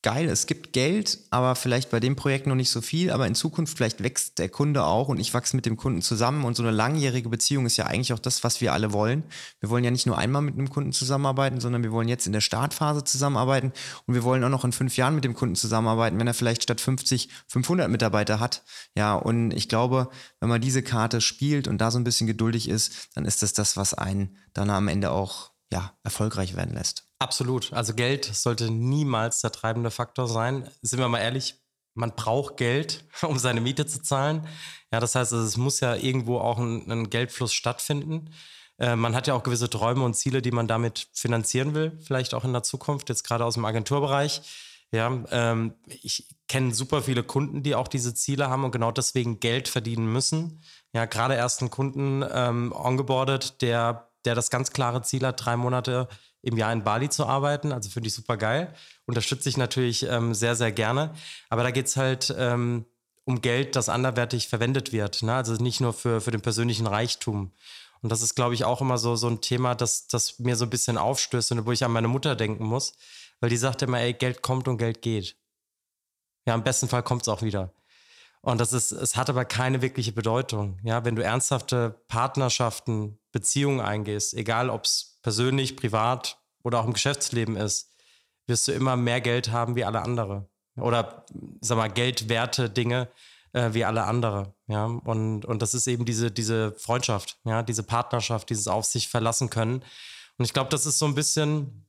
geil, 0.02 0.28
es 0.28 0.46
gibt 0.46 0.72
Geld, 0.72 1.18
aber 1.30 1.54
vielleicht 1.54 1.90
bei 1.90 2.00
dem 2.00 2.16
Projekt 2.16 2.48
noch 2.48 2.56
nicht 2.56 2.70
so 2.70 2.80
viel, 2.80 3.10
aber 3.10 3.26
in 3.26 3.36
Zukunft 3.36 3.76
vielleicht 3.76 4.02
wächst 4.02 4.38
der 4.38 4.48
Kunde 4.48 4.84
auch 4.84 5.08
und 5.08 5.20
ich 5.20 5.32
wachse 5.32 5.54
mit 5.54 5.64
dem 5.64 5.76
Kunden 5.76 6.02
zusammen 6.02 6.44
und 6.44 6.56
so 6.56 6.62
eine 6.62 6.72
langjährige 6.72 7.28
Beziehung 7.28 7.66
ist 7.66 7.76
ja 7.76 7.86
eigentlich 7.86 8.12
auch 8.12 8.18
das, 8.18 8.42
was 8.42 8.60
wir 8.60 8.72
alle 8.72 8.92
wollen. 8.92 9.22
Wir 9.60 9.70
wollen 9.70 9.84
ja 9.84 9.92
nicht 9.92 10.06
nur 10.06 10.18
einmal 10.18 10.42
mit 10.42 10.54
einem 10.54 10.70
Kunden 10.70 10.92
zusammenarbeiten, 10.92 11.60
sondern 11.60 11.84
wir 11.84 11.92
wollen 11.92 12.08
jetzt 12.08 12.26
in 12.26 12.32
der 12.32 12.40
Startphase 12.40 13.04
zusammenarbeiten 13.04 13.72
und 14.06 14.14
wir 14.14 14.24
wollen 14.24 14.42
auch 14.42 14.48
noch 14.48 14.64
in 14.64 14.72
fünf 14.72 14.96
Jahren 14.96 15.14
mit 15.14 15.24
dem 15.24 15.34
Kunden 15.34 15.54
zusammenarbeiten, 15.54 16.18
wenn 16.18 16.26
er 16.26 16.34
vielleicht 16.34 16.64
statt 16.64 16.80
50 16.80 17.28
500 17.46 17.88
Mitarbeiter 17.88 18.40
hat. 18.40 18.64
Ja, 18.96 19.14
und 19.14 19.52
ich 19.52 19.68
glaube, 19.68 20.08
wenn 20.40 20.48
man 20.48 20.60
diese 20.60 20.82
Karte 20.82 21.20
spielt 21.20 21.68
und 21.68 21.78
da 21.78 21.92
so 21.92 21.98
ein 21.98 22.04
bisschen 22.04 22.26
geduldig 22.26 22.68
ist, 22.68 23.10
dann 23.14 23.24
ist 23.24 23.42
das 23.42 23.52
das, 23.52 23.76
was 23.76 23.94
einen 23.94 24.36
dann 24.52 24.68
am 24.70 24.88
Ende 24.88 25.12
auch 25.12 25.52
ja, 25.72 25.92
erfolgreich 26.02 26.56
werden 26.56 26.74
lässt. 26.74 27.11
Absolut. 27.22 27.72
Also 27.72 27.94
Geld 27.94 28.24
sollte 28.24 28.68
niemals 28.70 29.40
der 29.40 29.52
treibende 29.52 29.92
Faktor 29.92 30.26
sein. 30.26 30.68
Sind 30.82 30.98
wir 30.98 31.08
mal 31.08 31.20
ehrlich, 31.20 31.54
man 31.94 32.16
braucht 32.16 32.56
Geld, 32.56 33.04
um 33.22 33.38
seine 33.38 33.60
Miete 33.60 33.86
zu 33.86 34.02
zahlen. 34.02 34.46
Ja, 34.92 34.98
das 34.98 35.14
heißt, 35.14 35.32
es 35.32 35.56
muss 35.56 35.78
ja 35.80 35.94
irgendwo 35.94 36.38
auch 36.38 36.58
ein, 36.58 36.90
ein 36.90 37.10
Geldfluss 37.10 37.54
stattfinden. 37.54 38.30
Äh, 38.78 38.96
man 38.96 39.14
hat 39.14 39.28
ja 39.28 39.34
auch 39.34 39.44
gewisse 39.44 39.70
Träume 39.70 40.04
und 40.04 40.14
Ziele, 40.14 40.42
die 40.42 40.50
man 40.50 40.66
damit 40.66 41.08
finanzieren 41.12 41.74
will, 41.74 41.96
vielleicht 42.02 42.34
auch 42.34 42.44
in 42.44 42.52
der 42.52 42.64
Zukunft, 42.64 43.08
jetzt 43.08 43.22
gerade 43.22 43.44
aus 43.44 43.54
dem 43.54 43.64
Agenturbereich. 43.64 44.42
Ja, 44.90 45.24
ähm, 45.30 45.74
ich 45.86 46.28
kenne 46.48 46.74
super 46.74 47.02
viele 47.02 47.22
Kunden, 47.22 47.62
die 47.62 47.76
auch 47.76 47.88
diese 47.88 48.14
Ziele 48.14 48.50
haben 48.50 48.64
und 48.64 48.72
genau 48.72 48.90
deswegen 48.90 49.38
Geld 49.38 49.68
verdienen 49.68 50.12
müssen. 50.12 50.60
Ja, 50.92 51.04
gerade 51.04 51.34
erst 51.34 51.60
einen 51.60 51.70
Kunden 51.70 52.24
ähm, 52.30 52.72
ongeboardet, 52.72 53.62
der, 53.62 54.10
der 54.24 54.34
das 54.34 54.50
ganz 54.50 54.72
klare 54.72 55.02
Ziel 55.02 55.24
hat, 55.24 55.44
drei 55.44 55.56
Monate 55.56 56.08
im 56.42 56.56
Jahr 56.56 56.72
in 56.72 56.84
Bali 56.84 57.08
zu 57.08 57.26
arbeiten. 57.26 57.72
Also 57.72 57.88
finde 57.88 58.08
ich 58.08 58.14
super 58.14 58.36
geil. 58.36 58.74
Unterstütze 59.06 59.48
ich 59.48 59.56
natürlich 59.56 60.06
ähm, 60.08 60.34
sehr, 60.34 60.54
sehr 60.56 60.72
gerne. 60.72 61.14
Aber 61.48 61.62
da 61.62 61.70
geht 61.70 61.86
es 61.86 61.96
halt 61.96 62.34
ähm, 62.36 62.84
um 63.24 63.40
Geld, 63.40 63.76
das 63.76 63.88
anderwertig 63.88 64.48
verwendet 64.48 64.92
wird. 64.92 65.22
Ne? 65.22 65.34
Also 65.34 65.54
nicht 65.54 65.80
nur 65.80 65.92
für, 65.92 66.20
für 66.20 66.32
den 66.32 66.42
persönlichen 66.42 66.86
Reichtum. 66.86 67.52
Und 68.02 68.10
das 68.10 68.20
ist, 68.20 68.34
glaube 68.34 68.54
ich, 68.54 68.64
auch 68.64 68.80
immer 68.80 68.98
so, 68.98 69.14
so 69.14 69.28
ein 69.28 69.40
Thema, 69.40 69.76
das, 69.76 70.08
das 70.08 70.40
mir 70.40 70.56
so 70.56 70.64
ein 70.64 70.70
bisschen 70.70 70.98
aufstößt 70.98 71.52
und 71.52 71.66
wo 71.66 71.72
ich 71.72 71.84
an 71.84 71.92
meine 71.92 72.08
Mutter 72.08 72.34
denken 72.34 72.64
muss. 72.64 72.94
Weil 73.40 73.50
die 73.50 73.56
sagt 73.56 73.82
immer, 73.82 74.00
ey, 74.00 74.12
Geld 74.12 74.42
kommt 74.42 74.66
und 74.66 74.78
Geld 74.78 75.02
geht. 75.02 75.36
Ja, 76.46 76.54
im 76.54 76.64
besten 76.64 76.88
Fall 76.88 77.04
kommt 77.04 77.22
es 77.22 77.28
auch 77.28 77.42
wieder. 77.42 77.72
Und 78.40 78.60
das 78.60 78.72
ist, 78.72 78.90
es 78.90 79.16
hat 79.16 79.30
aber 79.30 79.44
keine 79.44 79.82
wirkliche 79.82 80.10
Bedeutung. 80.10 80.80
Ja, 80.82 81.04
wenn 81.04 81.14
du 81.14 81.22
ernsthafte 81.22 82.02
Partnerschaften, 82.08 83.18
Beziehungen 83.30 83.80
eingehst, 83.80 84.34
egal 84.34 84.68
ob 84.68 84.84
es 84.84 85.11
persönlich, 85.22 85.76
privat 85.76 86.38
oder 86.62 86.80
auch 86.80 86.86
im 86.86 86.92
Geschäftsleben 86.92 87.56
ist, 87.56 87.90
wirst 88.46 88.68
du 88.68 88.72
immer 88.72 88.96
mehr 88.96 89.20
Geld 89.20 89.50
haben 89.50 89.76
wie 89.76 89.84
alle 89.84 90.02
andere. 90.02 90.48
Oder, 90.76 91.26
sag 91.60 91.76
mal, 91.78 91.88
geldwerte 91.88 92.70
Dinge 92.70 93.08
äh, 93.52 93.72
wie 93.72 93.84
alle 93.84 94.04
andere. 94.04 94.54
Ja, 94.66 94.86
und, 94.86 95.44
und 95.44 95.62
das 95.62 95.74
ist 95.74 95.86
eben 95.86 96.04
diese, 96.04 96.30
diese 96.30 96.72
Freundschaft, 96.72 97.38
ja, 97.44 97.62
diese 97.62 97.82
Partnerschaft, 97.82 98.50
dieses 98.50 98.68
auf 98.68 98.84
sich 98.84 99.08
verlassen 99.08 99.50
können. 99.50 99.84
Und 100.38 100.44
ich 100.44 100.52
glaube, 100.52 100.70
das 100.70 100.86
ist 100.86 100.98
so 100.98 101.06
ein 101.06 101.14
bisschen 101.14 101.86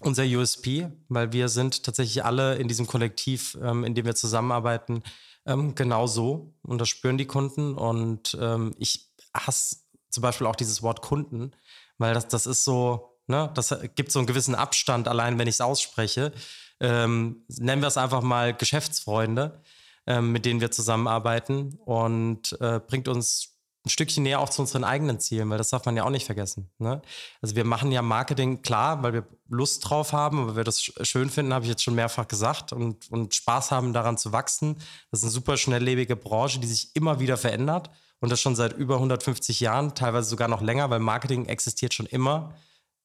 unser 0.00 0.24
USP, 0.24 0.88
weil 1.08 1.32
wir 1.32 1.48
sind 1.48 1.82
tatsächlich 1.84 2.24
alle 2.24 2.56
in 2.56 2.68
diesem 2.68 2.86
Kollektiv, 2.86 3.58
ähm, 3.62 3.84
in 3.84 3.94
dem 3.94 4.06
wir 4.06 4.14
zusammenarbeiten, 4.14 5.02
ähm, 5.46 5.74
genau 5.74 6.06
so. 6.06 6.54
Und 6.62 6.78
das 6.78 6.88
spüren 6.88 7.18
die 7.18 7.26
Kunden. 7.26 7.74
Und 7.74 8.36
ähm, 8.40 8.74
ich 8.78 9.10
hasse 9.34 9.76
zum 10.08 10.22
Beispiel 10.22 10.46
auch 10.46 10.56
dieses 10.56 10.82
Wort 10.82 11.02
Kunden, 11.02 11.52
weil 12.00 12.14
das, 12.14 12.26
das 12.26 12.46
ist 12.46 12.64
so, 12.64 13.16
ne, 13.28 13.50
das 13.54 13.74
gibt 13.94 14.10
so 14.10 14.18
einen 14.18 14.26
gewissen 14.26 14.56
Abstand, 14.56 15.06
allein 15.06 15.38
wenn 15.38 15.46
ich 15.46 15.56
es 15.56 15.60
ausspreche. 15.60 16.32
Ähm, 16.80 17.44
nennen 17.48 17.82
wir 17.82 17.88
es 17.88 17.96
einfach 17.96 18.22
mal 18.22 18.54
Geschäftsfreunde. 18.54 19.60
ähm, 20.06 20.32
mit 20.32 20.44
denen 20.44 20.60
wir 20.60 20.70
zusammenarbeiten 20.70 21.78
und 21.84 22.56
äh, 22.60 22.80
bringt 22.80 23.06
uns 23.08 23.56
ein 23.86 23.90
Stückchen 23.90 24.24
näher 24.24 24.40
auch 24.40 24.48
zu 24.50 24.60
unseren 24.60 24.84
eigenen 24.84 25.20
Zielen, 25.20 25.48
weil 25.48 25.58
das 25.58 25.70
darf 25.70 25.86
man 25.86 25.96
ja 25.96 26.04
auch 26.04 26.10
nicht 26.10 26.26
vergessen. 26.26 26.70
Ne? 26.78 27.00
Also 27.40 27.56
wir 27.56 27.64
machen 27.64 27.92
ja 27.92 28.02
Marketing 28.02 28.60
klar, 28.60 29.02
weil 29.02 29.12
wir 29.14 29.26
Lust 29.48 29.88
drauf 29.88 30.12
haben, 30.12 30.48
weil 30.48 30.56
wir 30.56 30.64
das 30.64 30.82
schön 30.82 31.30
finden, 31.30 31.54
habe 31.54 31.64
ich 31.64 31.70
jetzt 31.70 31.82
schon 31.82 31.94
mehrfach 31.94 32.28
gesagt, 32.28 32.72
und, 32.72 33.10
und 33.10 33.34
Spaß 33.34 33.70
haben 33.70 33.92
daran 33.92 34.18
zu 34.18 34.32
wachsen. 34.32 34.76
Das 35.10 35.20
ist 35.20 35.24
eine 35.24 35.32
super 35.32 35.56
schnelllebige 35.56 36.16
Branche, 36.16 36.60
die 36.60 36.66
sich 36.66 36.94
immer 36.94 37.20
wieder 37.20 37.36
verändert 37.36 37.90
und 38.20 38.30
das 38.30 38.40
schon 38.40 38.54
seit 38.54 38.74
über 38.74 38.96
150 38.96 39.60
Jahren, 39.60 39.94
teilweise 39.94 40.28
sogar 40.28 40.48
noch 40.48 40.60
länger, 40.60 40.90
weil 40.90 41.00
Marketing 41.00 41.46
existiert 41.46 41.94
schon 41.94 42.06
immer. 42.06 42.54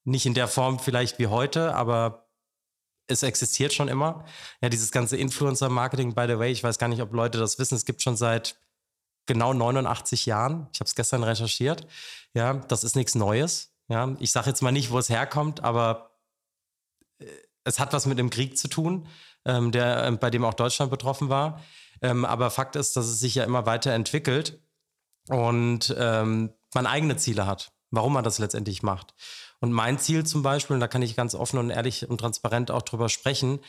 Nicht 0.03 0.26
in 0.26 0.34
der 0.34 0.47
Form 0.47 0.80
vielleicht 0.80 1.20
wie 1.20 1.28
heute, 1.28 1.74
aber 1.74 2.28
es 3.07 3.24
existiert 3.24 3.74
schon 3.74 3.88
immer. 3.88 4.26
Ja, 4.61 4.70
dieses 4.70 4.91
ganze 4.91 5.18
Influencer-Marketing, 5.18 6.13
by 6.13 6.26
the 6.28 6.38
way, 6.38 6.51
ich 6.51 6.63
weiß 6.63 6.78
gar 6.78 6.88
nicht, 6.88 7.01
ob 7.01 7.13
Leute 7.13 7.38
das 7.38 7.59
wissen, 7.59 7.76
es 7.76 7.86
gibt 7.86 8.01
schon 8.01 8.18
seit 8.18 8.57
genau 9.26 9.53
89 9.53 10.26
Jahren. 10.26 10.68
Ich 10.74 10.80
habe 10.80 10.88
es 10.88 10.95
gestern 10.95 11.24
recherchiert. 11.24 11.88
Ja, 12.34 12.53
das 12.53 12.84
ist 12.84 12.95
nichts 12.95 13.16
Neues. 13.16 13.72
Ja, 13.88 14.16
ich 14.20 14.32
sage 14.32 14.49
jetzt 14.49 14.61
mal 14.61 14.72
nicht, 14.72 14.91
wo 14.91 14.97
es 14.97 15.09
herkommt, 15.09 15.63
aber 15.63 16.18
äh, 17.20 17.26
es 17.63 17.80
hat 17.80 17.93
was 17.93 18.05
mit 18.05 18.20
dem 18.20 18.30
Krieg 18.30 18.57
zu 18.57 18.68
tun, 18.68 19.07
ähm, 19.45 19.72
der, 19.72 20.05
äh, 20.07 20.11
bei 20.11 20.30
dem 20.30 20.43
auch 20.43 20.53
Deutschland 20.53 20.91
betroffen 20.91 21.30
war. 21.30 21.61
Ähm, 22.01 22.26
aber 22.26 22.51
Fakt 22.51 22.76
ist, 22.76 22.95
dass 22.97 23.05
es 23.05 23.20
sich 23.20 23.36
ja 23.36 23.43
immer 23.43 23.66
weiterentwickelt 23.66 24.59
und 25.30 25.96
ähm, 25.98 26.54
man 26.74 26.86
eigene 26.86 27.18
Ziele 27.18 27.46
hat, 27.48 27.72
warum 27.92 28.14
man 28.14 28.24
das 28.24 28.40
letztendlich 28.40 28.84
macht. 28.84 29.14
Und 29.60 29.72
mein 29.72 29.98
Ziel 30.00 30.26
zum 30.26 30.44
Beispiel, 30.44 30.76
und 30.76 30.80
da 30.80 30.88
kann 30.88 31.02
ich 31.02 31.16
ganz 31.16 31.34
offen 31.34 31.58
und 31.58 31.70
ehrlich 31.70 32.10
und 32.10 32.20
transparent 32.20 32.72
auch 32.72 32.82
drüber 32.82 33.10
sprechen, 33.10 33.60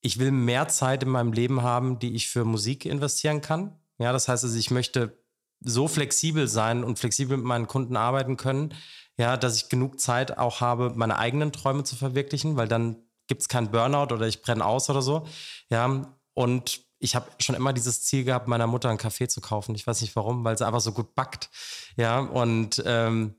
ich 0.00 0.18
will 0.18 0.30
mehr 0.30 0.68
Zeit 0.68 1.02
in 1.02 1.08
meinem 1.08 1.32
Leben 1.32 1.62
haben, 1.62 1.98
die 1.98 2.14
ich 2.14 2.28
für 2.28 2.44
Musik 2.44 2.84
investieren 2.84 3.40
kann. 3.40 3.78
Ja, 3.98 4.12
das 4.12 4.28
heißt 4.28 4.44
also, 4.44 4.58
ich 4.58 4.70
möchte 4.70 5.18
so 5.60 5.88
flexibel 5.88 6.46
sein 6.46 6.84
und 6.84 6.98
flexibel 6.98 7.36
mit 7.36 7.46
meinen 7.46 7.66
Kunden 7.66 7.96
arbeiten 7.96 8.36
können, 8.36 8.74
ja, 9.16 9.36
dass 9.36 9.56
ich 9.56 9.68
genug 9.68 10.00
Zeit 10.00 10.36
auch 10.36 10.60
habe, 10.60 10.92
meine 10.94 11.18
eigenen 11.18 11.52
Träume 11.52 11.84
zu 11.84 11.96
verwirklichen, 11.96 12.56
weil 12.56 12.68
dann 12.68 12.96
gibt 13.28 13.40
es 13.40 13.48
keinen 13.48 13.70
Burnout 13.70 14.12
oder 14.12 14.26
ich 14.26 14.42
brenne 14.42 14.64
aus 14.64 14.90
oder 14.90 15.00
so. 15.00 15.26
Ja, 15.70 16.14
und 16.34 16.80
ich 17.04 17.14
habe 17.14 17.26
schon 17.38 17.54
immer 17.54 17.74
dieses 17.74 18.02
Ziel 18.02 18.24
gehabt, 18.24 18.48
meiner 18.48 18.66
Mutter 18.66 18.88
einen 18.88 18.98
Kaffee 18.98 19.28
zu 19.28 19.40
kaufen. 19.42 19.74
Ich 19.74 19.86
weiß 19.86 20.00
nicht 20.00 20.16
warum, 20.16 20.42
weil 20.42 20.56
sie 20.56 20.66
einfach 20.66 20.80
so 20.80 20.92
gut 20.92 21.14
backt. 21.14 21.50
Ja, 21.96 22.18
und 22.18 22.82
ähm, 22.86 23.34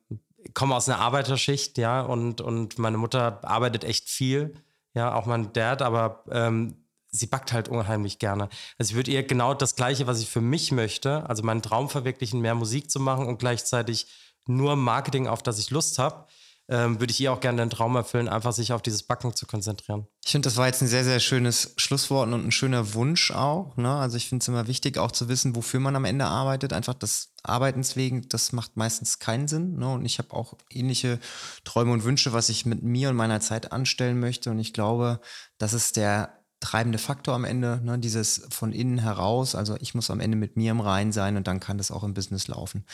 komme 0.53 0.75
aus 0.75 0.87
einer 0.87 0.99
Arbeiterschicht, 0.99 1.77
ja, 1.79 2.01
und, 2.01 2.41
und 2.41 2.77
meine 2.77 2.97
Mutter 2.97 3.39
arbeitet 3.43 3.83
echt 3.83 4.07
viel, 4.07 4.53
ja, 4.93 5.15
auch 5.15 5.25
mein 5.25 5.51
Dad, 5.51 5.81
aber 5.81 6.23
ähm, 6.29 6.85
sie 7.07 7.25
backt 7.25 7.53
halt 7.53 7.67
unheimlich 7.67 8.19
gerne. 8.19 8.49
Also 8.77 8.91
ich 8.91 8.95
würde 8.95 9.11
ihr 9.11 9.23
genau 9.23 9.55
das 9.55 9.75
Gleiche, 9.75 10.05
was 10.05 10.21
ich 10.21 10.29
für 10.29 10.41
mich 10.41 10.71
möchte, 10.71 11.27
also 11.27 11.41
meinen 11.41 11.63
Traum 11.63 11.89
verwirklichen, 11.89 12.41
mehr 12.41 12.55
Musik 12.55 12.91
zu 12.91 12.99
machen 12.99 13.25
und 13.25 13.39
gleichzeitig 13.39 14.07
nur 14.45 14.75
Marketing, 14.75 15.27
auf 15.27 15.41
das 15.41 15.57
ich 15.57 15.71
Lust 15.71 15.97
habe, 15.97 16.27
ähm, 16.67 16.99
würde 16.99 17.11
ich 17.11 17.19
ihr 17.19 17.31
auch 17.31 17.39
gerne 17.39 17.61
den 17.61 17.69
Traum 17.69 17.95
erfüllen, 17.95 18.27
einfach 18.27 18.51
sich 18.51 18.73
auf 18.73 18.81
dieses 18.81 19.03
Backen 19.03 19.35
zu 19.35 19.45
konzentrieren. 19.45 20.07
Ich 20.23 20.31
finde, 20.31 20.47
das 20.47 20.57
war 20.57 20.65
jetzt 20.65 20.81
ein 20.81 20.87
sehr, 20.87 21.03
sehr 21.03 21.19
schönes 21.19 21.73
Schlusswort 21.77 22.27
und 22.27 22.45
ein 22.45 22.51
schöner 22.51 22.93
Wunsch 22.95 23.31
auch. 23.31 23.77
Ne? 23.77 23.93
Also 23.93 24.17
ich 24.17 24.29
finde 24.29 24.41
es 24.41 24.47
immer 24.47 24.67
wichtig, 24.67 24.97
auch 24.97 25.11
zu 25.11 25.29
wissen, 25.29 25.55
wofür 25.55 25.79
man 25.79 25.95
am 25.95 26.05
Ende 26.05 26.25
arbeitet. 26.25 26.73
Einfach 26.73 26.95
das 26.95 27.33
Arbeitens 27.43 27.95
wegen, 27.95 28.27
das 28.29 28.51
macht 28.51 28.77
meistens 28.77 29.19
keinen 29.19 29.47
Sinn. 29.47 29.77
Ne? 29.77 29.93
Und 29.93 30.05
ich 30.05 30.17
habe 30.17 30.33
auch 30.33 30.55
ähnliche 30.71 31.19
Träume 31.63 31.93
und 31.93 32.03
Wünsche, 32.03 32.33
was 32.33 32.49
ich 32.49 32.65
mit 32.65 32.81
mir 32.81 33.09
und 33.09 33.15
meiner 33.15 33.41
Zeit 33.41 33.71
anstellen 33.71 34.19
möchte. 34.19 34.49
Und 34.49 34.57
ich 34.57 34.73
glaube, 34.73 35.19
das 35.59 35.73
ist 35.73 35.97
der 35.97 36.44
treibende 36.65 36.97
Faktor 36.97 37.35
am 37.35 37.45
Ende, 37.45 37.79
ne, 37.83 37.99
dieses 37.99 38.47
von 38.49 38.71
innen 38.71 38.97
heraus. 38.97 39.53
Also 39.53 39.77
ich 39.79 39.93
muss 39.93 40.09
am 40.09 40.19
Ende 40.19 40.35
mit 40.35 40.57
mir 40.57 40.71
im 40.71 40.81
Rein 40.81 41.11
sein 41.11 41.37
und 41.37 41.45
dann 41.45 41.59
kann 41.59 41.77
das 41.77 41.91
auch 41.91 42.03
im 42.03 42.15
Business 42.15 42.47
laufen. 42.47 42.85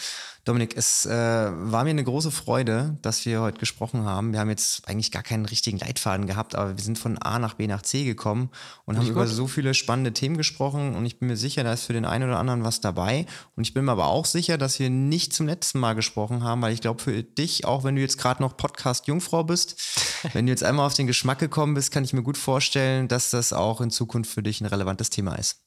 Dominik, 0.44 0.76
es 0.76 1.06
äh, 1.06 1.12
war 1.12 1.86
mir 1.86 1.92
eine 1.92 2.04
große 2.04 2.32
Freude, 2.32 2.98
dass 3.02 3.26
wir 3.26 3.40
heute 3.40 3.60
gesprochen 3.60 4.04
haben. 4.04 4.34
Wir 4.34 4.42
haben 4.42 4.50
jetzt 4.50 4.90
eigentlich 4.90 5.12
gar 5.12 5.24
keinen 5.24 5.46
richtigen 5.46 5.78
Leitfaden 5.78 6.28
gehabt, 6.28 6.56
aber 6.56 6.76
wir 6.76 6.84
sind 6.84 7.00
von 7.00 7.18
A 7.20 7.40
nach 7.40 7.54
B 7.54 7.68
nach 7.68 7.82
C 7.82 8.04
gekommen 8.04 8.50
und 8.86 8.98
haben 8.98 9.08
über 9.08 9.26
so 9.26 9.48
viele 9.48 9.74
spannende 9.74 10.12
Themen 10.12 10.36
gesprochen 10.36 10.96
und 10.96 11.06
ich 11.06 11.20
bin 11.20 11.30
mir 11.30 11.38
sicher, 11.38 11.64
da 11.64 11.72
ist 11.72 11.86
für 11.86 11.94
den 11.94 12.06
einen 12.06 12.30
oder 12.30 12.40
anderen 12.40 12.66
was 12.66 12.82
dabei. 12.82 13.26
Und 13.56 13.64
ich 13.64 13.74
bin 13.74 13.86
mir 13.86 13.94
aber 13.94 14.08
auch 14.08 14.26
sicher, 14.26 14.58
dass 14.58 14.80
wir 14.80 14.90
nicht 14.90 15.32
zum 15.32 15.48
letzten 15.48 15.80
Mal 15.80 15.94
gesprochen 15.94 16.44
haben, 16.44 16.62
weil 16.62 16.74
ich 16.74 16.82
glaube 16.82 17.02
für 17.02 17.24
dich, 17.24 17.64
auch 17.64 17.86
wenn 17.86 17.96
du 17.96 18.02
jetzt 18.02 18.18
gerade 18.18 18.42
noch 18.42 18.58
Podcast-Jungfrau 18.58 19.46
bist, 19.46 19.82
wenn 20.34 20.46
du 20.46 20.52
jetzt 20.52 20.64
einmal 20.64 20.86
auf 20.86 20.94
den 20.94 21.08
Geschmack 21.08 21.40
gekommen 21.40 21.74
bist, 21.74 21.92
kann 21.92 22.04
ich 22.04 22.12
mir 22.12 22.24
gut 22.24 22.38
vorstellen, 22.38 23.08
dass 23.08 23.30
das 23.30 23.54
auch 23.54 23.61
in 23.82 23.92
Zukunft 23.92 24.32
für 24.32 24.42
dich 24.42 24.62
ein 24.62 24.66
relevantes 24.66 25.10
Thema 25.10 25.36
ist. 25.36 25.62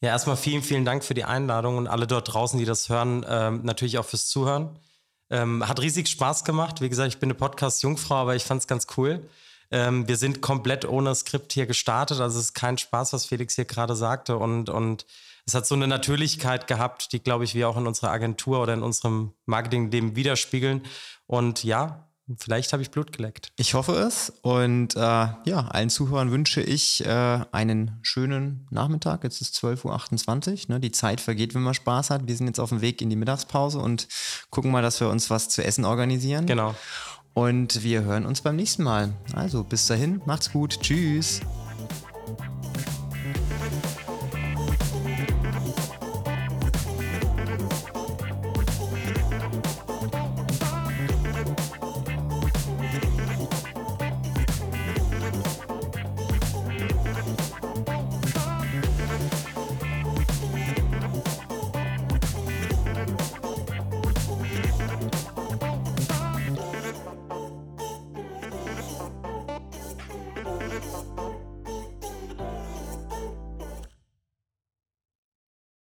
Ja, 0.00 0.10
erstmal 0.10 0.36
vielen, 0.36 0.62
vielen 0.62 0.84
Dank 0.84 1.04
für 1.04 1.14
die 1.14 1.24
Einladung 1.24 1.76
und 1.78 1.86
alle 1.86 2.06
dort 2.06 2.34
draußen, 2.34 2.58
die 2.58 2.64
das 2.64 2.88
hören, 2.88 3.24
ähm, 3.28 3.60
natürlich 3.62 3.98
auch 3.98 4.04
fürs 4.04 4.26
Zuhören. 4.26 4.78
Ähm, 5.30 5.66
hat 5.66 5.80
riesig 5.80 6.08
Spaß 6.08 6.44
gemacht. 6.44 6.80
Wie 6.80 6.88
gesagt, 6.88 7.08
ich 7.08 7.18
bin 7.18 7.28
eine 7.28 7.34
Podcast-Jungfrau, 7.38 8.16
aber 8.16 8.36
ich 8.36 8.44
fand 8.44 8.60
es 8.60 8.66
ganz 8.66 8.86
cool. 8.96 9.26
Ähm, 9.70 10.06
wir 10.06 10.16
sind 10.16 10.42
komplett 10.42 10.84
ohne 10.84 11.14
Skript 11.14 11.52
hier 11.52 11.66
gestartet. 11.66 12.20
Also 12.20 12.38
es 12.38 12.46
ist 12.46 12.54
kein 12.54 12.76
Spaß, 12.76 13.12
was 13.12 13.26
Felix 13.26 13.54
hier 13.54 13.64
gerade 13.64 13.96
sagte. 13.96 14.36
Und, 14.36 14.68
und 14.68 15.06
es 15.46 15.54
hat 15.54 15.66
so 15.66 15.74
eine 15.74 15.86
Natürlichkeit 15.86 16.66
gehabt, 16.66 17.12
die, 17.12 17.20
glaube 17.20 17.44
ich, 17.44 17.54
wir 17.54 17.68
auch 17.68 17.76
in 17.76 17.86
unserer 17.86 18.10
Agentur 18.10 18.60
oder 18.60 18.74
in 18.74 18.82
unserem 18.82 19.32
Marketing-Leben 19.46 20.16
widerspiegeln. 20.16 20.82
Und 21.26 21.64
ja, 21.64 22.06
Vielleicht 22.38 22.72
habe 22.72 22.82
ich 22.82 22.90
Blut 22.90 23.12
geleckt. 23.12 23.48
Ich 23.56 23.74
hoffe 23.74 23.92
es. 23.92 24.32
Und 24.42 24.96
äh, 24.96 24.98
ja, 24.98 25.68
allen 25.68 25.90
Zuhörern 25.90 26.30
wünsche 26.30 26.62
ich 26.62 27.04
äh, 27.04 27.40
einen 27.52 27.98
schönen 28.02 28.66
Nachmittag. 28.70 29.24
Jetzt 29.24 29.42
ist 29.42 29.56
12.28 29.56 30.68
Uhr. 30.68 30.74
Ne? 30.74 30.80
Die 30.80 30.92
Zeit 30.92 31.20
vergeht, 31.20 31.54
wenn 31.54 31.62
man 31.62 31.74
Spaß 31.74 32.10
hat. 32.10 32.26
Wir 32.26 32.36
sind 32.36 32.46
jetzt 32.46 32.60
auf 32.60 32.70
dem 32.70 32.80
Weg 32.80 33.02
in 33.02 33.10
die 33.10 33.16
Mittagspause 33.16 33.78
und 33.78 34.08
gucken 34.50 34.70
mal, 34.70 34.82
dass 34.82 35.00
wir 35.00 35.10
uns 35.10 35.28
was 35.28 35.48
zu 35.50 35.62
essen 35.62 35.84
organisieren. 35.84 36.46
Genau. 36.46 36.74
Und 37.34 37.82
wir 37.82 38.04
hören 38.04 38.24
uns 38.24 38.40
beim 38.40 38.56
nächsten 38.56 38.84
Mal. 38.84 39.12
Also 39.34 39.64
bis 39.64 39.86
dahin, 39.86 40.22
macht's 40.24 40.52
gut. 40.52 40.80
Tschüss. 40.80 41.40